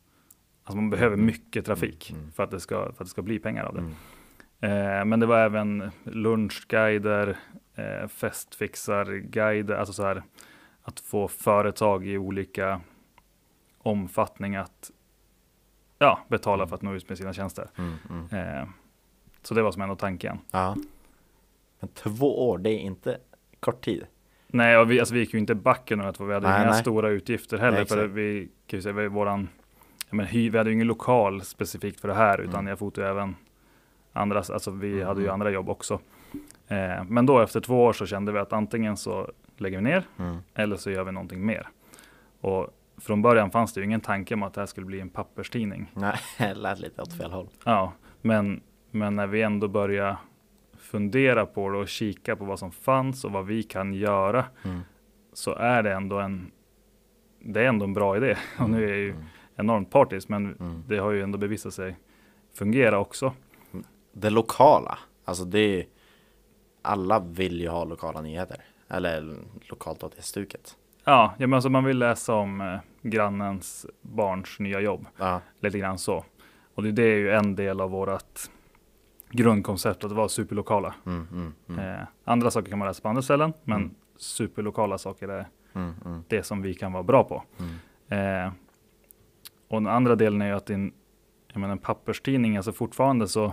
alltså 0.64 0.76
man 0.76 0.90
behöver 0.90 1.16
mycket 1.16 1.64
trafik 1.66 2.10
Mm, 2.10 2.22
mm. 2.22 2.32
för, 2.32 2.42
att 2.42 2.50
det 2.50 2.60
ska, 2.60 2.76
för 2.76 2.88
att 2.90 2.98
det 2.98 3.06
ska 3.06 3.22
bli 3.22 3.38
pengar 3.38 3.64
av 3.64 3.74
det. 3.74 3.80
Mm. 3.80 4.98
Eh, 5.00 5.04
men 5.04 5.20
det 5.20 5.26
var 5.26 5.38
även 5.38 5.90
lunchguider, 6.04 7.36
eh, 7.74 8.08
festfixarguider, 8.08 9.74
alltså 9.74 9.92
så 9.92 10.02
här 10.04 10.22
att 10.82 11.00
få 11.00 11.28
företag 11.28 12.06
i 12.06 12.18
olika 12.18 12.80
omfattning 13.78 14.56
att 14.56 14.90
ja, 15.98 16.20
betala 16.28 16.66
för 16.66 16.74
att 16.74 16.82
nå 16.82 16.94
ut 16.94 17.08
med 17.08 17.18
sina 17.18 17.32
tjänster. 17.32 17.68
Mm, 17.78 17.92
mm. 18.10 18.58
Eh, 18.58 18.68
så 19.42 19.54
det 19.54 19.62
var 19.62 19.72
som 19.72 19.82
ändå 19.82 19.96
tanken. 19.96 20.38
Ja. 20.50 20.76
Men 21.80 21.88
två 21.88 22.48
år, 22.48 22.58
det 22.58 22.70
är 22.70 22.78
inte 22.78 23.18
kort 23.60 23.84
tid. 23.84 24.06
Nej, 24.46 24.78
och 24.78 24.90
vi, 24.90 24.98
alltså, 25.00 25.14
vi 25.14 25.20
gick 25.20 25.32
ju 25.34 25.38
inte 25.40 25.54
back 25.54 25.90
under 25.90 26.06
att 26.06 26.20
vi 26.20 26.32
hade 26.34 26.48
Nej, 26.48 26.62
inga 26.62 26.70
nej. 26.70 26.80
stora 26.80 27.08
utgifter 27.08 27.58
heller. 27.58 27.76
Nej, 27.78 27.86
för 27.86 28.06
vi 28.06 28.48
kan 28.66 28.78
ju 28.78 28.82
säga, 28.82 28.92
vi, 28.92 29.08
våran, 29.08 29.48
men, 30.10 30.26
hy, 30.26 30.50
vi 30.50 30.58
hade 30.58 30.70
ju 30.70 30.74
ingen 30.74 30.86
lokal 30.86 31.42
specifikt 31.42 32.00
för 32.00 32.08
det 32.08 32.14
här, 32.14 32.38
utan 32.40 32.54
Mm. 32.54 32.66
jag 32.66 32.78
fotade 32.78 33.08
även 33.08 33.36
andra, 34.12 34.38
alltså 34.38 34.70
vi 34.70 34.92
Mm, 34.92 35.06
hade 35.06 35.20
ju 35.20 35.26
mm. 35.26 35.34
andra 35.34 35.50
jobb 35.50 35.68
också. 35.68 36.00
Eh, 36.68 37.04
men 37.08 37.26
då 37.26 37.40
efter 37.40 37.60
två 37.60 37.84
år 37.84 37.92
så 37.92 38.06
kände 38.06 38.32
vi 38.32 38.38
att 38.38 38.52
antingen 38.52 38.96
så 38.96 39.30
lägger 39.56 39.78
vi 39.78 39.84
ner 39.84 40.02
Mm. 40.18 40.36
eller 40.54 40.76
så 40.76 40.90
gör 40.90 41.04
vi 41.04 41.12
någonting 41.12 41.46
mer. 41.46 41.68
Och 42.40 42.68
från 43.00 43.22
början 43.22 43.50
fanns 43.50 43.72
det 43.72 43.80
ju 43.80 43.84
ingen 43.86 44.00
tanke 44.00 44.34
om 44.34 44.42
att 44.42 44.54
det 44.54 44.60
här 44.60 44.66
skulle 44.66 44.86
bli 44.86 45.00
en 45.00 45.08
papperstidning. 45.08 45.90
Nej, 45.94 46.16
det 46.38 46.54
lät 46.54 46.78
lite 46.80 47.02
åt 47.02 47.12
fel 47.12 47.30
håll. 47.30 47.48
Ja, 47.64 47.92
men, 48.22 48.60
men 48.90 49.16
när 49.16 49.26
vi 49.26 49.42
ändå 49.42 49.68
började 49.68 50.16
fundera 50.78 51.46
på 51.46 51.68
det 51.70 51.78
och 51.78 51.88
kika 51.88 52.36
på 52.36 52.44
vad 52.44 52.58
som 52.58 52.72
fanns 52.72 53.24
och 53.24 53.32
vad 53.32 53.46
vi 53.46 53.62
kan 53.62 53.94
göra 53.94 54.44
Mm. 54.64 54.80
så 55.32 55.54
är 55.54 55.82
det 55.82 55.92
ändå 55.92 56.18
en 56.18 56.50
det 57.40 57.60
är 57.60 57.68
ändå 57.68 57.84
en 57.84 57.94
bra 57.94 58.16
idé. 58.16 58.36
Och 58.58 58.70
nu 58.70 58.84
är 58.84 58.88
jag 58.88 58.98
ju 58.98 59.10
Mm. 59.10 59.24
enormt 59.56 59.90
partisk, 59.90 60.28
men 60.28 60.46
Mm. 60.60 60.82
det 60.88 60.98
har 60.98 61.10
ju 61.10 61.22
ändå 61.22 61.38
bevisat 61.38 61.74
sig 61.74 61.96
fungera 62.54 62.98
också. 62.98 63.32
Det 64.12 64.30
lokala, 64.30 64.98
alltså 65.24 65.44
det 65.44 65.58
är 65.80 65.86
alla 66.82 67.20
vill 67.20 67.60
ju 67.60 67.68
ha 67.68 67.84
lokala 67.84 68.20
nyheter. 68.20 68.64
Eller 68.88 69.36
lokalt 69.68 70.02
åt 70.02 70.16
det 70.16 70.22
stuket. 70.22 70.76
Ja, 71.08 71.34
ja 71.38 71.46
men 71.46 71.54
alltså 71.54 71.70
man 71.70 71.84
vill 71.84 71.98
läsa 71.98 72.34
om 72.34 72.60
eh, 72.60 72.78
grannens 73.02 73.86
barns 74.02 74.58
nya 74.58 74.80
jobb. 74.80 75.06
Ja. 75.18 75.40
Lite 75.60 75.78
grann 75.78 75.98
så. 75.98 76.24
Och 76.74 76.82
det, 76.82 76.92
det 76.92 77.02
är 77.02 77.16
ju 77.16 77.30
en 77.30 77.54
del 77.56 77.80
av 77.80 77.90
vårt 77.90 78.40
grundkoncept 79.30 80.04
att 80.04 80.12
vara 80.12 80.28
superlokala. 80.28 80.94
Mm, 81.06 81.26
mm, 81.32 81.52
mm, 81.68 81.80
Eh, 82.00 82.06
andra 82.24 82.50
saker 82.50 82.70
kan 82.70 82.78
man 82.78 82.88
läsa 82.88 83.02
på 83.02 83.08
andra 83.08 83.22
ställen, 83.22 83.52
men 83.64 83.80
Mm. 83.80 83.94
superlokala 84.16 84.98
saker 84.98 85.28
är 85.28 85.48
mm, 85.74 85.94
mm, 86.04 86.24
det 86.28 86.42
som 86.42 86.62
vi 86.62 86.74
kan 86.74 86.92
vara 86.92 87.02
bra 87.02 87.24
på. 87.24 87.42
Eh, 88.14 88.52
och 89.68 89.82
den 89.82 89.86
andra 89.86 90.14
delen 90.16 90.42
är 90.42 90.46
ju 90.46 90.52
att 90.52 90.66
din, 90.66 90.92
jag 91.52 91.60
menar, 91.60 91.72
en 91.72 91.78
papperstidning, 91.78 92.56
alltså 92.56 92.72
fortfarande 92.72 93.28
så, 93.28 93.44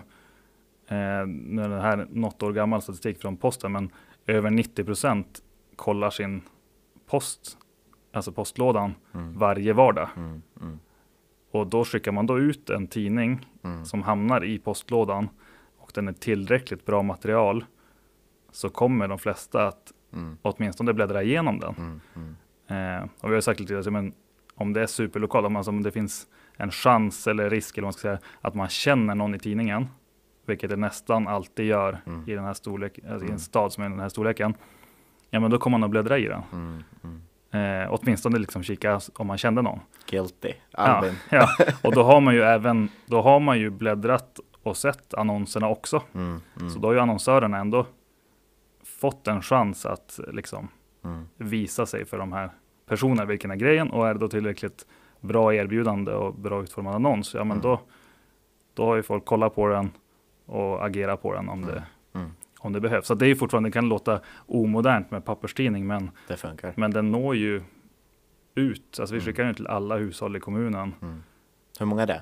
eh, 0.88 1.26
nu 1.28 1.62
är 1.62 1.70
det 1.70 1.82
här 1.82 2.08
något 2.12 2.44
år 2.44 2.54
gammal 2.54 2.82
statistik 2.82 3.22
från 3.22 3.38
posten, 3.38 3.72
men 3.72 3.90
över 4.28 4.50
90 4.50 4.84
procent 4.84 5.42
kollar 5.76 6.10
sin 6.10 6.42
post, 7.08 7.58
alltså 8.14 8.32
postlådan, 8.32 8.96
Mm. 9.14 9.38
varje 9.38 9.74
vardag. 9.74 10.10
Mm, 10.18 10.42
mm, 10.62 10.80
Och 11.52 11.68
då 11.68 11.86
skickar 11.86 12.12
man 12.12 12.26
då 12.26 12.40
ut 12.40 12.70
en 12.70 12.88
tidning 12.88 13.46
mm. 13.64 13.86
som 13.86 14.04
hamnar 14.04 14.44
i 14.44 14.60
postlådan 14.60 15.30
och 15.78 15.92
den 15.96 16.08
är 16.08 16.14
tillräckligt 16.14 16.86
bra 16.86 17.04
material 17.04 17.66
så 18.52 18.70
kommer 18.70 19.08
de 19.08 19.20
flesta 19.20 19.68
att 19.68 19.92
Mm, 20.14 20.38
åtminstone 20.42 20.94
bläddra 20.94 21.24
igenom 21.24 21.60
den. 21.60 22.02
mm. 22.16 22.36
Eh, 22.68 23.10
och 23.22 23.30
vi 23.30 23.34
har 23.34 23.42
sagt 23.42 23.60
lite 23.60 23.74
grann, 23.74 23.94
men 23.94 24.14
om 24.56 24.74
det 24.74 24.82
är 24.82 24.88
superlokalt, 24.88 25.46
om, 25.46 25.56
alltså, 25.56 25.70
om 25.72 25.84
det 25.84 25.92
finns 25.92 26.28
en 26.58 26.72
chans 26.72 27.28
eller 27.28 27.50
risk 27.50 27.78
eller 27.78 27.86
man 27.86 27.94
ska 27.94 28.02
säga, 28.02 28.20
att 28.42 28.56
man 28.56 28.70
känner 28.70 29.16
någon 29.16 29.36
i 29.36 29.40
tidningen, 29.40 29.88
vilket 30.46 30.70
det 30.70 30.76
nästan 30.76 31.28
alltid 31.28 31.66
gör 31.66 32.02
Mm. 32.06 32.30
i 32.30 32.34
den 32.36 32.44
här 32.46 32.54
storlek, 32.54 33.00
alltså 33.00 33.14
i 33.26 33.28
Mm. 33.28 33.32
en 33.34 33.40
stad 33.40 33.74
som 33.74 33.84
är 33.84 33.90
den 33.90 34.00
här 34.00 34.10
storleken, 34.10 34.54
ja 35.36 35.40
men 35.40 35.52
då 35.52 35.58
kommer 35.58 35.78
man 35.78 35.84
att 35.86 35.92
bläddra 35.92 36.18
i 36.18 36.26
den. 36.28 36.42
Mm, 36.54 36.84
mm. 37.04 37.22
Eh, 37.84 37.88
åtminstone 37.94 38.38
liksom 38.40 38.64
kika 38.64 39.00
om 39.16 39.28
man 39.28 39.38
kände 39.38 39.62
någon. 39.62 39.80
Guilty. 40.10 40.52
Ja, 40.72 40.78
Albin. 40.80 41.16
ja. 41.30 41.48
Och 41.84 41.94
då 41.96 42.04
har 42.04 42.22
man 42.22 42.34
ju 42.34 42.42
även, 42.42 42.90
då 43.06 43.22
har 43.22 43.40
man 43.40 43.60
ju 43.60 43.70
bläddrat 43.70 44.40
och 44.64 44.78
sett 44.78 45.14
annonserna 45.14 45.70
också. 45.70 46.02
Mm, 46.14 46.42
mm, 46.60 46.70
Så 46.70 46.80
då 46.80 46.88
har 46.88 46.94
ju 46.94 47.00
annonsörerna 47.00 47.58
ändå 47.58 47.86
fått 48.84 49.28
en 49.28 49.42
chans 49.42 49.86
att 49.86 50.20
liksom 50.34 50.68
mm, 51.04 51.28
visa 51.38 51.86
sig 51.86 52.06
för 52.06 52.18
de 52.18 52.34
här 52.34 52.50
personerna, 52.88 53.26
vilken 53.26 53.52
är 53.52 53.56
grejen 53.56 53.90
och 53.92 54.08
är 54.08 54.14
det 54.14 54.20
då 54.20 54.28
tillräckligt 54.28 54.86
bra 55.20 55.54
erbjudande 55.54 56.12
och 56.12 56.34
bra 56.34 56.62
utformad 56.64 56.96
annons, 56.96 57.34
ja 57.34 57.44
men 57.44 57.52
Mm. 57.58 57.62
då, 57.62 57.80
då 58.74 58.86
har 58.86 58.96
ju 58.96 59.04
folk 59.04 59.26
kollat 59.26 59.56
på 59.56 59.68
den 59.68 59.92
och 60.46 60.86
agerat 60.86 61.22
på 61.22 61.34
den 61.34 61.50
om, 61.50 61.62
det. 61.66 61.84
Om 62.66 62.74
det 62.74 62.80
behövs. 62.82 63.08
Så 63.08 63.16
det 63.16 63.28
är 63.28 63.36
fortfarande, 63.36 63.70
det 63.70 63.74
kan 63.74 63.90
låta 63.90 64.20
omodernt 64.46 65.12
med 65.12 65.26
papperstidning, 65.26 65.88
men, 65.88 66.12
Det 66.28 66.38
funkar. 66.38 66.74
men 66.78 66.92
den 66.92 67.12
når 67.12 67.36
ju 67.36 67.62
ut, 68.56 69.00
alltså 69.00 69.16
vi 69.16 69.20
Mm. 69.20 69.26
skickar 69.26 69.44
den 69.44 69.56
till 69.56 69.68
alla 69.68 69.98
hushåll 69.98 70.36
i 70.36 70.40
kommunen, 70.40 70.94
Mm. 71.02 71.24
Hur 71.80 71.86
många 71.86 72.02
är 72.04 72.08
det? 72.08 72.22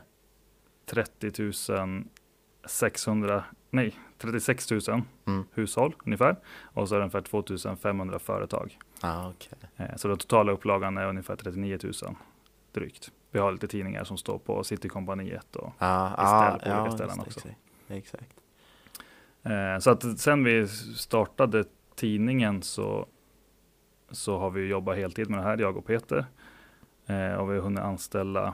30 0.85 1.31
600, 2.65 3.43
nej, 3.69 3.95
36 4.17 4.71
000 4.71 4.81
Mm. 5.27 5.45
hushåll 5.53 5.95
ungefär, 6.05 6.35
och 6.63 6.89
så 6.89 6.95
är 6.95 6.99
det 6.99 7.03
ungefär 7.05 7.21
2 7.21 7.75
500 7.75 8.19
företag. 8.19 8.77
Ah, 9.01 9.29
okej. 9.29 9.49
Eh, 9.77 9.95
Så 9.95 10.07
den 10.07 10.17
totala 10.17 10.51
upplagan 10.51 10.97
är 10.97 11.07
ungefär 11.07 11.35
39 11.35 11.77
000 11.83 12.15
drygt. 12.71 13.11
Vi 13.31 13.39
har 13.39 13.51
lite 13.51 13.67
tidningar 13.67 14.03
som 14.03 14.17
står 14.17 14.37
på 14.37 14.63
Citykompaniet 14.63 15.55
och 15.55 15.73
Ah, 15.77 16.11
ah, 16.17 16.49
på 16.49 16.53
olika 16.55 16.85
just 16.85 16.97
ställen 16.97 17.19
också. 17.19 17.39
Exakt. 17.39 17.57
exakt. 17.89 18.33
Eh, 19.43 19.79
så 19.79 19.89
att 19.91 20.19
sen 20.19 20.43
vi 20.43 20.67
startade 20.95 21.63
tidningen 21.95 22.61
så, 22.61 23.05
så 24.11 24.37
har 24.37 24.49
vi 24.49 24.67
jobbat 24.67 24.97
heltid 24.97 25.29
med 25.29 25.39
det 25.39 25.43
här, 25.43 25.57
jag 25.57 25.77
och 25.77 25.85
Peter. 25.85 26.25
Eh, 27.05 27.33
och 27.33 27.49
vi 27.51 27.55
har 27.55 27.61
hunnit 27.61 27.83
anställa 27.83 28.53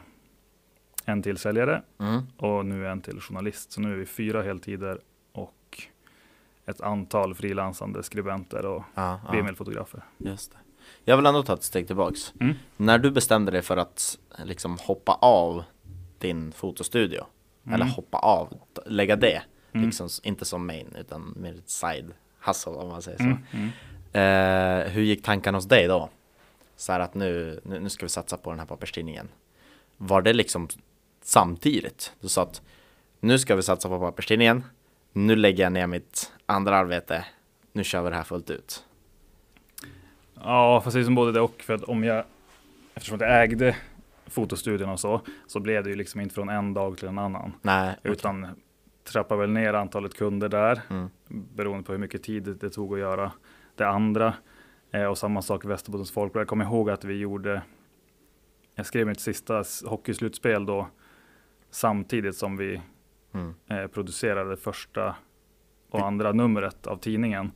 en 1.06 1.24
till 1.24 1.38
säljare 1.38 1.82
Mm. 2.00 2.22
och 2.38 2.66
nu 2.66 2.88
en 2.88 3.02
till 3.02 3.20
journalist. 3.20 3.72
Så 3.72 3.82
nu 3.82 3.94
är 3.94 3.98
vi 3.98 4.06
fyra 4.06 4.42
heltider 4.42 5.00
och 5.32 5.84
ett 6.66 6.82
antal 6.82 7.36
frilansande 7.36 8.04
skribenter 8.04 8.66
och 8.66 8.84
Ah, 8.94 9.18
BML-fotografer. 9.32 10.04
just 10.18 10.52
det. 10.52 10.58
Jag 11.04 11.18
vill 11.18 11.26
ändå 11.26 11.44
ta 11.44 11.54
ett 11.54 11.64
steg 11.64 11.88
tillbaks. 11.88 12.34
Mm. 12.40 12.54
När 12.78 12.98
du 12.98 13.12
bestämde 13.12 13.52
dig 13.52 13.62
för 13.62 13.78
att 13.78 14.20
liksom 14.46 14.78
hoppa 14.82 15.12
av 15.22 15.64
din 16.18 16.52
fotostudio, 16.52 17.26
eller 17.74 17.86
hoppa 17.86 18.18
av, 18.18 18.54
lägga 18.86 19.16
det, 19.16 19.42
Mm. 19.74 19.86
liksom, 19.86 20.10
inte 20.24 20.46
som 20.46 20.68
main 20.68 20.96
utan 21.00 21.34
mer 21.38 21.54
ett 21.54 21.70
side 21.70 22.14
hustle 22.40 22.72
om 22.72 22.90
man 22.90 23.02
säger 23.02 23.18
så. 23.18 23.24
Mm. 23.24 23.70
Eh, 24.14 24.92
hur 24.92 25.02
gick 25.02 25.24
tankarna 25.24 25.58
hos 25.58 25.66
dig 25.66 25.88
då? 25.88 26.10
Så 26.76 26.92
här 26.92 27.00
att 27.00 27.14
nu, 27.14 27.60
nu, 27.64 27.80
nu 27.80 27.90
ska 27.90 28.06
vi 28.06 28.10
satsa 28.10 28.38
på 28.38 28.50
den 28.50 28.60
här 28.60 28.66
papperstidningen. 28.66 29.30
Var 29.98 30.22
det 30.22 30.34
liksom 30.34 30.68
samtidigt? 31.22 32.14
Du 32.20 32.28
sa 32.28 32.42
att 32.42 32.62
nu 33.20 33.40
ska 33.40 33.56
vi 33.56 33.62
satsa 33.62 33.90
på 33.90 34.00
papperstidningen, 34.00 34.64
nu 35.14 35.36
lägger 35.36 35.64
jag 35.64 35.72
ner 35.72 35.88
mitt 35.88 36.32
andra 36.46 36.78
arbete, 36.78 37.26
nu 37.74 37.84
kör 37.84 38.02
vi 38.02 38.10
det 38.10 38.16
här 38.16 38.24
fullt 38.24 38.50
ut. 38.50 38.84
Ja, 40.34 40.84
är 40.86 41.04
som 41.04 41.16
både 41.16 41.32
det 41.32 41.42
och. 41.42 41.62
För 41.62 41.74
att 41.74 41.84
om 41.84 42.04
jag, 42.04 42.24
eftersom 42.94 43.20
jag 43.20 43.44
ägde 43.44 43.76
fotostudion 44.28 44.90
och 44.90 45.00
så, 45.00 45.22
så 45.48 45.60
blev 45.60 45.84
det 45.84 45.90
ju 45.90 45.96
liksom 45.96 46.22
inte 46.22 46.36
från 46.36 46.50
en 46.50 46.74
dag 46.74 46.98
till 46.98 47.08
en 47.08 47.20
annan. 47.20 47.54
Nej. 47.62 47.96
Utan 48.04 48.48
trappar 49.12 49.36
väl 49.38 49.50
ner 49.50 49.74
antalet 49.74 50.14
kunder 50.18 50.50
där, 50.50 50.82
Mm. 50.90 51.10
beroende 51.28 51.84
på 51.84 51.92
hur 51.92 52.00
mycket 52.00 52.24
tid 52.24 52.44
det- 52.44 52.70
tog 52.70 52.94
att 52.94 53.00
göra 53.00 53.32
det 53.76 53.88
andra. 53.88 54.34
Eh, 54.92 55.06
och 55.06 55.18
samma 55.18 55.42
sak 55.42 55.66
i 55.66 55.68
Västerbottens 55.68 56.12
Folkblad. 56.12 56.42
Jag 56.42 56.48
kommer 56.48 56.66
ihåg 56.66 56.90
att 56.90 57.04
vi 57.04 57.14
gjorde, 57.18 57.62
jag 58.76 58.86
skrev 58.86 59.08
mitt 59.08 59.20
sista 59.20 59.64
hockeyslutspel 59.86 60.66
då, 60.66 60.88
samtidigt 61.70 62.36
som 62.36 62.58
vi 62.58 62.82
Mm. 63.34 63.54
eh, 63.70 63.88
producerade 63.88 64.58
första 64.58 65.16
och 65.90 66.08
andra 66.08 66.32
numret 66.32 66.88
av 66.88 66.98
tidningen. 66.98 67.52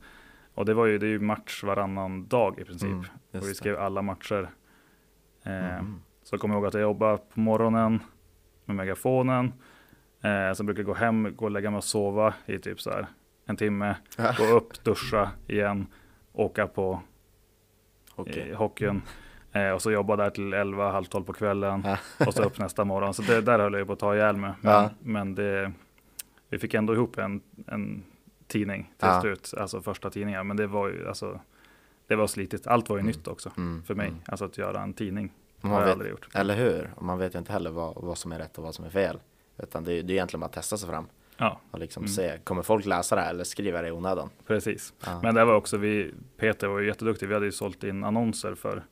Och 0.54 0.64
det 0.64 0.74
var 0.74 0.86
ju, 0.86 0.98
det 0.98 1.06
är 1.06 1.10
ju 1.10 1.20
match 1.20 1.62
varannan 1.64 2.26
dag 2.26 2.58
i 2.60 2.64
princip. 2.64 2.88
Mm, 2.90 3.04
och 3.32 3.48
vi 3.48 3.54
skrev 3.54 3.78
alla 3.80 4.02
matcher. 4.02 4.50
Eh, 5.42 5.52
Mhm. 5.82 6.02
Så 6.22 6.38
kommer 6.38 6.54
jag 6.54 6.58
ihåg 6.60 6.66
att 6.68 6.74
jag 6.74 6.80
jobbade 6.82 7.18
på 7.34 7.40
morgonen 7.40 8.00
med 8.64 8.76
megafonen. 8.76 9.52
Eh, 10.24 10.52
sen 10.54 10.66
brukar 10.66 10.80
jag 10.80 10.86
gå 10.86 10.94
hem, 10.94 11.36
gå 11.36 11.44
och 11.44 11.50
lägga 11.50 11.70
mig 11.70 11.78
och 11.78 11.84
sova 11.84 12.34
i 12.46 12.58
typ 12.58 12.80
så 12.80 12.90
här 12.90 13.06
en 13.46 13.56
timme. 13.56 13.96
Ja. 14.18 14.34
Gå 14.38 14.44
upp, 14.44 14.84
duscha 14.84 15.30
igen, 15.46 15.86
åka 16.32 16.66
på 16.66 17.00
Okej. 18.14 18.50
eh, 18.50 18.56
hockeyn. 18.58 19.02
Eh, 19.52 19.70
och 19.70 19.82
så 19.82 19.90
jobba 19.92 20.16
där 20.16 20.30
till 20.30 20.52
11, 20.52 20.92
halv 20.92 21.04
12 21.04 21.24
på 21.24 21.32
kvällen. 21.32 21.82
Ja. 21.86 22.26
och 22.26 22.34
så 22.34 22.42
upp 22.42 22.58
nästa 22.58 22.84
morgon. 22.84 23.14
Så 23.14 23.22
det 23.22 23.40
där 23.40 23.58
höll 23.58 23.72
jag 23.74 23.86
på 23.86 23.92
att 23.92 23.98
ta 23.98 24.14
ihjäl 24.14 24.36
mig. 24.36 24.52
Men, 24.60 24.72
Ja. 24.72 24.90
men 25.00 25.34
det, 25.34 25.72
vi 26.48 26.58
fick 26.58 26.74
ändå 26.74 26.94
ihop 26.94 27.18
en, 27.18 27.40
en 27.66 28.04
tidning 28.46 28.82
till 28.98 29.08
Ja. 29.08 29.20
slut. 29.20 29.54
Alltså 29.58 29.80
första 29.82 30.10
tidningen. 30.10 30.46
Men 30.46 30.56
det 30.56 30.66
var 30.66 30.88
ju 30.88 31.08
alltså, 31.08 31.40
det 32.06 32.16
var 32.16 32.26
slitigt. 32.26 32.66
Allt 32.66 32.88
var 32.88 32.96
ju 32.96 33.02
nytt 33.02 33.28
också 33.28 33.50
Mm, 33.56 33.82
för 33.82 33.94
mig. 33.94 34.08
mm. 34.08 34.20
Alltså 34.26 34.44
att 34.44 34.58
göra 34.58 34.80
en 34.82 34.92
tidning 34.94 35.32
Man 35.60 35.72
har 35.72 35.78
jag 35.78 35.86
vet, 35.86 35.92
aldrig 35.92 36.10
gjort. 36.10 36.28
Eller 36.34 36.56
hur? 36.56 36.90
Och 36.96 37.02
man 37.04 37.18
vet 37.18 37.34
ju 37.34 37.38
inte 37.38 37.52
heller 37.52 37.70
vad, 37.70 37.94
vad 37.96 38.18
som 38.18 38.32
är 38.32 38.38
rätt 38.38 38.58
och 38.58 38.64
vad 38.64 38.74
som 38.74 38.84
är 38.84 38.90
fel. 38.90 39.18
Utan 39.58 39.84
det, 39.84 39.92
är- 39.92 40.02
det 40.02 40.12
är 40.12 40.14
egentligen 40.14 40.40
bara 40.40 40.46
att 40.46 40.52
testa 40.52 40.76
sig 40.76 40.88
fram 40.88 41.06
Ja, 41.36 41.60
och 41.70 41.78
liksom 41.78 42.00
Mm. 42.02 42.08
se, 42.08 42.38
kommer 42.44 42.62
folk 42.62 42.86
läsa 42.86 43.14
det 43.14 43.20
här 43.20 43.30
eller 43.30 43.44
skriva 43.44 43.82
det 43.82 43.88
i 43.88 43.90
onödan? 43.92 44.30
precis. 44.46 44.92
Ja. 45.06 45.20
Men 45.22 45.34
det 45.34 45.44
var 45.44 45.54
också 45.54 45.76
vi, 45.76 46.14
Peter 46.36 46.68
var 46.68 46.78
ju 46.80 46.86
jätteduktig. 46.86 47.28
Vi 47.28 47.34
hade 47.34 47.46
ju 47.46 47.52
sålt 47.52 47.84
in 47.84 48.04
annonser 48.04 48.54
för, 48.54 48.82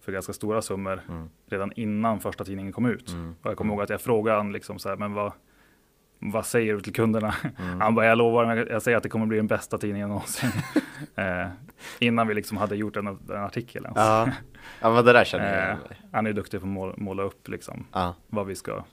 för 0.00 0.12
ganska 0.12 0.32
stora 0.32 0.62
summor 0.62 1.00
Mm. 1.08 1.28
redan 1.46 1.72
innan 1.76 2.20
första 2.20 2.44
tidningen 2.44 2.72
kom 2.72 2.86
ut. 2.86 3.08
Mm. 3.08 3.36
Och 3.42 3.50
jag 3.50 3.56
kommer 3.56 3.74
ihåg 3.74 3.82
att 3.82 3.90
jag 3.90 4.00
frågade 4.00 4.36
han 4.36 4.52
liksom 4.52 4.78
så 4.78 4.88
här, 4.88 4.96
men 4.96 5.12
vad, 5.12 5.32
vad 6.18 6.46
säger 6.46 6.74
du 6.74 6.80
till 6.80 6.92
kunderna? 6.94 7.34
Mm. 7.58 7.80
Han 7.80 7.94
bara, 7.94 8.06
jag 8.06 8.18
lovar, 8.18 8.56
jag 8.70 8.82
säger 8.82 8.96
att 8.96 9.02
det 9.02 9.08
kommer 9.08 9.26
bli 9.26 9.36
den 9.36 9.46
bästa 9.46 9.78
tidningen 9.78 10.08
någonsin. 10.08 10.50
eh, 11.14 11.46
innan 11.98 12.28
vi 12.28 12.34
liksom 12.34 12.56
hade 12.56 12.76
gjort 12.76 12.96
en, 12.96 13.06
en 13.06 13.30
artikel 13.36 13.84
ens. 13.84 13.96
Ja. 13.98 14.28
ja, 14.80 14.92
men 14.94 15.04
det 15.04 15.12
där 15.12 15.24
känner 15.24 15.60
jag 15.66 15.70
Eh, 15.70 15.96
han 16.12 16.26
är 16.26 16.32
duktig 16.32 16.60
på 16.60 16.66
att 16.66 16.72
måla, 16.72 16.94
måla 16.96 17.22
upp 17.22 17.48
liksom 17.48 17.86
Ja. 17.92 18.14
vad 18.26 18.46
vi 18.46 18.54
ska, 18.54 18.84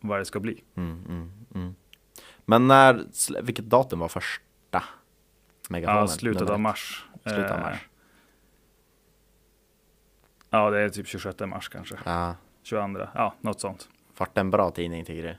vad 0.00 0.18
det 0.18 0.24
ska 0.24 0.40
bli. 0.40 0.62
Mm, 0.74 1.04
mm, 1.08 1.32
mm. 1.54 1.74
Men 2.44 2.68
när, 2.68 3.04
vilket 3.42 3.64
datum 3.64 3.98
var 3.98 4.08
första 4.08 4.82
megafonen? 5.68 6.00
Ja, 6.00 6.08
slutet 6.08 6.50
av 6.50 6.60
mars. 6.60 7.04
Slutet 7.22 7.50
av 7.50 7.56
Eh, 7.58 7.62
mars. 7.62 7.86
Ja, 10.50 10.70
det 10.70 10.80
är 10.80 10.88
typ 10.88 11.06
26 11.06 11.40
mars 11.40 11.68
kanske. 11.68 11.94
Ja. 12.04 12.34
22, 12.62 13.06
ja, 13.14 13.34
något 13.40 13.60
sånt. 13.60 13.88
Vart 14.18 14.38
en 14.38 14.50
bra 14.50 14.70
tidning 14.70 15.04
tycker 15.04 15.22
du? 15.22 15.34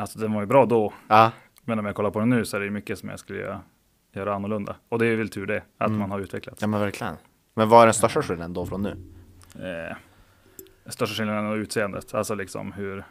Alltså 0.00 0.18
den 0.18 0.32
var 0.32 0.40
ju 0.40 0.46
bra 0.46 0.66
då, 0.66 0.92
Ja. 1.08 1.32
men 1.64 1.78
om 1.78 1.86
jag 1.86 1.94
kollar 1.94 2.10
på 2.10 2.18
den 2.20 2.30
nu 2.30 2.44
så 2.44 2.56
är 2.56 2.60
det 2.60 2.70
mycket 2.70 2.98
som 2.98 3.08
jag 3.08 3.18
skulle 3.18 3.38
göra, 3.38 3.60
göra 4.12 4.34
annorlunda. 4.34 4.76
Och 4.88 4.98
det 4.98 5.06
är 5.06 5.16
väl 5.16 5.28
tur 5.28 5.46
det, 5.46 5.62
att 5.78 5.88
Mm. 5.88 5.98
man 6.00 6.10
har 6.10 6.20
utvecklats. 6.20 6.60
ja, 6.62 6.66
men 6.66 6.80
verkligen. 6.80 7.16
Men 7.54 7.68
vad 7.68 7.82
är 7.82 7.86
den 7.86 7.94
största 7.94 8.22
skillnaden 8.22 8.52
då 8.52 8.66
från 8.66 8.82
nu? 8.82 8.90
Eh, 9.54 9.96
största 10.90 11.14
skillnaden 11.14 11.46
är 11.46 11.56
utseendet, 11.56 12.14
alltså 12.14 12.34
liksom 12.34 12.72
hur, 12.72 13.04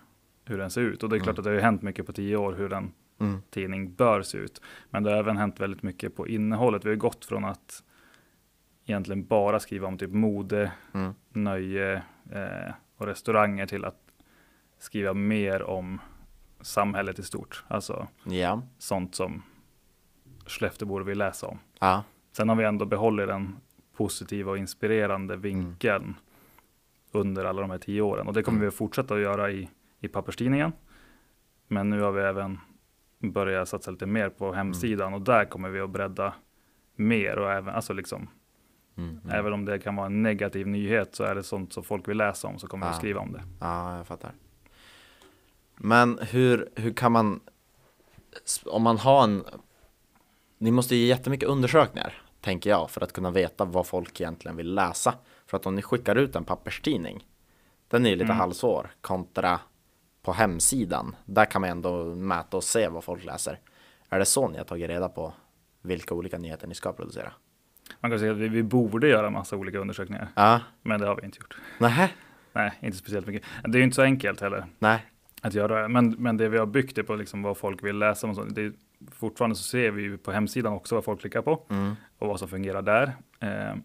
hur 0.45 0.57
den 0.57 0.69
ser 0.69 0.81
ut. 0.81 1.03
Och 1.03 1.09
det 1.09 1.15
är 1.15 1.19
klart 1.19 1.27
Mm. 1.37 1.39
att 1.39 1.43
det 1.43 1.51
har 1.51 1.57
hänt 1.59 1.81
mycket 1.81 2.05
på 2.05 2.13
tio 2.13 2.37
år 2.37 2.53
hur 2.53 2.73
en 2.73 2.91
Mm. 3.19 3.41
tidning 3.49 3.93
bör 3.93 4.21
se 4.21 4.37
ut. 4.37 4.61
Men 4.89 5.03
det 5.03 5.09
har 5.11 5.17
även 5.17 5.37
hänt 5.37 5.59
väldigt 5.59 5.83
mycket 5.83 6.15
på 6.15 6.27
innehållet. 6.27 6.85
Vi 6.85 6.89
har 6.89 6.95
gått 6.95 7.25
från 7.25 7.45
att 7.45 7.83
egentligen 8.85 9.25
bara 9.25 9.59
skriva 9.59 9.87
om 9.87 9.97
typ 9.97 10.11
mode, 10.11 10.71
Mm. 10.93 11.13
nöje 11.29 11.93
eh, 12.31 12.73
och 12.97 13.05
restauranger 13.07 13.65
till 13.65 13.85
att 13.85 13.99
skriva 14.79 15.13
mer 15.13 15.63
om 15.63 15.99
samhället 16.61 17.19
i 17.19 17.23
stort. 17.23 17.63
Alltså 17.67 18.07
Ja. 18.23 18.61
sånt 18.77 19.15
som 19.15 19.43
Skelleftebor 20.45 21.01
vill 21.01 21.17
läsa 21.17 21.47
om. 21.47 21.59
Ja. 21.79 22.03
Sen 22.31 22.49
har 22.49 22.55
vi 22.55 22.63
ändå 22.63 22.85
behållit 22.85 23.27
den 23.27 23.55
positiva 23.97 24.51
och 24.51 24.57
inspirerande 24.57 25.37
vinkeln 25.37 26.15
under 27.11 27.45
alla 27.45 27.61
de 27.61 27.69
här 27.71 27.77
tio 27.77 28.01
åren. 28.01 28.27
Och 28.27 28.33
det 28.33 28.43
kommer 28.43 28.55
Mm. 28.55 28.61
vi 28.61 28.67
att 28.67 28.73
fortsätta 28.73 29.13
att 29.15 29.19
göra 29.21 29.51
i, 29.51 29.69
i 30.05 30.07
papperstidningen. 30.07 30.71
Men 31.67 31.89
nu 31.89 32.01
har 32.01 32.11
vi 32.11 32.21
även 32.21 32.59
börjat 33.19 33.69
satsa 33.69 33.91
lite 33.91 34.05
mer 34.05 34.29
på 34.29 34.53
hemsidan 34.53 35.13
och 35.13 35.21
där 35.21 35.45
kommer 35.45 35.69
vi 35.69 35.79
att 35.79 35.89
bredda 35.89 36.33
mer 36.95 37.37
och 37.39 37.51
även, 37.51 37.75
alltså 37.75 37.93
liksom, 37.93 38.27
Mm. 38.97 39.19
Mm. 39.23 39.35
även 39.39 39.53
om 39.53 39.65
det 39.65 39.79
kan 39.79 39.95
vara 39.95 40.05
en 40.05 40.23
negativ 40.23 40.67
nyhet 40.67 41.15
så 41.15 41.23
är 41.23 41.35
det 41.35 41.43
sånt 41.43 41.73
som 41.73 41.83
folk 41.83 42.07
vill 42.07 42.17
läsa 42.17 42.47
om 42.47 42.59
så 42.59 42.67
kommer 42.67 42.85
vi 42.85 42.87
Ja. 42.87 42.91
att 42.91 42.97
skriva 42.97 43.19
om 43.21 43.31
det. 43.31 43.43
Ja, 43.59 43.97
jag 43.97 44.07
fattar. 44.07 44.31
Men 45.75 46.19
hur, 46.21 46.69
hur 46.75 46.93
kan 46.93 47.11
man, 47.11 47.39
om 48.65 48.83
man 48.83 48.97
har 48.97 49.23
en, 49.23 49.43
ni 50.57 50.71
måste 50.71 50.95
ge 50.95 51.05
jättemycket 51.07 51.49
undersökningar, 51.49 52.13
tänker 52.41 52.69
jag, 52.69 52.89
för 52.89 53.01
att 53.01 53.13
kunna 53.13 53.31
veta 53.31 53.65
vad 53.65 53.87
folk 53.87 54.21
egentligen 54.21 54.57
vill 54.57 54.73
läsa. 54.75 55.13
För 55.47 55.57
att 55.57 55.65
om 55.65 55.75
ni 55.75 55.81
skickar 55.81 56.15
ut 56.15 56.35
en 56.35 56.43
papperstidning, 56.43 57.27
den 57.87 58.05
är 58.05 58.09
ju 58.09 58.15
lite 58.15 58.25
Mm. 58.25 58.37
halvsvår, 58.37 58.89
kontra 59.01 59.59
på 60.25 60.33
hemsidan, 60.33 61.15
där 61.25 61.45
kan 61.45 61.61
man 61.61 61.69
ändå 61.69 62.15
mäta 62.15 62.57
och 62.57 62.63
se 62.63 62.87
vad 62.87 63.03
folk 63.03 63.25
läser. 63.25 63.59
Är 64.09 64.19
det 64.19 64.25
så 64.25 64.47
ni 64.47 64.57
har 64.57 64.65
tagit 64.65 64.89
reda 64.89 65.09
på 65.09 65.33
vilka 65.81 66.13
olika 66.15 66.37
nyheter 66.37 66.67
ni 66.67 66.75
ska 66.75 66.93
producera? 66.93 67.31
Man 67.99 68.11
kan 68.11 68.19
säga 68.19 68.31
att 68.31 68.37
vi, 68.37 68.47
vi 68.47 68.63
borde 68.63 69.07
göra 69.07 69.29
massa 69.29 69.55
olika 69.55 69.77
undersökningar, 69.79 70.27
Ja, 70.35 70.61
men 70.81 70.99
det 70.99 71.07
har 71.07 71.15
vi 71.15 71.25
inte 71.25 71.37
gjort. 71.39 71.57
nej, 71.79 72.13
Nej, 72.53 72.71
inte 72.81 72.97
speciellt 72.97 73.27
mycket. 73.27 73.43
Det 73.63 73.77
är 73.77 73.79
ju 73.79 73.83
inte 73.83 73.95
så 73.95 74.01
enkelt 74.01 74.41
heller. 74.41 74.65
nej, 74.79 75.05
att 75.41 75.53
göra 75.53 75.81
det. 75.81 75.87
Men, 75.87 76.09
men 76.09 76.37
det 76.37 76.49
vi 76.49 76.57
har 76.57 76.65
byggt 76.65 76.95
det 76.95 77.03
på 77.03 77.15
liksom 77.15 77.41
vad 77.43 77.57
folk 77.57 77.83
vill 77.83 77.97
läsa. 77.97 78.27
Och 78.27 78.35
sånt. 78.35 78.55
Det 78.55 78.61
är, 78.61 78.73
fortfarande 79.11 79.55
så 79.55 79.63
ser 79.63 79.91
vi 79.91 80.17
på 80.17 80.31
hemsidan 80.31 80.73
också 80.73 80.95
vad 80.95 81.03
folk 81.03 81.19
klickar 81.21 81.41
på 81.41 81.63
mm, 81.69 81.95
och 82.19 82.27
vad 82.27 82.39
som 82.39 82.47
fungerar 82.47 82.81
där. 82.81 83.13
Eh, 83.39 83.75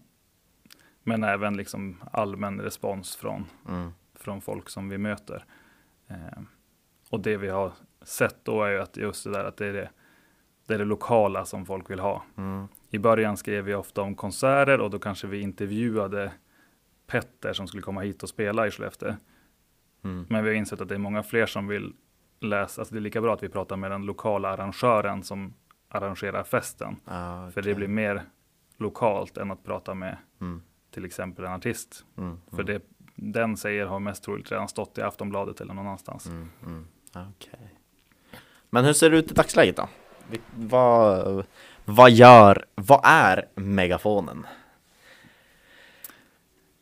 men 1.03 1.23
även 1.23 1.57
liksom 1.57 2.01
allmän 2.11 2.61
respons 2.61 3.15
från, 3.15 3.45
mm, 3.67 3.91
från 4.15 4.41
folk 4.41 4.69
som 4.69 4.89
vi 4.89 4.97
möter. 4.97 5.45
Eh, 6.11 6.41
och 7.09 7.19
det 7.19 7.37
vi 7.37 7.49
har 7.49 7.71
sett 8.01 8.45
då 8.45 8.63
är 8.63 8.71
ju 8.71 8.79
att 8.79 8.97
just 8.97 9.23
det 9.23 9.31
där 9.31 9.43
att 9.45 9.57
det 9.57 9.65
är 9.67 9.73
det, 9.73 9.89
det 10.67 10.73
är 10.73 10.77
det 10.77 10.85
lokala 10.85 11.45
som 11.45 11.65
folk 11.65 11.89
vill 11.89 11.99
ha. 11.99 12.23
mm, 12.37 12.67
I 12.89 12.97
början 12.99 13.37
skrev 13.37 13.63
vi 13.65 13.73
ofta 13.75 14.01
om 14.01 14.15
konserter 14.15 14.79
och 14.81 14.89
då 14.89 14.99
kanske 14.99 15.27
vi 15.27 15.39
intervjuade 15.39 16.31
Petter 17.07 17.53
som 17.53 17.67
skulle 17.67 17.83
komma 17.83 18.01
hit 18.01 18.23
och 18.23 18.29
spela 18.29 18.67
i 18.67 18.71
Skellefteå. 18.71 19.13
mm, 20.03 20.25
Men 20.29 20.43
vi 20.43 20.49
har 20.49 20.55
insett 20.55 20.81
att 20.81 20.89
det 20.89 20.95
är 20.95 20.99
många 20.99 21.23
fler 21.23 21.45
som 21.45 21.67
vill 21.67 21.93
läsa. 22.39 22.81
Alltså 22.81 22.93
det 22.93 22.99
är 22.99 23.01
lika 23.01 23.21
bra 23.21 23.33
att 23.33 23.43
vi 23.43 23.49
pratar 23.49 23.75
med 23.77 23.91
den 23.91 24.05
lokala 24.05 24.49
arrangören 24.49 25.23
som 25.23 25.53
arrangerar 25.89 26.43
festen. 26.43 26.95
ja, 27.05 27.51
För 27.53 27.61
det 27.61 27.75
blir 27.75 27.87
mer 27.87 28.21
lokalt 28.77 29.37
än 29.37 29.51
att 29.51 29.63
prata 29.63 29.93
med 29.93 30.17
mm, 30.41 30.61
till 30.91 31.05
exempel 31.05 31.45
en 31.45 31.51
artist. 31.51 32.05
mm, 32.17 32.37
För 32.51 32.63
det 32.63 32.81
den 33.23 33.57
säger 33.57 33.85
har 33.85 33.99
mest 33.99 34.23
troligt 34.23 34.51
redan 34.51 34.67
stått 34.67 34.97
i 34.97 35.01
Aftonbladet 35.01 35.61
eller 35.61 35.73
någon 35.73 35.85
annanstans. 35.85 36.25
Mm, 36.25 36.49
mm. 36.65 36.87
Okej. 37.09 37.73
Men 38.69 38.85
hur 38.85 38.93
ser 38.93 39.09
det 39.09 39.17
ut 39.17 39.31
i 39.31 39.33
dagsläget 39.33 39.75
då? 39.75 39.89
Vad, 40.55 41.45
vad 41.85 42.11
gör, 42.11 42.65
vad 42.75 43.01
är 43.03 43.45
megafonen? 43.55 44.45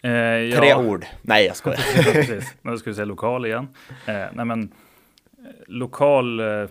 Eh, 0.01 0.11
ja, 0.11 0.57
Tre 0.57 0.75
ord. 0.75 1.05
Nej 1.21 1.45
jag 1.45 1.55
skojar. 1.55 1.77
Precis. 2.13 2.55
Då 2.61 2.77
ska 2.77 2.89
vi 2.89 2.95
säga 2.95 3.05
lokal 3.05 3.45
igen. 3.45 3.67
Eh, 4.05 4.25
nej 4.33 4.45
men 4.45 4.63
eh, 4.63 5.49
lokal 5.67 6.39
eh, 6.39 6.69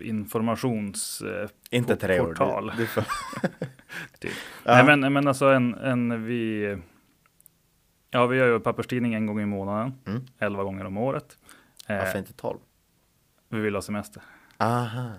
informations... 0.00 1.20
Eh, 1.20 1.48
Inte 1.70 1.96
tre 1.96 2.20
ord. 2.20 2.28
portal. 2.28 2.72
Du, 2.76 2.82
du 2.82 2.86
får... 2.86 3.04
Typ. 4.18 4.32
Ja. 4.64 4.74
Nej 4.74 4.96
men, 4.96 5.12
men 5.12 5.28
alltså 5.28 5.46
en, 5.46 5.74
en 5.74 6.24
vi... 6.24 6.76
Ja 8.10 8.26
vi 8.26 8.36
gör 8.36 8.46
ju 8.46 8.60
papperstidning 8.60 9.14
en 9.14 9.26
gång 9.26 9.40
i 9.40 9.46
månaden. 9.46 9.94
Mm. 10.06 10.26
Elva 10.38 10.64
gånger 10.64 10.84
om 10.84 10.96
året. 10.96 11.38
Eh, 11.88 11.98
Varför 11.98 12.18
inte 12.18 12.32
tolv? 12.32 12.58
vi 13.48 13.60
vill 13.60 13.74
ha 13.74 13.82
semester. 13.82 14.22
Aha. 14.56 15.10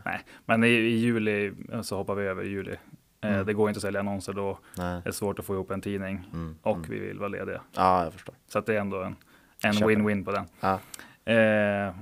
Men 0.45 0.63
i, 0.63 0.67
i 0.67 0.97
juli 0.97 1.53
så 1.81 1.97
hoppar 1.97 2.15
vi 2.15 2.23
över 2.25 2.43
juli. 2.43 2.71
Eh, 2.71 2.77
Mm. 3.21 3.45
Det 3.45 3.53
går 3.53 3.69
inte 3.69 3.77
att 3.77 3.81
sälja 3.81 3.99
annonser 3.99 4.33
då. 4.33 4.59
Nej. 4.77 5.01
Det 5.03 5.09
är 5.09 5.13
svårt 5.13 5.39
att 5.39 5.45
få 5.45 5.53
ihop 5.53 5.71
en 5.71 5.81
tidning. 5.81 6.29
Mm. 6.33 6.57
Och 6.61 6.77
mm. 6.77 6.89
vi 6.89 6.99
vill 6.99 7.19
vara 7.19 7.29
lediga. 7.29 7.61
Ja, 7.75 8.03
jag 8.03 8.13
förstår. 8.13 8.35
Så 8.47 8.61
det 8.61 8.75
är 8.75 8.79
ändå 8.79 9.03
en, 9.03 9.15
en 9.63 9.73
win-win 9.73 10.25
på 10.25 10.31
den. 10.31 10.45
Ja. 10.59 10.73
Eh, 11.33 11.95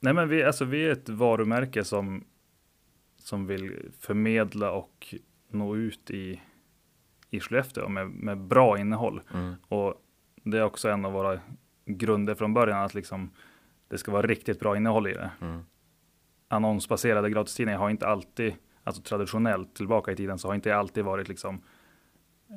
nej 0.00 0.14
men 0.14 0.28
vi, 0.28 0.44
alltså 0.44 0.64
vi 0.64 0.86
är 0.86 0.92
ett 0.92 1.08
varumärke 1.08 1.84
som, 1.84 2.24
som 3.16 3.46
vill 3.46 3.90
förmedla 4.00 4.70
och 4.70 5.14
nå 5.50 5.76
ut 5.76 6.10
i, 6.10 6.40
i 7.30 7.40
Skellefteå 7.40 7.88
med, 7.88 8.10
med 8.10 8.38
bra 8.38 8.78
innehåll. 8.78 9.20
Mm. 9.34 9.54
Och 9.68 9.94
det 10.44 10.58
är 10.58 10.64
också 10.64 10.88
en 10.90 11.04
av 11.04 11.12
våra 11.12 11.40
grunder 11.86 12.34
från 12.34 12.54
början 12.54 12.84
att 12.84 12.94
liksom, 12.94 13.30
det 13.88 13.98
ska 13.98 14.12
vara 14.12 14.26
riktigt 14.26 14.60
bra 14.60 14.76
innehåll 14.76 15.06
i 15.08 15.12
det. 15.12 15.30
Mm. 15.40 15.60
Annonsbaserade 16.48 17.30
gratistidningar 17.30 17.78
har 17.78 17.90
inte 17.90 18.06
alltid, 18.06 18.54
alltså 18.84 19.02
traditionellt 19.02 19.74
tillbaka 19.74 20.12
i 20.12 20.16
tiden 20.16 20.38
så 20.38 20.48
har 20.48 20.54
inte 20.54 20.76
alltid 20.76 21.04
varit 21.04 21.28
liksom 21.28 21.62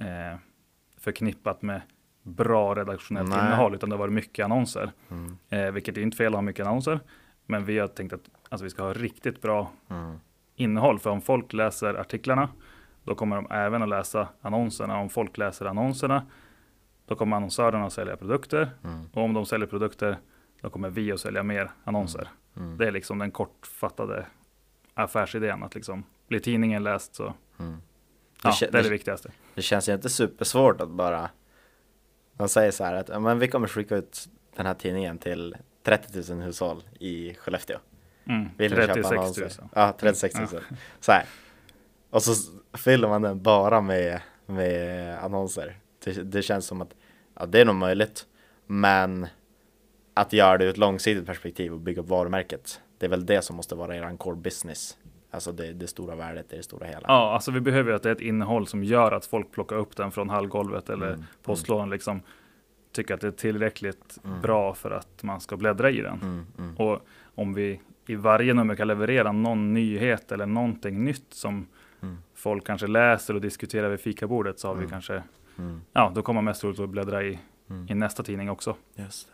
eh, 0.01 0.38
förknippat 0.97 1.61
med 1.61 1.82
bra 2.24 2.76
redaktionellt 2.76 3.30
Nej. 3.30 3.39
innehåll 3.39 3.76
utan 3.76 3.89
det 3.89 3.95
har 3.95 3.99
varit 3.99 4.13
mycket 4.13 4.43
annonser. 4.45 4.91
Mm. 5.09 5.38
Eh, 5.49 5.71
vilket 5.71 5.97
är 5.97 6.01
inte 6.01 6.17
fel 6.17 6.28
att 6.28 6.38
ha 6.38 6.41
mycket 6.41 6.65
annonser. 6.67 6.99
Men 7.45 7.65
vi 7.65 7.80
har 7.80 7.88
tänkt 7.88 8.13
att 8.13 8.30
alltså, 8.49 8.63
vi 8.63 8.69
ska 8.69 8.84
ha 8.84 8.93
riktigt 8.93 9.41
bra 9.41 9.71
Mm. 9.89 10.19
innehåll. 10.55 10.99
För 10.99 11.09
om 11.09 11.21
folk 11.21 11.53
läser 11.53 11.93
artiklarna, 11.93 12.49
då 13.04 13.16
kommer 13.16 13.36
de 13.36 13.47
även 13.51 13.84
att 13.84 13.89
läsa 13.89 14.28
annonserna. 14.41 14.97
Om 14.99 15.10
folk 15.10 15.38
läser 15.38 15.66
annonserna, 15.66 16.26
då 17.06 17.16
kommer 17.16 17.36
annonsörerna 17.38 17.86
att 17.86 17.93
sälja 17.93 18.18
produkter. 18.18 18.70
Mm. 18.84 19.06
Och 19.14 19.24
om 19.24 19.34
de 19.34 19.45
säljer 19.45 19.68
produkter, 19.68 20.18
då 20.62 20.70
kommer 20.70 20.89
vi 20.89 21.12
att 21.12 21.20
sälja 21.20 21.43
mer 21.43 21.72
annonser. 21.84 22.28
Mm. 22.58 22.78
Det 22.78 22.88
är 22.88 22.91
liksom 22.91 23.20
den 23.20 23.32
kortfattade 23.32 24.26
affärsidén. 24.93 25.64
Att 25.64 25.76
liksom, 25.76 26.04
blir 26.28 26.39
tidningen 26.39 26.84
läst 26.84 27.16
så, 27.16 27.34
Mm. 27.60 27.78
ja, 28.43 28.49
kä- 28.49 28.72
det 28.72 28.80
är 28.80 28.84
det 28.84 28.89
viktigaste. 28.89 29.32
Det 29.56 29.62
känns 29.62 29.89
ju 29.89 29.93
inte 29.93 30.10
supersvårt 30.10 30.82
att 30.82 30.89
bara 30.89 31.30
Man 32.38 32.49
säger 32.49 32.72
så 32.72 32.84
här 32.84 32.93
att 32.93 33.10
ja, 33.10 33.20
men 33.20 33.39
vi 33.39 33.47
kommer 33.47 33.68
skicka 33.68 33.95
ut 33.95 34.28
den 34.56 34.66
här 34.66 34.74
tidningen 34.74 35.18
till 35.18 35.56
30 35.84 36.34
000 36.34 36.41
hushåll 36.41 36.84
i 36.99 37.34
Skellefteå. 37.34 37.78
Mm. 38.26 38.49
Vill 38.58 38.72
ni 38.72 38.78
köpa 38.78 38.93
36 38.93 39.12
000. 39.12 39.20
annonser? 39.20 39.51
Ja, 39.74 39.93
36 39.99 40.36
000. 40.36 40.47
Så 40.99 41.12
här. 41.12 41.24
Och 42.14 42.24
så 42.24 42.51
fyller 42.78 43.07
man 43.07 43.22
den 43.22 43.41
bara 43.41 43.82
med, 43.82 44.22
med 44.45 45.18
annonser. 45.24 45.78
Det, 46.03 46.11
det 46.32 46.41
känns 46.41 46.66
som 46.66 46.82
att 46.82 46.93
ja, 47.39 47.45
det 47.45 47.61
är 47.61 47.66
nog 47.66 47.76
möjligt. 47.76 48.26
Men 48.68 49.28
att 50.14 50.34
göra 50.34 50.57
det 50.57 50.66
ur 50.66 50.70
ett 50.70 50.78
långsiktigt 50.78 51.26
perspektiv 51.26 51.74
och 51.74 51.80
bygga 51.80 52.01
upp 52.01 52.07
varumärket. 52.09 52.82
Det 52.97 53.05
är 53.05 53.09
väl 53.09 53.26
det 53.26 53.41
som 53.41 53.55
måste 53.55 53.76
vara 53.76 53.95
er 53.95 54.18
core 54.18 54.36
business. 54.36 54.97
Alltså 55.32 55.51
det, 55.51 55.74
det 55.74 55.88
stora 55.88 56.16
värdet 56.16 56.53
i 56.53 56.57
det 56.57 56.64
stora 56.64 56.88
hela. 56.88 57.01
Ja, 57.07 57.34
alltså 57.34 57.51
vi 57.51 57.59
behöver 57.61 57.89
ju 57.89 57.95
att 57.95 58.03
det 58.03 58.09
är 58.09 58.16
ett 58.16 58.22
innehåll 58.22 58.68
som 58.68 58.84
gör 58.84 59.11
att 59.11 59.26
folk 59.26 59.51
plockar 59.51 59.76
upp 59.76 59.95
den 59.95 60.11
från 60.11 60.30
hallgolvet 60.30 60.89
eller 60.89 61.07
Mm, 61.14 61.24
postlådan 61.43 61.89
liksom 61.89 62.22
tycker 62.91 63.14
att 63.14 63.22
det 63.22 63.28
är 63.28 63.32
tillräckligt 63.32 64.18
Mm. 64.26 64.41
bra 64.41 64.74
för 64.74 64.91
att 64.91 65.24
man 65.24 65.41
ska 65.41 65.57
bläddra 65.57 65.89
i 65.91 66.01
den. 66.01 66.20
Mm, 66.22 66.45
mm, 66.57 66.78
Och 66.78 66.99
om 67.36 67.53
vi 67.53 67.82
i 68.07 68.16
varje 68.16 68.53
nummer 68.53 68.76
kan 68.76 68.88
leverera 68.88 69.32
någon 69.32 69.74
nyhet 69.74 70.32
eller 70.32 70.45
någonting 70.45 71.03
nytt 71.05 71.26
som 71.34 71.68
Mm. 72.04 72.18
folk 72.36 72.66
kanske 72.68 72.88
läser 72.88 73.34
och 73.34 73.41
diskuterar 73.41 73.89
vid 73.89 73.99
fikabordet 73.99 74.60
så 74.60 74.68
har 74.68 74.76
vi 74.76 74.80
Mm. 74.80 74.89
kanske, 74.91 75.24
mm, 75.58 75.82
ja, 75.93 76.12
då 76.16 76.22
kommer 76.22 76.38
man 76.38 76.45
mest 76.45 76.62
troligt 76.62 76.80
att 76.80 76.89
bläddra 76.89 77.24
i, 77.24 77.39
mm. 77.70 77.88
i 77.89 77.93
nästa 77.95 78.24
tidning 78.24 78.49
också. 78.49 78.76
Just 78.95 79.28
det. 79.28 79.34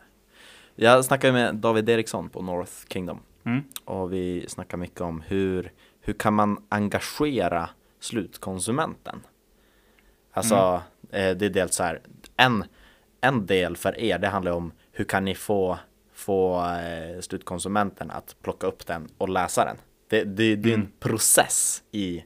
Jag 0.83 1.05
snackade 1.05 1.33
med 1.33 1.55
David 1.55 1.89
Eriksson 1.89 2.29
på 2.29 2.41
North 2.41 2.71
Kingdom 2.87 3.19
och 3.85 4.13
vi 4.13 4.45
snackar 4.47 4.77
mycket 4.77 5.01
om 5.01 5.21
hur, 5.21 5.71
hur 6.01 6.13
kan 6.13 6.33
man 6.33 6.65
engagera 6.69 7.69
slutkonsumenten? 7.99 9.21
Alltså, 10.31 10.81
eh, 11.11 11.35
det 11.37 11.45
är 11.45 11.49
dels 11.49 11.75
så 11.75 11.83
här, 11.83 12.01
en, 12.37 12.63
en 13.21 13.45
del 13.45 13.77
för 13.77 13.99
er, 13.99 14.19
det 14.19 14.27
handlar 14.27 14.51
om 14.51 14.71
hur 14.91 15.05
kan 15.05 15.25
ni 15.25 15.35
få, 15.35 15.79
få 16.13 16.65
eh, 16.65 17.19
slutkonsumenten 17.21 18.11
att 18.11 18.35
plocka 18.41 18.67
upp 18.67 18.87
den 18.87 19.09
och 19.17 19.29
läsa 19.29 19.65
den? 19.65 19.77
Det, 20.09 20.23
det, 20.23 20.55
det 20.55 20.69
är 20.69 20.73
en 20.73 20.79
Mm. 20.79 20.91
process 20.99 21.83
i, 21.91 22.23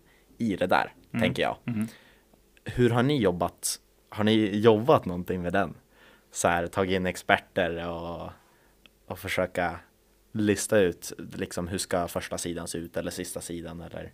i 0.52 0.56
det 0.56 0.68
där, 0.68 0.94
Mm. 1.12 1.22
tänker 1.22 1.42
jag. 1.44 1.58
Mhm. 1.64 1.88
Hur 2.66 2.90
har 2.90 3.04
ni 3.04 3.22
jobbat? 3.22 3.80
Har 4.10 4.24
ni 4.24 4.58
jobbat 4.60 5.06
någonting 5.06 5.42
med 5.42 5.54
den? 5.54 5.74
Så 6.32 6.48
här, 6.48 6.68
tagit 6.68 6.96
in 6.96 7.06
experter 7.06 7.90
och, 7.90 8.30
och 9.06 9.20
försöka 9.20 9.80
lista 10.32 10.80
ut 10.80 11.14
liksom 11.36 11.68
hur 11.68 11.78
ska 11.78 12.08
första 12.08 12.38
sidan 12.38 12.68
se 12.68 12.78
ut 12.78 12.98
eller 12.98 13.12
sista 13.12 13.42
sidan 13.42 13.82
eller 13.82 14.12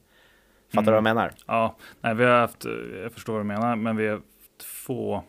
Fattar 0.73 0.85
du 0.85 0.91
vad 0.91 0.97
jag 0.97 1.03
menar? 1.03 1.33
Ja, 1.47 1.75
nej, 2.01 2.15
vi 2.15 2.23
har 2.23 2.39
haft, 2.39 2.65
jag 3.03 3.11
förstår 3.13 3.33
vad 3.33 3.41
du 3.41 3.47
menar, 3.47 3.75
men 3.75 3.95
vi 3.97 4.07
har 4.07 4.15
haft 4.15 4.63
få 4.63 5.23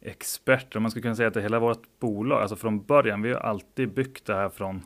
experter. 0.00 0.80
Man 0.80 0.90
skulle 0.90 1.02
kunna 1.02 1.14
säga 1.14 1.28
att 1.28 1.34
det 1.34 1.40
är 1.40 1.42
hela 1.42 1.58
vårt 1.58 1.82
bolag, 1.98 2.40
alltså 2.42 2.56
från 2.56 2.82
början, 2.84 3.22
vi 3.22 3.32
har 3.32 3.40
alltid 3.40 3.92
byggt 3.94 4.26
det 4.26 4.34
här 4.34 4.48
från 4.48 4.82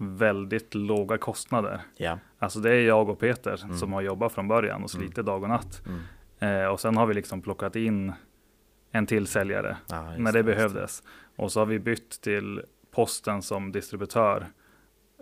väldigt 0.00 0.74
låga 0.74 1.18
kostnader. 1.18 1.80
Ja. 1.96 2.18
Alltså 2.38 2.60
det 2.60 2.70
är 2.70 2.80
jag 2.86 3.08
och 3.08 3.18
Peter 3.18 3.64
Mm. 3.64 3.76
som 3.76 3.92
har 3.92 4.00
jobbat 4.00 4.32
från 4.32 4.48
början 4.48 4.82
och 4.82 4.90
slitit 4.90 5.26
dag 5.26 5.42
och 5.42 5.48
natt. 5.48 5.82
Mm. 5.86 6.62
Eh, 6.62 6.68
och 6.68 6.80
sen 6.80 6.96
har 6.96 7.06
vi 7.06 7.14
liksom 7.14 7.42
plockat 7.42 7.76
in 7.76 8.12
en 8.92 9.06
till 9.06 9.26
säljare 9.26 9.76
Ja, 9.88 10.06
just 10.08 10.18
när 10.20 10.32
det 10.32 10.38
just 10.38 10.46
behövdes. 10.46 11.02
Och 11.36 11.52
så 11.52 11.60
har 11.60 11.66
vi 11.66 11.78
bytt 11.78 12.20
till 12.20 12.62
posten 12.90 13.42
som 13.42 13.72
distributör 13.72 14.46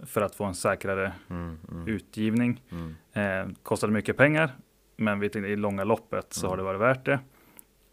för 0.06 0.22
att 0.22 0.34
få 0.34 0.44
en 0.44 0.54
säkrare 0.54 1.12
Mm, 1.30 1.58
mm, 1.70 1.88
utgivning. 1.88 2.62
mm, 2.70 2.94
Eh, 3.12 3.52
kostade 3.62 3.92
mycket 3.92 4.16
pengar, 4.16 4.50
men 4.96 5.20
vi 5.20 5.28
tänkte 5.28 5.48
i 5.48 5.56
långa 5.56 5.84
loppet 5.84 6.32
så 6.32 6.46
Mm. 6.46 6.50
har 6.50 6.56
det 6.56 6.62
varit 6.62 6.80
värt 6.80 7.04
det. 7.04 7.18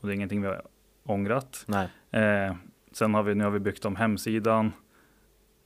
Och 0.01 0.07
det 0.07 0.13
är 0.13 0.15
ingenting 0.15 0.41
vi 0.41 0.47
har 0.47 0.61
ångrat. 1.03 1.65
Nej. 1.67 1.89
Eh, 2.11 2.55
sen 2.91 3.13
har 3.13 3.23
vi, 3.23 3.35
nu 3.35 3.43
har 3.43 3.51
vi 3.51 3.59
byggt 3.59 3.85
om 3.85 3.95
hemsidan. 3.95 4.71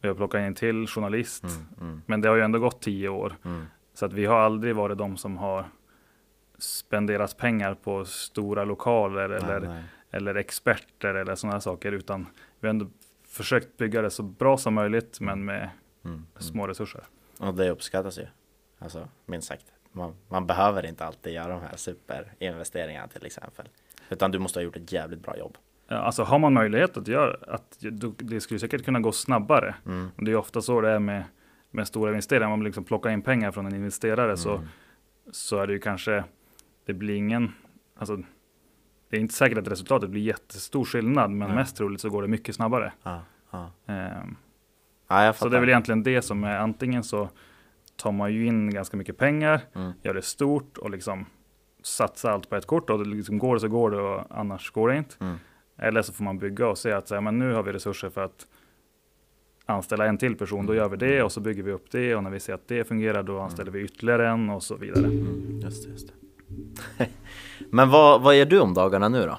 Vi 0.02 0.08
har 0.08 0.16
plockat 0.16 0.40
in 0.40 0.46
en 0.46 0.56
till 0.56 0.88
journalist. 0.88 1.44
Mm, 1.44 1.66
mm, 1.82 2.02
Men 2.06 2.22
det 2.22 2.30
har 2.30 2.36
ju 2.36 2.42
ändå 2.42 2.60
gått 2.60 2.82
tio 2.82 3.10
år. 3.10 3.36
mm, 3.46 3.66
Så 3.94 4.06
att 4.06 4.14
vi 4.14 4.26
har 4.26 4.40
aldrig 4.40 4.76
varit 4.76 4.98
de 4.98 5.18
som 5.18 5.38
har 5.38 5.66
spenderat 6.58 7.38
pengar 7.38 7.74
på 7.76 8.06
stora 8.06 8.64
lokaler 8.64 9.30
eller, 9.30 9.60
nej, 9.60 9.70
nej. 9.70 9.84
eller 10.12 10.36
experter 10.36 11.16
eller 11.16 11.36
sådana 11.36 11.62
saker. 11.62 11.92
Utan 11.92 12.28
vi 12.60 12.68
har 12.68 12.70
ändå 12.70 12.88
försökt 13.28 13.78
bygga 13.78 14.02
det 14.02 14.10
så 14.10 14.24
bra 14.24 14.58
som 14.58 14.74
möjligt, 14.74 15.20
men 15.20 15.46
med 15.46 15.70
Mm, 16.04 16.16
mm. 16.18 16.28
små 16.38 16.68
resurser. 16.68 17.04
Och 17.40 17.54
det 17.54 17.70
uppskattas 17.70 18.20
ju. 18.20 18.26
Alltså, 18.80 19.08
minst 19.26 19.48
sagt. 19.48 19.66
Man, 19.92 20.14
man 20.30 20.48
behöver 20.48 20.86
inte 20.86 21.06
alltid 21.06 21.34
göra 21.34 21.48
de 21.48 21.62
här 21.62 21.76
superinvesteringarna 21.76 23.08
till 23.08 23.26
exempel. 23.26 23.70
Utan 24.10 24.32
du 24.32 24.40
måste 24.40 24.60
ha 24.60 24.64
gjort 24.64 24.76
ett 24.76 24.92
jävligt 24.92 25.20
bra 25.20 25.38
jobb. 25.38 25.58
Ja, 25.88 25.96
Alltså 25.98 26.24
har 26.24 26.40
man 26.40 26.54
möjlighet 26.54 26.98
att 26.98 27.08
göra, 27.08 27.36
att 27.48 27.78
det 28.18 28.42
skulle 28.42 28.60
säkert 28.60 28.86
kunna 28.86 29.00
gå 29.00 29.12
snabbare. 29.12 29.76
Mm, 29.86 30.08
det 30.16 30.32
är 30.32 30.36
ofta 30.36 30.62
så 30.62 30.82
det 30.82 30.90
är 30.90 31.00
med, 31.00 31.24
med 31.72 31.88
stora 31.88 32.10
investeringar. 32.12 32.46
Om 32.52 32.60
man 32.60 32.64
liksom 32.66 32.84
plockar 32.84 33.10
in 33.10 33.22
pengar 33.22 33.52
från 33.52 33.66
en 33.66 33.76
investerare 33.76 34.38
så, 34.38 34.56
mm, 34.56 34.68
så 35.32 35.58
är 35.58 35.68
det 35.68 35.74
ju 35.74 35.80
kanske, 35.80 36.24
det 36.86 36.94
blir 36.94 37.16
ingen, 37.16 37.52
alltså 37.98 38.18
det 39.10 39.18
är 39.18 39.22
inte 39.22 39.34
säkert 39.34 39.58
att 39.58 39.68
resultatet 39.68 40.10
blir 40.10 40.22
jättestor 40.22 40.86
skillnad, 40.86 41.32
men 41.32 41.48
Nej. 41.48 41.56
mest 41.58 41.78
troligt 41.78 42.02
så 42.02 42.10
går 42.10 42.22
det 42.22 42.28
mycket 42.28 42.56
snabbare. 42.56 42.94
ja, 43.04 43.22
ja. 43.52 43.72
Ehm, 43.88 44.36
ja, 45.08 45.34
så 45.34 45.50
det 45.50 45.58
är 45.58 45.60
väl 45.60 45.70
egentligen 45.70 46.04
det 46.04 46.22
som 46.22 46.44
är, 46.44 46.58
antingen 46.58 47.04
så 47.04 47.30
tar 47.96 48.12
man 48.12 48.34
ju 48.34 48.46
in 48.46 48.70
ganska 48.70 48.98
mycket 48.98 49.18
pengar, 49.18 49.62
Mm, 49.76 49.92
gör 50.02 50.14
det 50.14 50.22
stort 50.22 50.78
och 50.78 50.90
liksom 50.90 51.26
satsar 51.84 52.32
allt 52.32 52.50
på 52.50 52.56
ett 52.56 52.66
kort 52.66 52.90
och 52.90 53.00
det 53.00 53.06
liksom 53.10 53.38
går 53.38 53.54
det 53.54 53.60
så 53.60 53.68
går 53.68 53.92
det 53.92 53.98
och 54.02 54.24
annars 54.30 54.72
går 54.72 54.90
det 54.90 54.98
inte. 54.98 55.16
mm, 55.20 55.38
Eller 55.78 56.02
så 56.02 56.14
får 56.14 56.24
man 56.24 56.38
bygga 56.40 56.68
och 56.68 56.78
se 56.78 56.92
att 56.92 57.08
så 57.08 57.14
här, 57.16 57.22
men 57.22 57.40
nu 57.40 57.54
har 57.54 57.64
vi 57.64 57.72
resurser 57.72 58.10
för 58.10 58.24
att 58.24 58.48
anställa 59.66 60.06
en 60.06 60.18
till 60.18 60.36
person, 60.36 60.66
då 60.66 60.76
gör 60.76 60.90
vi 60.90 60.98
det 60.98 61.24
och 61.24 61.32
så 61.32 61.40
bygger 61.40 61.64
vi 61.64 61.72
upp 61.72 61.92
det 61.92 62.16
och 62.16 62.24
när 62.24 62.30
vi 62.30 62.40
ser 62.40 62.54
att 62.54 62.68
det 62.68 62.84
fungerar 62.88 63.24
då 63.24 63.40
anställer 63.40 63.72
vi 63.72 63.80
ytterligare 63.82 64.28
en 64.30 64.50
och 64.50 64.64
så 64.64 64.76
vidare. 64.76 65.06
mm, 65.06 65.60
just 65.64 65.84
det, 65.86 65.90
just 65.92 66.08
det. 66.98 67.08
Men 67.70 67.90
vad, 67.90 68.22
vad 68.22 68.38
gör 68.38 68.46
du 68.46 68.60
om 68.60 68.74
dagarna 68.74 69.10
nu 69.10 69.26
då? 69.26 69.38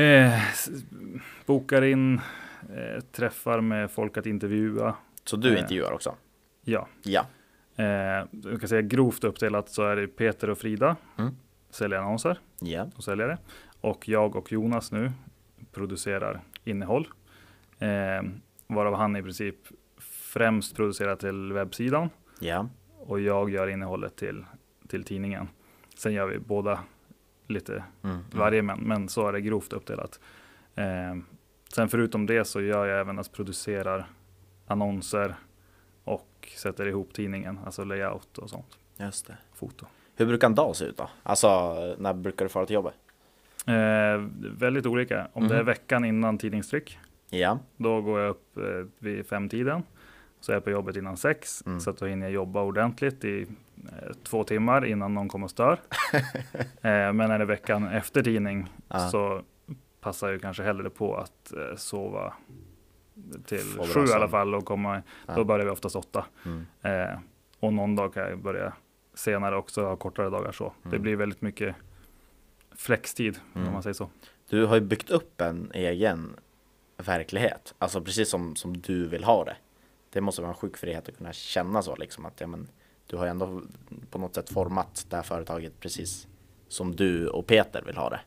Eh, 0.00 0.40
bokar 1.46 1.82
in 1.82 2.20
eh, 2.76 3.00
träffar 3.12 3.60
med 3.60 3.90
folk 3.90 4.16
att 4.16 4.26
intervjua. 4.26 4.94
Så 5.24 5.36
du 5.36 5.54
Eh. 5.54 5.60
intervjuar 5.60 5.92
också? 5.92 6.14
Ja, 6.64 6.88
Ja. 7.02 7.26
eh, 7.76 8.58
kan 8.58 8.68
säga 8.68 8.82
grovt 8.82 9.24
uppdelat 9.24 9.68
så 9.70 9.82
är 9.82 9.96
det 9.96 10.06
Peter 10.06 10.50
och 10.50 10.58
Frida, 10.58 10.96
Mm. 11.18 11.34
säljer 11.70 11.98
annonser 11.98 12.38
Ja. 12.60 12.90
och 12.96 13.04
säljare. 13.04 13.38
Och 13.84 14.08
jag 14.08 14.36
och 14.36 14.52
Jonas 14.52 14.92
nu 14.92 15.12
producerar 15.72 16.40
innehåll. 16.64 17.08
Eh, 17.78 18.22
varav 18.66 18.94
han 18.94 19.16
i 19.16 19.22
princip 19.22 19.56
främst 19.98 20.76
producerar 20.76 21.16
till 21.16 21.52
webbsidan 21.52 22.10
Ja. 22.40 22.68
och 22.98 23.20
jag 23.20 23.50
gör 23.50 23.68
innehållet 23.68 24.16
till, 24.16 24.44
till 24.88 25.04
tidningen. 25.04 25.48
Sen 25.96 26.12
gör 26.12 26.26
vi 26.26 26.38
båda 26.38 26.80
lite 27.46 27.72
Mm, 27.72 28.16
mm. 28.16 28.24
varje 28.32 28.62
men, 28.62 28.78
men 28.80 29.08
så 29.08 29.28
är 29.28 29.32
det 29.32 29.40
grovt 29.40 29.72
uppdelat. 29.72 30.20
Eh, 30.74 31.16
sen 31.68 31.88
förutom 31.88 32.26
det 32.26 32.44
så 32.44 32.60
gör 32.60 32.86
jag 32.86 33.00
även 33.00 33.18
att 33.18 33.32
producerar 33.32 34.06
annonser 34.66 35.34
och 36.04 36.48
sätter 36.56 36.86
ihop 36.86 37.12
tidningen, 37.12 37.58
alltså 37.64 37.84
layout 37.84 38.38
och 38.38 38.50
sånt, 38.50 38.78
Just 38.96 39.26
det. 39.26 39.36
foto. 39.54 39.86
Hur 40.16 40.26
brukar 40.26 40.46
en 40.46 40.54
dag 40.54 40.76
se 40.76 40.84
ut 40.84 40.96
då? 40.96 41.10
Alltså, 41.22 41.48
när 41.98 42.14
brukar 42.14 42.44
du 42.44 42.48
fara 42.48 42.66
till 42.66 42.74
jobbet? 42.74 42.94
Eh, 43.66 44.24
väldigt 44.58 44.86
olika. 44.86 45.28
Om 45.32 45.48
det 45.48 45.54
är 45.54 45.58
Mhm. 45.58 45.66
veckan 45.66 46.04
innan 46.04 46.38
tidningstryck, 46.38 46.98
Ja. 47.30 47.58
då 47.76 48.00
går 48.00 48.20
jag 48.20 48.30
upp 48.30 48.56
eh, 48.56 48.62
vid 48.98 49.26
femtiden. 49.26 49.82
Så 50.40 50.52
är 50.52 50.56
jag 50.56 50.64
på 50.64 50.70
jobbet 50.70 50.96
innan 50.96 51.16
sex, 51.16 51.62
Mm. 51.66 51.80
så 51.80 51.90
att 51.90 51.96
då 51.98 52.06
hinner 52.06 52.26
jag 52.26 52.32
jobba 52.32 52.62
ordentligt 52.62 53.24
i 53.24 53.42
eh, 53.42 54.12
två 54.22 54.44
timmar 54.44 54.84
innan 54.84 55.14
någon 55.14 55.28
kommer 55.28 55.44
och 55.44 55.50
stör. 55.50 55.72
eh, 56.82 57.12
men 57.12 57.20
är 57.20 57.38
det 57.38 57.44
veckan 57.44 57.88
efter 57.88 58.22
tidning 58.22 58.66
Ja. 58.88 58.98
så 58.98 59.42
passar 60.00 60.30
jag 60.30 60.40
kanske 60.42 60.62
hellre 60.62 60.90
på 60.90 61.16
att 61.16 61.52
eh, 61.52 61.76
sova 61.76 62.32
till 63.46 63.58
Få 63.58 63.84
sju 63.84 64.04
i 64.04 64.12
alla 64.12 64.28
fall 64.28 64.54
och 64.54 64.64
komma, 64.64 65.02
Ja. 65.26 65.34
då 65.34 65.44
börjar 65.44 65.64
vi 65.64 65.70
oftast 65.70 65.96
åtta. 65.96 66.24
Mm. 66.46 66.66
Eh, 66.82 67.18
och 67.60 67.72
någon 67.72 67.96
dag 67.96 68.14
kan 68.14 68.22
jag 68.22 68.38
börja 68.38 68.72
senare 69.14 69.56
också, 69.56 69.84
ha 69.84 69.96
kortare 69.96 70.30
dagar 70.30 70.52
så. 70.52 70.72
Det 70.82 70.88
Mm. 70.88 71.02
blir 71.02 71.16
väldigt 71.16 71.42
mycket 71.42 71.76
flextid 72.76 73.38
Mm. 73.54 73.66
om 73.68 73.72
man 73.72 73.82
säger 73.82 73.94
så. 73.94 74.10
Du 74.48 74.66
har 74.66 74.74
ju 74.74 74.80
byggt 74.80 75.10
upp 75.10 75.40
en 75.40 75.70
egen 75.74 76.36
verklighet, 76.96 77.74
alltså 77.78 78.00
precis 78.00 78.30
som, 78.30 78.56
som 78.56 78.80
du 78.80 79.06
vill 79.08 79.24
ha 79.24 79.44
det. 79.44 79.56
Det 80.10 80.20
måste 80.20 80.42
vara 80.42 80.52
en 80.52 80.56
sjuk 80.58 80.76
frihet 80.76 81.08
att 81.08 81.16
kunna 81.16 81.32
känna 81.32 81.82
så 81.82 81.96
liksom 81.96 82.26
att 82.26 82.40
ja, 82.40 82.46
men, 82.46 82.68
du 83.06 83.16
har 83.16 83.24
ju 83.24 83.30
ändå 83.30 83.62
på 84.10 84.18
något 84.18 84.34
sätt 84.34 84.50
format 84.50 85.06
det 85.08 85.16
här 85.16 85.22
företaget 85.22 85.80
precis 85.80 86.26
som 86.68 86.96
du 86.96 87.28
och 87.28 87.46
Peter 87.46 87.82
vill 87.82 87.96
ha 87.96 88.10
det. 88.10 88.20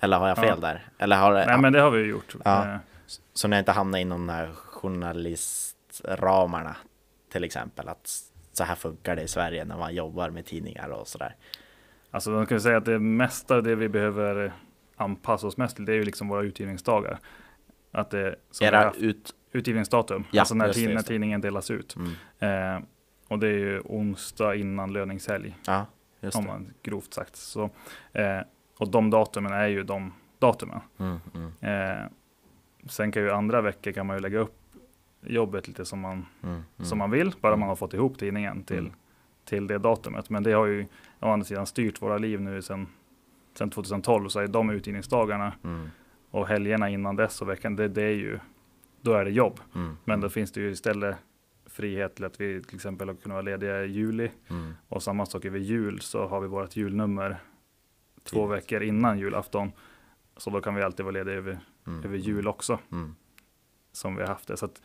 Eller 0.00 0.18
har 0.18 0.28
jag 0.28 0.36
fel 0.36 0.46
Ja. 0.48 0.56
där? 0.56 0.88
Eller 0.98 1.16
har 1.16 1.34
det, 1.34 1.46
Nej, 1.46 1.58
men 1.58 1.72
det 1.72 1.80
har 1.80 1.90
vi 1.90 1.98
ju 2.00 2.06
gjort. 2.10 2.36
Ja. 2.44 2.68
Eh, 2.72 2.76
Så 3.32 3.48
ni 3.48 3.56
har 3.56 3.58
inte 3.58 3.72
hamnat 3.72 4.00
inom 4.00 4.26
de 4.26 4.32
här 4.32 4.52
journalistramarna 4.52 6.76
till 7.32 7.44
exempel? 7.44 7.88
Att 7.88 8.22
så 8.52 8.64
här 8.64 8.74
funkar 8.74 9.16
det 9.16 9.22
i 9.22 9.28
Sverige 9.28 9.64
när 9.64 9.76
man 9.78 9.94
jobbar 9.94 10.30
med 10.30 10.46
tidningar 10.46 10.88
och 10.88 11.08
sådär. 11.08 11.36
Alltså 12.10 12.30
man 12.30 12.46
kan 12.46 12.60
säga 12.60 12.76
att 12.76 12.84
det 12.84 12.98
mesta 12.98 13.56
av 13.56 13.62
det 13.62 13.74
vi 13.74 13.88
behöver 13.88 14.52
anpassa 14.96 15.46
oss 15.46 15.56
mest 15.56 15.76
till, 15.76 15.84
det 15.84 15.92
är 15.92 15.96
ju 15.96 16.04
liksom 16.04 16.28
våra 16.28 16.42
utgivningsdagar. 16.42 17.18
Att 17.92 18.10
det 18.10 18.34
Era 18.60 18.84
haft, 18.84 18.98
ut... 18.98 19.34
utgivningsdatum, 19.52 20.24
Ja, 20.30 20.40
alltså 20.40 20.54
när, 20.54 20.66
just 20.66 20.78
tid, 20.78 20.94
när 20.94 21.02
tidningen 21.02 21.40
delas 21.40 21.70
ut. 21.70 21.96
Mm. 21.96 22.76
Eh, 22.76 22.82
och 23.28 23.38
det 23.38 23.46
är 23.48 23.58
ju 23.58 23.80
onsdag 23.80 24.54
innan 24.54 24.92
löningshelg, 24.92 25.56
Ja, 25.66 25.86
om 26.34 26.44
man 26.44 26.70
grovt 26.82 27.14
sagt. 27.14 27.36
Så, 27.36 27.70
eh, 28.12 28.40
och 28.78 28.90
de 28.90 29.10
datumen 29.10 29.52
är 29.52 29.66
ju 29.66 29.82
de 29.82 30.12
datumen. 30.38 30.80
Mm, 30.98 31.18
mm, 31.34 31.52
Eh, 31.60 32.06
sen 32.88 33.12
kan 33.12 33.22
ju 33.22 33.30
andra 33.30 33.60
veckor 33.60 33.92
kan 33.92 34.06
man 34.06 34.16
ju 34.16 34.22
lägga 34.22 34.38
upp 34.38 34.54
jobbet 35.22 35.68
lite 35.68 35.84
som 35.84 36.00
man, 36.00 36.26
mm, 36.42 36.54
mm. 36.54 36.64
som 36.88 36.98
man 36.98 37.10
vill, 37.10 37.34
bara 37.40 37.56
man 37.56 37.68
har 37.68 37.76
fått 37.76 37.94
ihop 37.94 38.18
tidningen 38.18 38.64
till, 38.64 38.78
Mm. 38.78 38.92
Till 39.48 39.66
det 39.66 39.78
datumet. 39.78 40.30
Men 40.30 40.42
det 40.42 40.52
har 40.52 40.66
ju 40.66 40.86
å 41.20 41.28
andra 41.28 41.44
sidan 41.44 41.66
styrt 41.66 42.02
våra 42.02 42.18
liv 42.18 42.40
nu 42.40 42.62
sedan 42.62 42.86
sen 43.54 43.70
2012, 43.70 44.28
så 44.28 44.40
är 44.40 44.46
de 44.46 44.70
utgivningsdagarna 44.70 45.52
Mm, 45.64 45.88
och 46.30 46.46
helgerna 46.48 46.88
innan 46.88 47.16
dess 47.16 47.42
och 47.42 47.48
veckan, 47.48 47.76
det, 47.76 47.88
det 47.88 48.02
är 48.02 48.14
ju, 48.14 48.38
då 49.00 49.12
är 49.12 49.24
det 49.24 49.30
jobb. 49.30 49.60
mm, 49.74 49.96
Men 50.04 50.20
då 50.20 50.28
finns 50.28 50.52
det 50.52 50.60
ju 50.60 50.70
istället 50.70 51.16
frihet 51.66 52.14
till 52.14 52.24
att 52.24 52.40
vi 52.40 52.62
till 52.62 52.74
exempel 52.74 53.08
har 53.08 53.14
kunnat 53.14 53.34
vara 53.34 53.42
lediga 53.42 53.84
i 53.84 53.90
juli 53.92 54.30
mm, 54.48 54.72
och 54.88 55.02
samma 55.02 55.26
sak 55.26 55.44
över 55.44 55.58
jul 55.58 56.00
så 56.00 56.26
har 56.28 56.40
vi 56.40 56.48
vårt 56.48 56.76
julnummer 56.76 57.38
två 58.22 58.46
Tidigt. 58.46 58.50
veckor 58.56 58.82
innan 58.82 59.18
julafton. 59.18 59.72
Så 60.36 60.50
då 60.50 60.60
kan 60.60 60.74
vi 60.74 60.82
alltid 60.82 61.04
vara 61.04 61.12
lediga 61.12 61.34
över, 61.34 61.58
mm, 61.86 62.04
över 62.04 62.16
jul 62.16 62.48
också, 62.48 62.78
mm. 62.92 63.14
som 63.92 64.16
vi 64.16 64.22
har 64.22 64.28
haft 64.28 64.48
det. 64.48 64.56
Så 64.56 64.64
att 64.64 64.82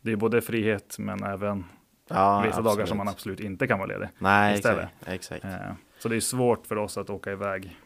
det 0.00 0.12
är 0.12 0.16
både 0.16 0.40
frihet 0.40 0.96
men 0.98 1.22
även 1.22 1.64
Ja, 2.08 2.40
vissa 2.46 2.62
dagar 2.62 2.72
som 2.72 2.80
absolut. 2.82 2.96
man 2.98 3.08
absolut 3.08 3.40
inte 3.40 3.66
kan 3.66 3.78
vara 3.78 3.88
ledig. 3.88 4.08
Nej, 4.18 4.54
istället. 4.54 4.88
exakt. 5.06 5.44
exakt. 5.44 5.44
Eh, 5.44 5.72
så 5.98 6.08
det 6.08 6.16
är 6.16 6.20
svårt 6.20 6.66
för 6.66 6.76
oss 6.76 6.98
att 6.98 7.10
åka 7.10 7.32
iväg 7.32 7.76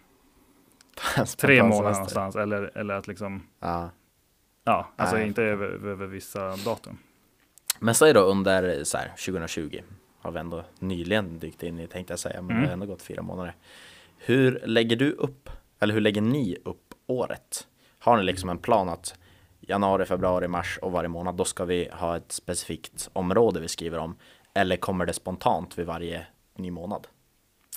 tre 1.38 1.62
månader 1.62 1.90
någonstans 1.92 2.36
eller, 2.36 2.78
eller 2.78 2.94
att 2.94 3.06
liksom, 3.06 3.42
Ja. 3.60 3.90
ja, 4.64 4.88
alltså 4.96 5.16
Nej, 5.16 5.26
inte 5.26 5.42
över, 5.42 5.66
över 5.88 6.06
vissa 6.06 6.56
datum. 6.56 6.98
Men 7.78 7.94
säg 7.94 8.12
då 8.14 8.20
under 8.20 8.84
så 8.84 8.98
här, 8.98 9.08
2020 9.08 9.80
har 10.20 10.30
vi 10.32 10.38
ändå 10.38 10.64
nyligen 10.78 11.38
dykt 11.38 11.62
in 11.62 11.78
i 11.80 11.86
tänkte 11.86 12.12
jag 12.12 12.18
säga, 12.20 12.42
men 12.42 12.50
Mm. 12.50 12.62
det 12.62 12.68
har 12.68 12.72
ändå 12.72 12.86
gått 12.86 13.02
fyra 13.02 13.22
månader. 13.22 13.54
Hur 14.18 14.62
lägger 14.64 14.96
du 14.96 15.12
upp, 15.12 15.50
eller 15.80 15.94
hur 15.94 16.00
lägger 16.00 16.20
ni 16.20 16.56
upp 16.64 16.94
året? 17.06 17.66
Har 17.98 18.16
ni 18.16 18.22
liksom 18.22 18.48
en 18.50 18.58
plan 18.58 18.88
att 18.88 19.14
januari, 19.66 20.04
februari, 20.06 20.48
mars 20.48 20.78
och 20.82 20.92
varje 20.92 21.08
månad, 21.08 21.34
då 21.36 21.44
ska 21.44 21.64
vi 21.64 21.88
ha 21.92 22.16
ett 22.16 22.32
specifikt 22.32 23.10
område 23.12 23.60
vi 23.60 23.68
skriver 23.68 23.98
om? 23.98 24.16
Eller 24.54 24.76
kommer 24.76 25.06
det 25.06 25.12
spontant 25.12 25.78
vid 25.78 25.86
varje 25.86 26.26
ny 26.56 26.70
månad? 26.70 27.06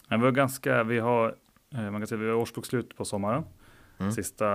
Men 0.09 0.19
vi 0.19 0.25
har 0.25 0.31
ganska, 0.31 0.83
vi 0.83 0.99
har, 0.99 1.35
eh, 1.73 1.81
man 1.91 2.01
kan 2.01 2.07
säga 2.07 2.19
vi 2.21 2.27
har 2.27 2.35
årsbokslut 2.35 2.95
på 2.97 3.05
sommaren, 3.05 3.43
Mm. 3.99 4.11
sista 4.11 4.47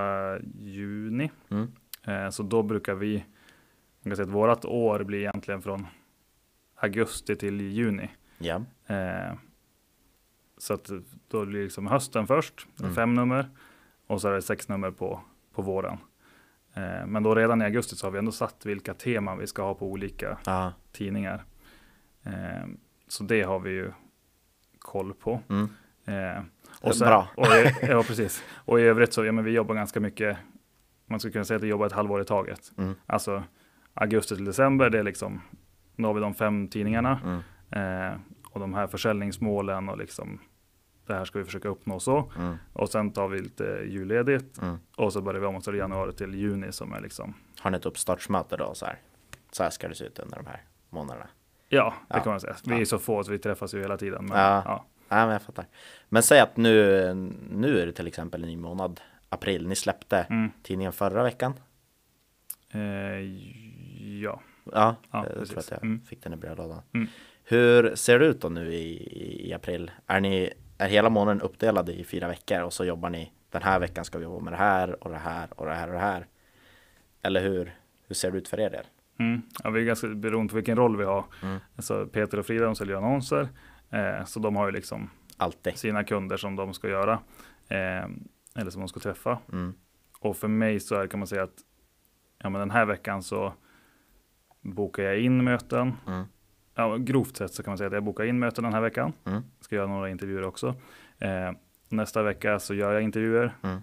juni. 0.60 1.30
Mm. 1.50 1.72
Eh, 2.06 2.30
så 2.30 2.42
då 2.42 2.62
brukar 2.62 2.94
vi, 2.94 3.24
man 4.02 4.10
kan 4.10 4.16
säga 4.16 4.26
att 4.26 4.34
vårat 4.34 4.64
år 4.64 5.04
blir 5.04 5.18
egentligen 5.18 5.62
från 5.62 5.86
augusti 6.76 7.36
till 7.36 7.60
juni. 7.60 8.10
Ja. 8.38 8.62
Eh, 8.86 9.34
så 10.58 10.74
att 10.74 10.90
då 11.28 11.44
blir 11.46 11.62
liksom 11.62 11.86
hösten 11.86 12.26
först, 12.26 12.66
Mm. 12.80 12.94
fem 12.94 13.14
nummer, 13.14 13.50
och 14.06 14.20
så 14.20 14.28
är 14.28 14.32
det 14.32 14.42
sex 14.42 14.68
nummer 14.68 14.90
på, 14.90 15.20
på 15.54 15.62
våren. 15.62 15.98
Eh, 16.74 17.06
men 17.06 17.22
då 17.22 17.34
redan 17.34 17.62
i 17.62 17.64
augusti 17.64 17.96
så 17.96 18.06
har 18.06 18.10
vi 18.10 18.18
ändå 18.18 18.32
satt 18.32 18.66
vilka 18.66 18.94
teman 18.94 19.38
vi 19.38 19.46
ska 19.46 19.62
ha 19.62 19.74
på 19.74 19.86
olika 19.90 20.38
Ja. 20.46 20.72
tidningar. 20.92 21.44
Eh, 22.22 22.66
så 23.08 23.24
det 23.24 23.42
har 23.42 23.58
vi 23.60 23.70
ju 23.70 23.92
koll 24.78 25.14
på. 25.14 25.40
Mm. 25.48 25.68
Eh, 26.04 26.42
och 26.80 26.96
sen, 26.96 27.08
bra. 27.08 27.28
Och 27.36 27.46
i, 27.46 27.72
ja, 27.88 28.02
precis. 28.02 28.42
Och 28.54 28.80
i 28.80 28.82
övrigt 28.82 29.12
så, 29.12 29.24
ja 29.24 29.32
men 29.32 29.44
vi 29.44 29.50
jobbar 29.50 29.74
ganska 29.74 30.00
mycket, 30.00 30.36
man 31.06 31.20
skulle 31.20 31.32
kunna 31.32 31.44
säga 31.44 31.56
att 31.56 31.62
vi 31.62 31.68
jobbar 31.68 31.86
ett 31.86 31.92
halvår 31.92 32.20
i 32.20 32.24
taget. 32.24 32.72
Mm. 32.78 32.94
Alltså 33.06 33.42
augusti 33.94 34.34
till 34.36 34.44
december, 34.44 34.90
det 34.90 34.98
är 34.98 35.02
liksom, 35.02 35.40
då 35.96 36.08
har 36.08 36.14
vi 36.14 36.20
de 36.20 36.34
fem 36.34 36.68
tidningarna. 36.68 37.20
Mm. 37.24 37.40
Eh, 38.12 38.18
och 38.50 38.60
de 38.60 38.74
här 38.74 38.86
försäljningsmålen 38.86 39.88
och 39.88 39.98
liksom, 39.98 40.40
det 41.06 41.14
här 41.14 41.24
ska 41.24 41.38
vi 41.38 41.44
försöka 41.44 41.68
uppnå 41.68 42.00
så. 42.00 42.32
Mm. 42.38 42.56
Och 42.72 42.88
sen 42.88 43.12
tar 43.12 43.28
vi 43.28 43.40
lite 43.40 43.64
julledigt 43.86 44.58
Mm. 44.62 44.78
och 44.96 45.12
så 45.12 45.20
börjar 45.22 45.40
vi 45.40 45.46
om 45.46 45.54
är 45.56 45.72
det 45.72 45.78
januari 45.78 46.12
till 46.12 46.34
juni 46.34 46.72
som 46.72 46.92
är 46.92 47.00
liksom, 47.00 47.34
Har 47.60 47.70
ni 47.70 47.76
ett 47.76 47.86
uppstartsmöte 47.86 48.56
då? 48.56 48.74
Så 48.74 48.86
här, 48.86 48.98
så 49.52 49.62
här 49.62 49.70
ska 49.70 49.88
det 49.88 49.94
se 49.94 50.04
ut 50.04 50.18
under 50.18 50.36
de 50.36 50.46
här 50.46 50.62
månaderna. 50.90 51.26
ja, 51.68 51.94
det 52.08 52.16
Ja. 52.16 52.22
kan 52.22 52.30
man 52.32 52.40
säga. 52.40 52.56
Vi 52.64 52.74
är 52.74 52.78
Ja. 52.78 52.84
så 52.86 52.98
få 52.98 53.24
så 53.24 53.32
vi 53.32 53.38
träffas 53.38 53.74
ju 53.74 53.80
hela 53.80 53.96
tiden. 53.96 54.26
Men, 54.26 54.38
Ja. 54.38 54.62
ja. 54.64 54.84
Nej, 55.08 55.24
men 55.24 55.32
jag 55.32 55.42
fattar. 55.42 55.66
Men 56.08 56.22
säg 56.22 56.40
att 56.40 56.56
nu, 56.56 57.14
nu 57.50 57.80
är 57.80 57.86
det 57.86 57.92
till 57.92 58.06
exempel 58.06 58.42
en 58.42 58.48
ny 58.48 58.56
månad, 58.56 59.00
april. 59.28 59.68
Ni 59.68 59.74
släppte 59.76 60.18
Mm. 60.30 60.50
tidningen 60.62 60.92
förra 60.92 61.22
veckan. 61.22 61.54
Eh, 62.70 62.80
ja. 64.22 64.40
Ja, 64.72 64.96
Ja, 65.10 65.26
jag 65.38 65.48
tror 65.48 65.58
att 65.58 65.70
jag 65.70 65.82
Mm. 65.84 66.00
fick 66.00 66.22
den 66.22 66.32
i 66.32 66.36
brevlådan. 66.36 66.82
Mm. 66.94 67.06
Hur 67.44 67.94
ser 67.94 68.18
det 68.18 68.26
ut 68.26 68.40
då 68.40 68.48
nu 68.48 68.74
i, 68.74 68.84
i, 68.96 69.48
i 69.48 69.52
april? 69.52 69.90
Är, 70.06 70.20
ni, 70.20 70.52
är 70.78 70.88
hela 70.88 71.10
månaden 71.10 71.40
uppdelad 71.40 71.88
i 71.88 72.04
fyra 72.04 72.28
veckor 72.28 72.60
och 72.62 72.72
så 72.72 72.84
jobbar 72.84 73.10
ni 73.10 73.32
den 73.50 73.62
här 73.62 73.80
veckan 73.80 74.04
ska 74.04 74.18
vi 74.18 74.24
jobba 74.24 74.44
med 74.44 74.52
det 74.52 74.56
här 74.56 75.04
och 75.04 75.10
det 75.10 75.18
här 75.18 75.48
och 75.56 75.66
det 75.66 75.74
här 75.74 75.86
och 75.88 75.94
det 75.94 76.00
här? 76.00 76.26
Eller 77.22 77.40
hur, 77.40 77.74
hur 78.06 78.14
ser 78.14 78.30
det 78.30 78.38
ut 78.38 78.48
för 78.48 78.60
er 78.60 78.70
del? 78.70 78.84
Mm. 79.18 79.42
Ja, 79.64 79.70
vi 79.70 79.80
är 79.80 79.84
ganska 79.84 80.08
beroende 80.08 80.50
på 80.50 80.56
vilken 80.56 80.76
roll 80.76 80.96
vi 80.96 81.04
har. 81.04 81.24
Mm. 81.42 81.58
Alltså 81.76 82.06
Peter 82.06 82.38
och 82.38 82.46
Frida 82.46 82.64
de 82.64 82.74
säljer 82.76 82.96
annonser. 82.96 83.48
Eh, 83.90 84.24
så 84.24 84.40
de 84.40 84.56
har 84.56 84.66
ju 84.66 84.72
liksom 84.72 85.10
Alltid. 85.36 85.76
sina 85.76 86.04
kunder 86.04 86.36
som 86.36 86.56
de 86.56 86.74
ska 86.74 86.88
göra. 86.88 87.12
Eh, 87.68 88.04
eller 88.54 88.70
som 88.70 88.80
de 88.80 88.88
ska 88.88 89.00
träffa. 89.00 89.38
Mm. 89.52 89.74
Och 90.20 90.36
för 90.36 90.48
mig 90.48 90.80
så 90.80 90.94
är, 90.94 91.06
kan 91.06 91.20
man 91.20 91.26
säga 91.26 91.42
att 91.42 91.58
ja, 92.38 92.50
men 92.50 92.58
den 92.60 92.70
här 92.70 92.84
veckan 92.86 93.22
så 93.22 93.52
bokar 94.60 95.02
jag 95.02 95.20
in 95.20 95.44
möten. 95.44 95.92
Mm. 96.06 96.24
Ja, 96.74 96.96
grovt 96.96 97.36
sett 97.36 97.54
så 97.54 97.62
kan 97.62 97.70
man 97.70 97.78
säga 97.78 97.88
att 97.88 97.94
jag 97.94 98.04
bokar 98.04 98.24
in 98.24 98.38
möten 98.38 98.64
den 98.64 98.74
här 98.74 98.80
veckan. 98.80 99.12
Mm. 99.24 99.42
Ska 99.64 99.76
göra 99.76 99.86
några 99.86 100.10
intervjuer 100.10 100.42
också. 100.44 100.74
Eh, 101.18 101.52
nästa 101.88 102.22
vecka 102.22 102.58
så 102.58 102.74
gör 102.74 102.92
jag 102.92 103.02
intervjuer. 103.02 103.56
Mm. 103.62 103.80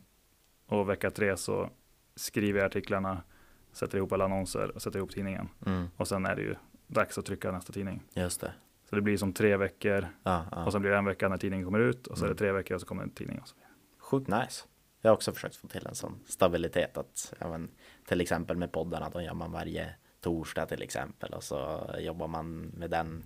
Och 0.65 0.89
vecka 0.89 1.11
tre 1.11 1.37
så 1.37 1.69
skriver 2.15 2.59
jag 2.59 2.65
artiklarna, 2.65 3.23
sätter 3.71 3.97
ihop 3.97 4.11
alla 4.11 4.25
annonser 4.25 4.71
och 4.75 4.81
sätter 4.81 4.97
ihop 4.99 5.11
tidningen. 5.11 5.49
Mm. 5.65 5.87
Och 5.97 6.07
sen 6.07 6.25
är 6.25 6.35
det 6.35 6.41
ju 6.41 6.55
dags 6.87 7.17
att 7.17 7.25
trycka 7.25 7.51
nästa 7.51 7.73
tidning. 7.73 8.03
Just 8.13 8.41
det. 8.41 8.53
Så 8.89 8.95
det 8.95 9.01
blir 9.01 9.17
som 9.17 9.33
tre 9.33 9.57
veckor 9.57 10.07
Ja, 10.23 10.45
ja. 10.51 10.65
och 10.65 10.71
sen 10.71 10.81
blir 10.81 10.91
det 10.91 10.97
en 10.97 11.05
vecka 11.05 11.29
när 11.29 11.37
tidningen 11.37 11.65
kommer 11.65 11.79
ut 11.79 12.07
och 12.07 12.17
så 12.17 12.23
är 12.23 12.27
Mm. 12.27 12.35
det 12.35 12.39
tre 12.39 12.51
veckor 12.51 12.75
och 12.75 12.81
så 12.81 12.87
kommer 12.87 13.03
en 13.03 13.09
tidning. 13.09 13.39
Och 13.39 13.47
så. 13.47 13.55
Sjukt 13.99 14.27
nice. 14.27 14.65
Jag 15.01 15.09
har 15.11 15.15
också 15.15 15.31
försökt 15.33 15.55
få 15.55 15.67
till 15.67 15.87
en 15.87 15.95
sån 15.95 16.19
stabilitet 16.25 16.97
att 16.97 17.33
ja, 17.39 17.49
men, 17.49 17.69
till 18.05 18.21
exempel 18.21 18.57
med 18.57 18.71
poddarna, 18.71 19.09
då 19.09 19.21
gör 19.21 19.33
man 19.33 19.51
varje 19.51 19.95
torsdag 20.21 20.65
till 20.65 20.81
exempel 20.81 21.33
och 21.33 21.43
så 21.43 21.89
jobbar 21.99 22.27
man 22.27 22.61
med 22.61 22.89
den 22.89 23.23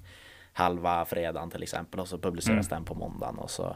halva 0.56 1.06
fredagen 1.06 1.50
till 1.50 1.64
exempel 1.64 2.00
och 2.00 2.08
så 2.08 2.18
publiceras 2.18 2.68
Mm. 2.68 2.70
den 2.70 2.86
på 2.86 2.94
måndagen 2.96 3.38
och 3.38 3.50
så 3.50 3.76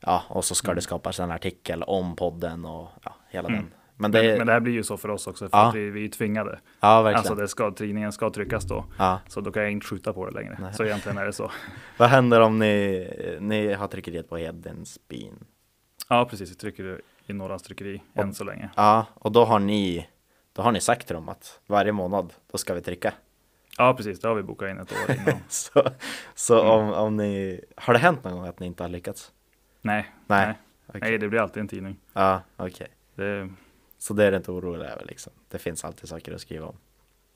ja, 0.00 0.22
och 0.28 0.44
så 0.44 0.54
ska 0.54 0.74
det 0.74 0.80
skapas 0.80 1.20
en 1.20 1.30
artikel 1.30 1.82
om 1.82 2.16
podden 2.16 2.64
och 2.64 2.88
ja, 3.04 3.14
hela 3.28 3.48
Mm. 3.48 3.60
den. 3.60 3.72
Men 3.96 4.10
det, 4.12 4.22
Men, 4.22 4.38
men 4.38 4.46
det 4.46 4.52
här 4.52 4.60
blir 4.60 4.72
ju 4.72 4.82
så 4.82 4.96
för 4.96 5.08
oss 5.08 5.26
också 5.26 5.48
för 5.48 5.58
Ja. 5.58 5.68
att 5.68 5.74
vi, 5.74 5.90
vi 5.90 6.04
är 6.04 6.08
tvingade. 6.08 6.60
ja, 6.80 7.02
verkligen. 7.02 7.18
Alltså 7.18 7.34
det 7.34 7.48
ska, 7.48 7.70
tidningen 7.70 8.12
ska 8.12 8.30
tryckas 8.30 8.64
då. 8.64 8.84
ja. 8.98 9.20
Så 9.28 9.40
då 9.40 9.52
kan 9.52 9.62
jag 9.62 9.72
inte 9.72 9.86
skjuta 9.86 10.12
på 10.12 10.26
det 10.26 10.32
längre. 10.32 10.56
Nej. 10.60 10.74
Så 10.74 10.84
egentligen 10.84 11.18
är 11.18 11.24
det 11.26 11.32
så. 11.32 11.50
Vad 11.98 12.08
händer 12.08 12.40
om 12.40 12.58
ni, 12.58 13.36
ni 13.40 13.72
har 13.72 13.88
tryckeriet 13.88 14.28
på 14.28 14.36
Hedensbyn? 14.36 15.44
Ja, 16.08 16.24
precis. 16.30 16.50
Vi 16.50 16.54
trycker 16.54 17.00
i 17.26 17.32
Norrlands 17.32 17.62
tryckeri 17.64 18.02
än 18.14 18.34
så 18.34 18.44
länge. 18.44 18.70
Ja, 18.76 19.06
och 19.14 19.32
då 19.32 19.44
har 19.44 19.58
ni 19.58 20.08
då 20.52 20.62
har 20.62 20.72
ni 20.72 20.80
sagt 20.80 21.06
till 21.06 21.14
dem 21.14 21.28
att 21.28 21.60
varje 21.66 21.92
månad 21.92 22.32
då 22.52 22.58
ska 22.58 22.74
vi 22.74 22.80
trycka. 22.82 23.12
Ja, 23.78 23.94
precis. 23.94 24.20
Det 24.20 24.28
har 24.28 24.34
vi 24.34 24.42
bokat 24.42 24.70
in 24.70 24.78
ett 24.78 24.92
år 24.92 25.14
innan. 25.16 25.38
Så, 25.48 25.82
så 26.34 26.60
Mm. 26.60 26.70
om, 26.70 26.92
om 26.92 27.16
ni, 27.16 27.60
har 27.76 27.92
det 27.94 27.98
hänt 28.00 28.24
någon 28.24 28.32
gång 28.32 28.46
att 28.46 28.60
ni 28.60 28.66
inte 28.66 28.82
har 28.84 28.88
lyckats? 28.88 29.32
Nej, 29.82 30.12
Nej. 30.26 30.46
nej. 30.46 30.54
Okej. 30.86 31.00
nej, 31.00 31.18
det 31.18 31.28
blir 31.28 31.40
alltid 31.40 31.60
en 31.60 31.68
tidning. 31.68 31.96
Ja, 32.12 32.42
okej. 32.56 32.88
Det, 33.14 33.50
Så 33.98 34.14
det 34.14 34.24
är 34.24 34.30
det 34.30 34.36
inte 34.36 34.50
orolig 34.52 34.84
över 34.86 35.04
liksom. 35.04 35.32
Det 35.48 35.58
finns 35.58 35.84
alltid 35.84 36.08
saker 36.08 36.34
att 36.34 36.40
skriva 36.40 36.66
om. 36.66 36.76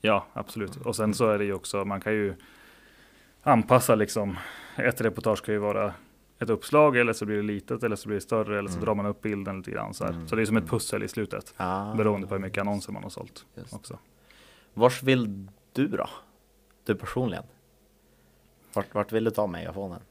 ja, 0.01 0.25
absolut. 0.33 0.75
Och 0.75 0.95
sen 0.95 1.13
så 1.13 1.29
är 1.29 1.37
det 1.37 1.45
ju 1.45 1.53
också, 1.53 1.85
man 1.85 2.01
kan 2.01 2.13
ju 2.13 2.35
anpassa 3.43 3.95
liksom. 3.95 4.37
Ett 4.75 5.01
reportage 5.01 5.45
kan 5.45 5.53
ju 5.53 5.59
vara 5.59 5.93
ett 6.39 6.49
uppslag 6.49 6.97
eller 6.97 7.13
så 7.13 7.25
blir 7.25 7.35
det 7.35 7.41
litet 7.43 7.83
eller 7.83 7.95
så 7.95 8.07
blir 8.07 8.15
det 8.17 8.21
större 8.21 8.59
eller 8.59 8.69
så 8.69 8.75
Mm. 8.75 8.85
drar 8.85 8.95
man 8.95 9.05
upp 9.05 9.21
bilden 9.21 9.57
lite 9.57 9.71
grann 9.71 9.93
så 9.93 10.03
här. 10.05 10.11
Mm. 10.13 10.27
Så 10.27 10.35
det 10.35 10.41
är 10.41 10.45
som 10.45 10.57
ett 10.57 10.67
pussel 10.69 11.03
i 11.03 11.07
slutet. 11.07 11.53
Ah, 11.57 11.93
Beroende 11.93 12.27
på 12.27 12.33
hur 12.35 12.41
mycket 12.41 12.61
annonser 12.61 12.91
man 12.93 13.03
har 13.03 13.09
sålt 13.09 13.45
just. 13.55 13.73
också. 13.73 13.99
Vars 14.73 15.03
vill 15.03 15.47
du 15.73 15.87
då? 15.87 16.09
Du 16.87 16.95
personligen? 16.95 17.43
Vart, 18.73 18.93
vart 18.93 19.11
vill 19.11 19.23
du 19.23 19.31
ta 19.31 19.47
megafonen? 19.47 20.01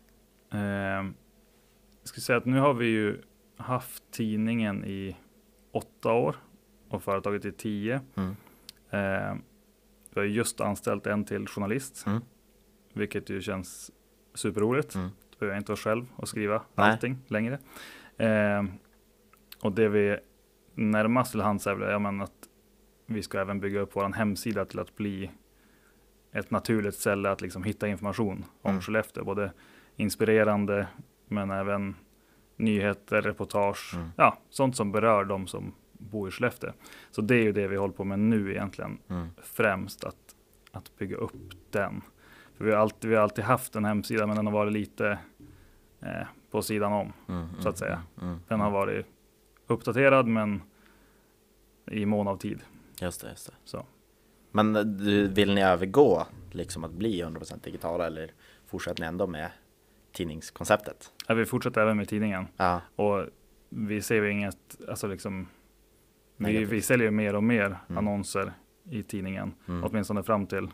Eh, 0.53 0.59
jag 0.61 1.15
skulle 2.03 2.23
säga 2.23 2.39
att 2.39 2.45
nu 2.45 2.59
har 2.59 2.75
vi 2.75 2.87
ju 2.87 3.23
haft 3.57 4.03
tidningen 4.11 4.85
i 4.85 5.17
åtta 5.73 6.13
år 6.13 6.37
och 6.89 7.03
företaget 7.03 7.45
i 7.45 7.53
tio. 7.53 8.01
Mm. 8.15 8.37
Eh, 8.91 9.35
vi 10.11 10.21
har 10.21 10.25
just 10.27 10.61
anställt 10.61 11.07
en 11.07 11.25
till 11.25 11.47
journalist, 11.49 12.07
Mm. 12.07 12.21
vilket 12.93 13.31
ju 13.31 13.43
känns 13.43 13.91
superroligt. 14.35 14.95
Mm. 14.95 15.09
Då 15.31 15.37
behöver 15.39 15.55
jag 15.55 15.61
inte 15.61 15.73
vara 15.73 15.77
själv 15.79 16.07
och 16.17 16.29
skriva 16.29 16.63
Nej. 16.75 16.91
allting 16.91 17.19
längre. 17.27 17.59
Eh, 18.17 18.65
och 19.63 19.73
det 19.73 19.89
vi 19.89 20.19
närmast 20.75 21.31
till 21.31 21.41
hands 21.41 21.67
är 21.67 21.75
väl 21.75 21.91
ja, 21.91 21.99
men 21.99 22.21
att 22.21 22.49
vi 23.07 23.23
ska 23.23 23.41
även 23.41 23.61
bygga 23.61 23.81
upp 23.81 23.91
vår 23.97 24.13
hemsida 24.13 24.65
till 24.65 24.79
att 24.79 24.97
bli 24.97 25.31
ett 26.39 26.51
naturligt 26.51 26.95
ställe 26.95 27.31
att 27.31 27.41
liksom 27.41 27.65
hitta 27.65 27.89
information 27.89 28.45
om 28.63 28.71
Mm. 28.71 28.83
Skellefteå. 28.83 29.25
Både 29.25 29.53
inspirerande 29.97 30.87
men 31.29 31.51
även 31.51 31.95
nyheter, 32.57 33.23
reportage, 33.23 33.93
Mm. 33.95 34.09
ja, 34.17 34.39
sånt 34.51 34.77
som 34.77 34.93
berör 34.93 35.25
de 35.25 35.47
som 35.47 35.75
bor 35.93 36.29
i 36.29 36.31
Skellefteå. 36.31 36.71
Så 37.11 37.23
det 37.23 37.35
är 37.35 37.43
ju 37.43 37.53
det 37.53 37.69
vi 37.69 37.77
håller 37.77 37.95
på 37.95 38.05
med 38.05 38.19
nu 38.19 38.51
egentligen 38.51 38.99
Mm. 39.09 39.29
främst 39.43 40.05
att, 40.05 40.17
att 40.73 40.97
bygga 40.99 41.17
upp 41.17 41.33
den. 41.71 42.03
För 42.57 42.65
vi 42.65 42.71
har, 42.73 42.79
alltid, 42.79 43.11
vi 43.11 43.17
har 43.17 43.23
alltid 43.23 43.45
haft 43.45 43.77
en 43.77 43.85
hemsida 43.85 44.27
men 44.27 44.37
den 44.37 44.47
har 44.47 44.53
varit 44.53 44.73
lite 44.73 45.19
eh, 46.01 46.27
på 46.51 46.63
sidan 46.63 46.93
om. 46.93 47.13
Mm. 47.29 47.49
Så 47.61 47.69
att 47.69 47.79
säga. 47.79 48.03
Mm. 48.19 48.29
Mm. 48.29 48.41
Den 48.49 48.61
har 48.61 48.71
varit 48.71 49.07
uppdaterad 49.67 50.27
men 50.27 50.63
i 51.91 52.07
mån 52.07 52.29
av 52.29 52.37
tid. 52.37 52.61
Just 53.01 53.21
det, 53.21 53.29
just 53.29 53.47
det. 53.47 53.53
Så. 53.65 53.87
Men 54.51 54.77
eh, 54.77 54.83
vill 55.31 55.55
ni 55.55 55.63
övergå 55.63 56.27
liksom 56.51 56.85
att 56.85 56.91
bli 56.93 57.23
100% 57.23 57.65
digitala 57.65 58.07
eller 58.07 58.31
fortsätter 58.67 59.01
ni 59.01 59.07
ändå 59.07 59.27
med 59.27 59.51
tidningskonceptet? 60.13 61.13
Ja, 61.29 61.35
vi 61.35 61.45
fortsätter 61.47 61.81
även 61.81 61.97
med 61.97 62.09
tidningen 62.09 62.47
Ja, 62.57 62.81
och 62.97 63.25
vi 63.69 64.03
ser 64.03 64.15
ju 64.23 64.31
inget, 64.31 64.77
alltså 64.89 65.07
liksom, 65.07 65.49
vi, 66.37 66.65
vi 66.65 66.83
säljer 66.83 67.11
mer 67.11 67.35
och 67.35 67.45
mer 67.45 67.67
Mm. 67.67 67.99
annonser 67.99 68.53
i 68.91 69.03
tidningen, 69.03 69.55
Mm. 69.69 69.85
åtminstone 69.85 70.23
fram 70.23 70.47
till 70.47 70.69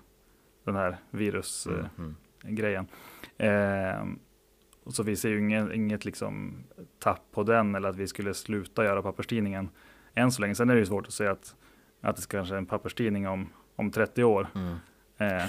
den 0.65 0.77
här 0.77 0.97
virusgrejen. 1.11 1.89
mm. 1.99 2.17
Mm. 2.45 2.55
grejen. 2.57 2.87
Eh, 3.39 4.05
så 4.87 5.03
vi 5.03 5.17
ser 5.17 5.29
ju 5.29 5.39
inget, 5.39 5.73
inget 5.73 6.05
liksom 6.05 6.65
tapp 6.99 7.23
på 7.33 7.43
den 7.43 7.75
eller 7.75 7.89
att 7.89 7.97
vi 7.97 8.07
skulle 8.07 8.35
sluta 8.35 8.85
göra 8.85 9.03
papperstidningen 9.03 9.69
än 10.15 10.33
så 10.33 10.41
länge. 10.43 10.55
Sen 10.55 10.71
är 10.71 10.75
det 10.75 10.81
ju 10.81 10.87
svårt 10.87 11.07
att 11.07 11.13
säga 11.13 11.31
att, 11.31 11.57
att 12.01 12.17
det 12.17 12.23
ska 12.23 12.37
kanske 12.39 12.55
är 12.55 12.59
en 12.59 12.67
papperstidning 12.67 13.29
om, 13.29 13.49
om 13.77 13.91
30 13.91 14.25
år. 14.25 14.49
Mm. 14.55 14.77
Eh, 15.19 15.45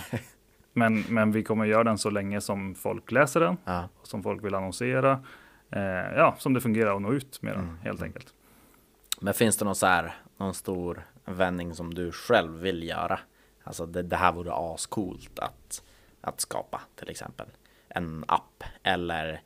men, 0.73 1.01
men 1.09 1.31
vi 1.31 1.43
kommer 1.43 1.65
göra 1.65 1.83
den 1.83 1.97
så 1.97 2.09
länge 2.09 2.41
som 2.41 2.75
folk 2.75 3.11
läser 3.11 3.39
den 3.39 3.57
Ja, 3.65 3.89
och 4.01 4.07
som 4.07 4.23
folk 4.23 4.43
vill 4.43 4.55
annonsera. 4.55 5.23
Eh, 5.69 5.81
ja, 6.15 6.35
som 6.37 6.53
det 6.53 6.61
fungerar 6.61 6.95
att 6.95 7.01
nå 7.01 7.13
ut 7.13 7.41
med 7.41 7.53
den 7.53 7.63
Mm, 7.63 7.77
helt 7.77 7.99
mm. 7.99 8.07
enkelt. 8.07 8.33
Men 9.21 9.33
finns 9.33 9.57
det 9.57 9.65
någon 9.65 9.75
så 9.75 9.85
här, 9.85 10.15
någon 10.37 10.53
stor 10.53 11.03
vändning 11.25 11.73
som 11.73 11.93
du 11.93 12.11
själv 12.11 12.59
vill 12.59 12.83
göra? 12.83 13.19
Alltså 13.63 13.85
det, 13.85 14.03
det 14.03 14.15
här 14.15 14.31
vore 14.31 14.53
ascoolt 14.53 15.39
att, 15.39 15.83
att 16.21 16.41
skapa 16.41 16.81
till 16.95 17.09
exempel. 17.09 17.47
En 17.89 18.25
app 18.27 18.63
eller, 18.83 19.41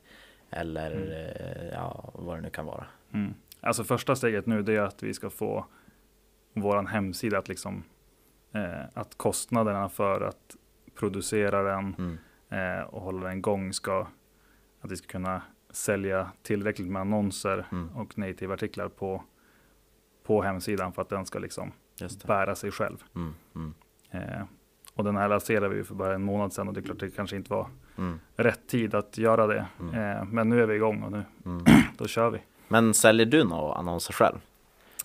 eller 0.50 0.90
eh, 0.90 1.68
ja, 1.72 2.10
vad 2.14 2.36
det 2.36 2.40
nu 2.40 2.50
kan 2.50 2.66
vara. 2.66 2.86
Mm. 3.12 3.34
Alltså 3.60 3.84
första 3.84 4.16
steget 4.16 4.46
nu 4.46 4.62
det 4.62 4.76
är 4.76 4.80
att 4.80 5.02
vi 5.02 5.14
ska 5.14 5.30
få 5.30 5.66
våran 6.52 6.86
hemsida 6.86 7.38
att 7.38 7.48
liksom 7.48 7.84
eh, 8.52 8.84
att 8.94 9.14
kostnaderna 9.18 9.88
för 9.88 10.20
att 10.20 10.56
producera 10.94 11.62
den 11.62 11.94
Mm. 11.98 12.18
eh, 12.78 12.84
och 12.84 13.00
hålla 13.02 13.28
den 13.28 13.38
igång 13.38 13.72
ska 13.72 14.06
att 14.80 14.90
vi 14.92 14.96
ska 14.96 15.06
kunna 15.06 15.42
sälja 15.70 16.30
tillräckligt 16.42 16.88
med 16.90 17.00
annonser 17.00 17.66
Mm. 17.72 17.88
och 17.96 18.18
native 18.18 18.54
artiklar 18.54 18.88
på 18.88 19.22
på 20.24 20.42
hemsidan 20.42 20.92
för 20.92 21.02
att 21.02 21.08
den 21.08 21.26
ska 21.26 21.38
liksom 21.38 21.72
bära 22.26 22.54
sig 22.54 22.70
själv. 22.70 23.04
Mm. 23.14 23.34
Mm. 23.54 23.74
Eh, 24.10 24.42
och 24.94 25.04
den 25.04 25.16
här 25.16 25.28
lanserade 25.28 25.68
vi 25.74 25.84
för 25.84 25.94
bara 25.94 26.14
en 26.14 26.22
månad 26.22 26.52
sedan 26.52 26.68
och 26.68 26.74
det 26.74 26.80
är 26.80 26.82
klart 26.82 26.98
det 27.00 27.10
kanske 27.10 27.36
inte 27.36 27.50
var 27.52 27.68
Mm. 27.98 28.20
rätt 28.36 28.66
tid 28.68 28.94
att 28.94 29.18
göra 29.18 29.46
det. 29.46 29.66
Mm. 29.80 29.94
Eh, 29.94 30.24
men 30.24 30.48
nu 30.48 30.62
är 30.62 30.66
vi 30.66 30.74
igång 30.74 31.02
och 31.02 31.12
nu 31.12 31.24
då 31.98 32.06
kör 32.06 32.30
vi. 32.30 32.38
Men 32.68 32.94
säljer 32.94 33.26
du 33.26 33.44
några 33.44 33.74
annonser 33.74 34.12
själv? 34.12 34.38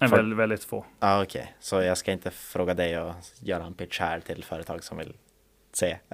En 0.03 0.09
För- 0.09 0.15
väldigt, 0.17 0.37
väldigt 0.37 0.63
få. 0.63 0.85
Ja 0.99 1.07
ah, 1.07 1.23
okej, 1.23 1.55
så 1.59 1.81
jag 1.81 1.97
ska 1.97 2.11
inte 2.11 2.31
fråga 2.31 2.73
dig 2.73 2.99
och 2.99 3.13
göra 3.39 3.63
en 3.65 3.73
pitch 3.73 3.99
här 3.99 4.19
till 4.19 4.43
företag 4.43 4.83
som 4.83 4.97
vill 4.97 5.13
se. 5.73 5.97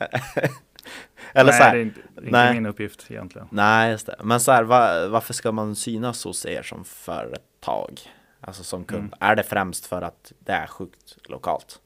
Eller 1.34 1.52
Nej, 1.52 1.54
så 1.54 1.64
här, 1.64 1.74
det 1.74 1.80
är 1.80 1.82
inte, 1.82 2.00
är 2.00 2.32
Nej. 2.32 2.48
inte 2.48 2.54
min 2.54 2.66
uppgift 2.66 3.12
egentligen. 3.12 3.48
Nej, 3.52 3.92
just 3.92 4.06
det. 4.06 4.16
Men 4.24 4.40
så 4.40 4.52
här, 4.52 4.64
va, 4.64 5.08
varför 5.08 5.34
ska 5.34 5.52
man 5.52 5.76
synas 5.76 6.24
hos 6.24 6.46
er 6.46 6.62
som 6.62 6.86
företag? 6.86 8.00
Alltså 8.42 8.64
som 8.64 8.84
kund. 8.84 9.04
Mm. 9.04 9.14
Är 9.20 9.36
det 9.36 9.44
främst 9.44 9.86
för 9.86 10.02
att 10.02 10.34
det 10.40 10.52
är 10.52 10.68
sjukt 10.68 11.30
lokalt? 11.30 11.82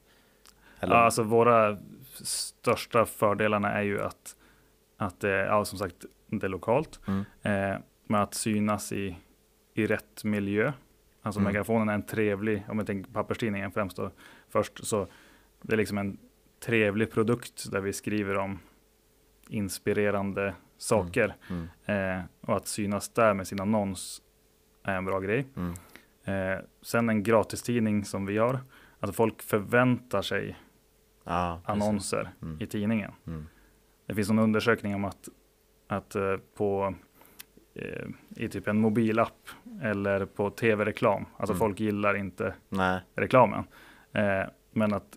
Eller? 0.80 0.94
Ja, 0.94 1.00
alltså 1.00 1.22
våra 1.22 1.78
största 2.22 3.06
fördelarna 3.06 3.72
är 3.72 3.82
ju 3.82 4.02
att, 4.02 4.36
att 4.96 5.20
det, 5.20 5.28
ja, 5.28 5.64
som 5.64 5.78
sagt, 5.78 5.96
det 6.26 6.46
är 6.46 6.48
lokalt. 6.50 7.00
Mm. 7.06 7.24
Eh, 7.42 7.78
med 8.06 8.22
att 8.22 8.34
synas 8.34 8.92
i, 8.92 9.16
i 9.74 9.86
rätt 9.86 10.24
miljö. 10.24 10.72
Alltså 11.24 11.40
Mm. 11.40 11.52
megafonen 11.52 11.88
är 11.88 11.94
en 11.94 12.02
trevlig, 12.06 12.64
om 12.68 12.78
jag 12.78 12.86
tänker 12.86 13.12
papperstidningen 13.12 13.70
främst 13.72 13.96
då, 13.96 14.10
först, 14.48 14.86
så 14.86 15.06
det 15.62 15.72
är 15.72 15.76
liksom 15.76 15.98
en 15.98 16.18
trevlig 16.64 17.10
produkt 17.10 17.70
där 17.72 17.80
vi 17.80 17.92
skriver 17.92 18.36
om 18.36 18.58
inspirerande 19.48 20.54
saker. 20.78 21.34
Mm. 21.50 22.18
Eh, 22.18 22.24
och 22.40 22.56
att 22.56 22.66
synas 22.66 23.08
där 23.08 23.34
med 23.34 23.46
sin 23.46 23.60
annons 23.60 24.22
är 24.82 24.96
en 24.96 25.04
bra 25.04 25.20
grej. 25.20 25.46
Mm. 25.56 25.74
Eh, 26.24 26.58
sen 26.82 27.08
en 27.08 27.22
gratistidning 27.22 28.04
som 28.04 28.26
vi 28.26 28.38
har. 28.38 28.60
Alltså 29.00 29.12
folk 29.12 29.42
förväntar 29.42 30.22
sig 30.22 30.58
precis. 31.24 31.68
annonser 31.68 32.30
Mm. 32.42 32.60
i 32.60 32.66
tidningen. 32.66 33.12
Mm. 33.26 33.46
Det 34.06 34.14
finns 34.14 34.30
en 34.30 34.38
undersökning 34.38 34.94
om 34.94 35.04
att, 35.04 35.28
att 35.86 36.14
eh, 36.14 36.36
på 36.56 36.94
i 38.36 38.48
typ 38.48 38.68
en 38.68 38.80
mobilapp 38.80 39.48
eller 39.82 40.24
på 40.24 40.50
tv-reklam, 40.50 41.24
alltså 41.36 41.52
Mm. 41.52 41.58
folk 41.58 41.80
gillar 41.80 42.14
inte 42.16 42.54
Nej. 42.68 43.00
reklamen. 43.16 43.64
Eh, 44.12 44.42
men 44.70 44.94
att 44.94 45.16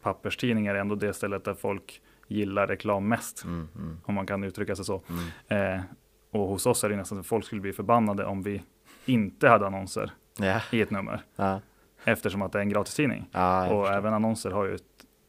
papperstidningar 0.00 0.74
är 0.74 0.78
ändå 0.80 0.94
det 0.94 1.12
stället 1.12 1.44
där 1.44 1.54
folk 1.54 2.02
gillar 2.28 2.66
reklam 2.66 3.08
mest, 3.08 3.44
Mm. 3.44 3.68
Mm. 3.76 4.00
om 4.04 4.14
man 4.14 4.26
kan 4.26 4.44
uttrycka 4.44 4.76
sig 4.76 4.84
så. 4.84 5.02
Mm. 5.48 5.74
Eh, 5.76 5.80
och 6.30 6.48
hos 6.48 6.66
oss 6.66 6.84
är 6.84 6.88
det 6.88 6.96
nästan 6.96 7.18
att 7.20 7.26
folk 7.26 7.44
skulle 7.44 7.60
bli 7.60 7.72
förbannade 7.72 8.24
om 8.24 8.42
vi 8.42 8.62
inte 9.04 9.48
hade 9.48 9.66
annonser 9.66 10.10
Ja. 10.38 10.60
i 10.72 10.80
ett 10.80 10.90
nummer, 10.90 11.20
Ja. 11.36 11.60
eftersom 12.04 12.42
att 12.42 12.52
det 12.52 12.58
är 12.58 12.62
en 12.62 12.68
gratistidning. 12.68 13.28
Ja, 13.32 13.62
och 13.70 13.84
förstår. 13.86 13.96
även 13.98 14.14
annonser 14.14 14.50
har 14.50 14.64
ju 14.64 14.74
ett, 14.74 14.82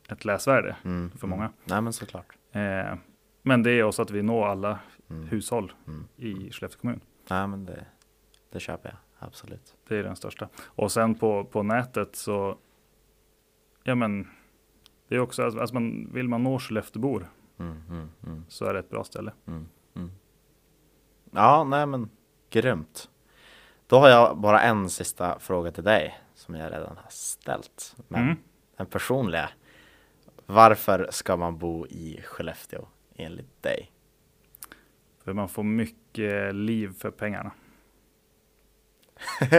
ett 0.09 0.25
läsvärde. 0.25 0.75
Mm. 0.85 1.11
för 1.11 1.27
Mm. 1.27 1.37
många. 1.39 1.51
Nej 1.65 1.81
men 1.81 1.93
såklart. 1.93 2.25
Eh, 2.51 2.95
men 3.41 3.63
det 3.63 3.71
är 3.71 3.83
också 3.83 4.01
att 4.01 4.11
vi 4.11 4.21
når 4.21 4.47
alla 4.47 4.79
Mm. 5.13 5.27
hushåll 5.27 5.73
Mm. 5.87 6.07
i 6.17 6.51
Skellefteå 6.51 6.79
kommun. 6.81 6.99
Nej 7.29 7.47
men 7.47 7.65
det, 7.65 7.85
det 8.49 8.59
köper 8.59 8.89
jag. 8.89 9.27
Absolut. 9.27 9.75
Det 9.87 9.97
är 9.97 10.03
den 10.03 10.15
största. 10.15 10.49
Och 10.63 10.91
sen 10.91 11.15
på, 11.15 11.45
på 11.45 11.63
nätet 11.63 12.15
så, 12.15 12.57
ja 13.83 13.95
men, 13.95 14.27
det 15.07 15.15
är 15.15 15.19
också, 15.19 15.43
alltså, 15.43 15.59
alltså 15.59 15.73
man, 15.75 16.09
vill 16.13 16.27
man 16.29 16.43
nå 16.43 16.59
Skellefteåbor 16.59 17.27
Mm. 17.57 17.83
Mm. 17.89 18.09
Mm. 18.25 18.45
så 18.49 18.65
är 18.65 18.73
det 18.73 18.79
ett 18.79 18.89
bra 18.89 19.03
ställe. 19.03 19.31
Mm. 19.47 19.67
Ja, 21.31 21.63
nej 21.63 21.85
men 21.85 22.09
grymt. 22.49 23.09
Då 23.87 23.99
har 23.99 24.09
jag 24.09 24.37
bara 24.37 24.61
en 24.61 24.89
sista 24.89 25.39
fråga 25.39 25.71
till 25.71 25.83
dig 25.83 26.19
som 26.33 26.55
jag 26.55 26.71
redan 26.71 26.97
har 26.97 27.09
ställt. 27.09 27.95
Men 28.07 28.37
den 28.77 28.85
personliga. 28.85 29.49
Varför 30.45 31.07
ska 31.11 31.37
man 31.37 31.57
bo 31.57 31.87
i 31.87 32.21
Skellefteå 32.25 32.87
enligt 33.15 33.63
dig? 33.63 33.91
För 35.23 35.33
man 35.33 35.49
får 35.49 35.63
mycket 35.63 36.55
liv 36.55 36.93
för 36.99 37.11
pengarna. 37.11 37.51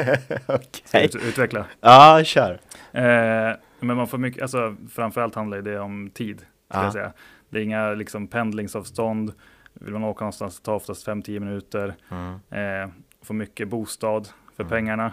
Okej. 0.46 1.04
ut, 1.04 1.14
utveckla. 1.14 1.66
Ja, 1.80 2.22
kör. 2.24 2.60
Eh, 2.92 3.56
men 3.80 3.96
man 3.96 4.08
får 4.08 4.18
mycket, 4.18 4.42
alltså 4.42 4.76
framförallt 4.90 5.34
handlar 5.34 5.62
det 5.62 5.78
om 5.80 6.10
tid. 6.10 6.46
Jag 6.68 6.92
säga. 6.92 7.12
Det 7.48 7.58
är 7.58 7.62
inga 7.62 7.90
liksom 7.90 8.26
pendlingsavstånd. 8.26 9.32
Vill 9.74 9.92
man 9.92 10.04
åka 10.04 10.24
någonstans 10.24 10.58
det 10.60 10.64
tar 10.64 10.74
oftast 10.74 11.06
5-10 11.08 11.40
minuter. 11.40 11.94
Mm. 12.10 12.34
Eh, 12.84 12.90
får 13.22 13.34
mycket 13.34 13.68
bostad 13.68 14.28
för 14.56 14.62
Mm. 14.62 14.70
pengarna. 14.70 15.12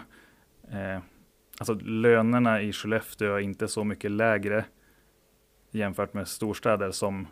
Eh, 0.70 1.00
alltså 1.58 1.74
lönerna 1.74 2.62
i 2.62 2.72
Skellefteå 2.72 3.34
är 3.34 3.40
inte 3.40 3.68
så 3.68 3.84
mycket 3.84 4.10
lägre 4.10 4.64
jämfört 5.70 6.14
med 6.14 6.28
storstäder 6.28 6.90
som, 6.90 7.26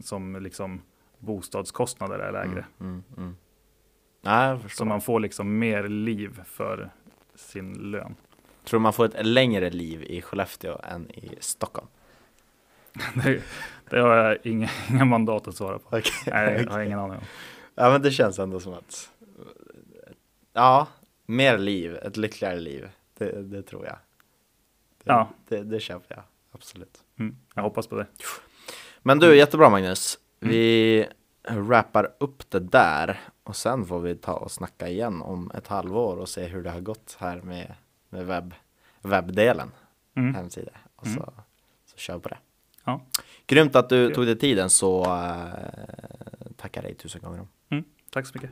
som 0.00 0.42
liksom 0.42 0.82
bostadskostnader 1.26 2.18
är 2.18 2.32
lägre. 2.32 2.64
Mm. 2.80 2.92
Mm. 2.92 3.02
Mm. 3.16 3.36
Nej. 4.22 4.58
Så 4.70 4.84
man 4.84 5.00
får 5.00 5.20
liksom 5.20 5.58
mer 5.58 5.88
liv 5.88 6.40
för 6.44 6.90
sin 7.34 7.72
lön. 7.90 8.16
Tror 8.64 8.80
man 8.80 8.92
får 8.92 9.04
ett 9.04 9.26
längre 9.26 9.70
liv 9.70 10.02
i 10.02 10.22
Skellefteå 10.22 10.80
än 10.84 11.10
i 11.10 11.36
Stockholm? 11.40 11.86
det, 13.24 13.42
det 13.90 13.98
har 14.00 14.14
jag 14.16 14.38
inga, 14.46 14.68
inga 14.90 15.04
mandat 15.04 15.48
att 15.48 15.56
svara 15.56 15.78
på. 15.78 15.88
Okej, 15.88 16.02
Nej, 16.26 16.62
jag 16.62 16.70
har 16.70 16.80
ingen 16.80 16.98
aning 16.98 17.18
om. 17.18 17.24
Ja 17.74 17.90
men 17.90 18.02
det 18.02 18.10
känns 18.10 18.38
ändå 18.38 18.60
som 18.60 18.74
att 18.74 19.10
Ja, 20.52 20.86
mer 21.26 21.58
liv, 21.58 21.96
ett 21.96 22.16
lyckligare 22.16 22.60
liv 22.60 22.88
Det, 23.18 23.42
det 23.42 23.62
tror 23.62 23.84
jag 23.86 23.96
det, 25.04 25.12
Ja. 25.12 25.28
det, 25.48 25.62
det 25.62 25.80
köper 25.80 26.14
jag, 26.14 26.24
absolut 26.52 27.02
Mm, 27.18 27.36
jag 27.54 27.62
hoppas 27.62 27.86
på 27.86 27.96
det. 27.96 28.06
Men 29.02 29.18
du, 29.18 29.36
jättebra 29.36 29.70
Magnus 29.70 30.18
Vi 30.40 31.06
wrappar 31.48 32.14
upp 32.20 32.50
det 32.50 32.60
där 32.60 33.20
och 33.44 33.56
sen 33.56 33.86
får 33.86 34.00
vi 34.00 34.14
ta 34.16 34.32
och 34.32 34.50
snacka 34.50 34.88
igen 34.88 35.22
om 35.22 35.50
ett 35.54 35.66
halvår 35.66 36.16
och 36.16 36.28
se 36.28 36.44
hur 36.46 36.62
det 36.62 36.70
har 36.70 36.80
gått 36.80 37.16
här 37.20 37.40
med, 37.40 37.74
med 38.08 38.26
webb, 38.26 38.54
webbdelen, 39.02 39.70
Mm. 40.16 40.34
hemsida 40.34 40.70
och 40.96 41.06
Mm. 41.06 41.18
så, 41.18 41.32
så 41.86 41.96
kör 41.96 42.18
på 42.18 42.28
det 42.28 42.38
Ja. 42.84 43.00
Grymt 43.46 43.76
att 43.76 43.88
du 43.88 44.06
Kul. 44.06 44.14
tog 44.14 44.26
dig 44.26 44.38
tiden 44.38 44.70
så 44.70 45.04
uh, 45.04 45.54
tackar 46.56 46.82
dig 46.82 46.94
tusen 46.94 47.20
gånger 47.22 47.40
om 47.40 47.48
Mm, 47.70 47.84
tack 48.10 48.26
så 48.26 48.32
mycket. 48.34 48.50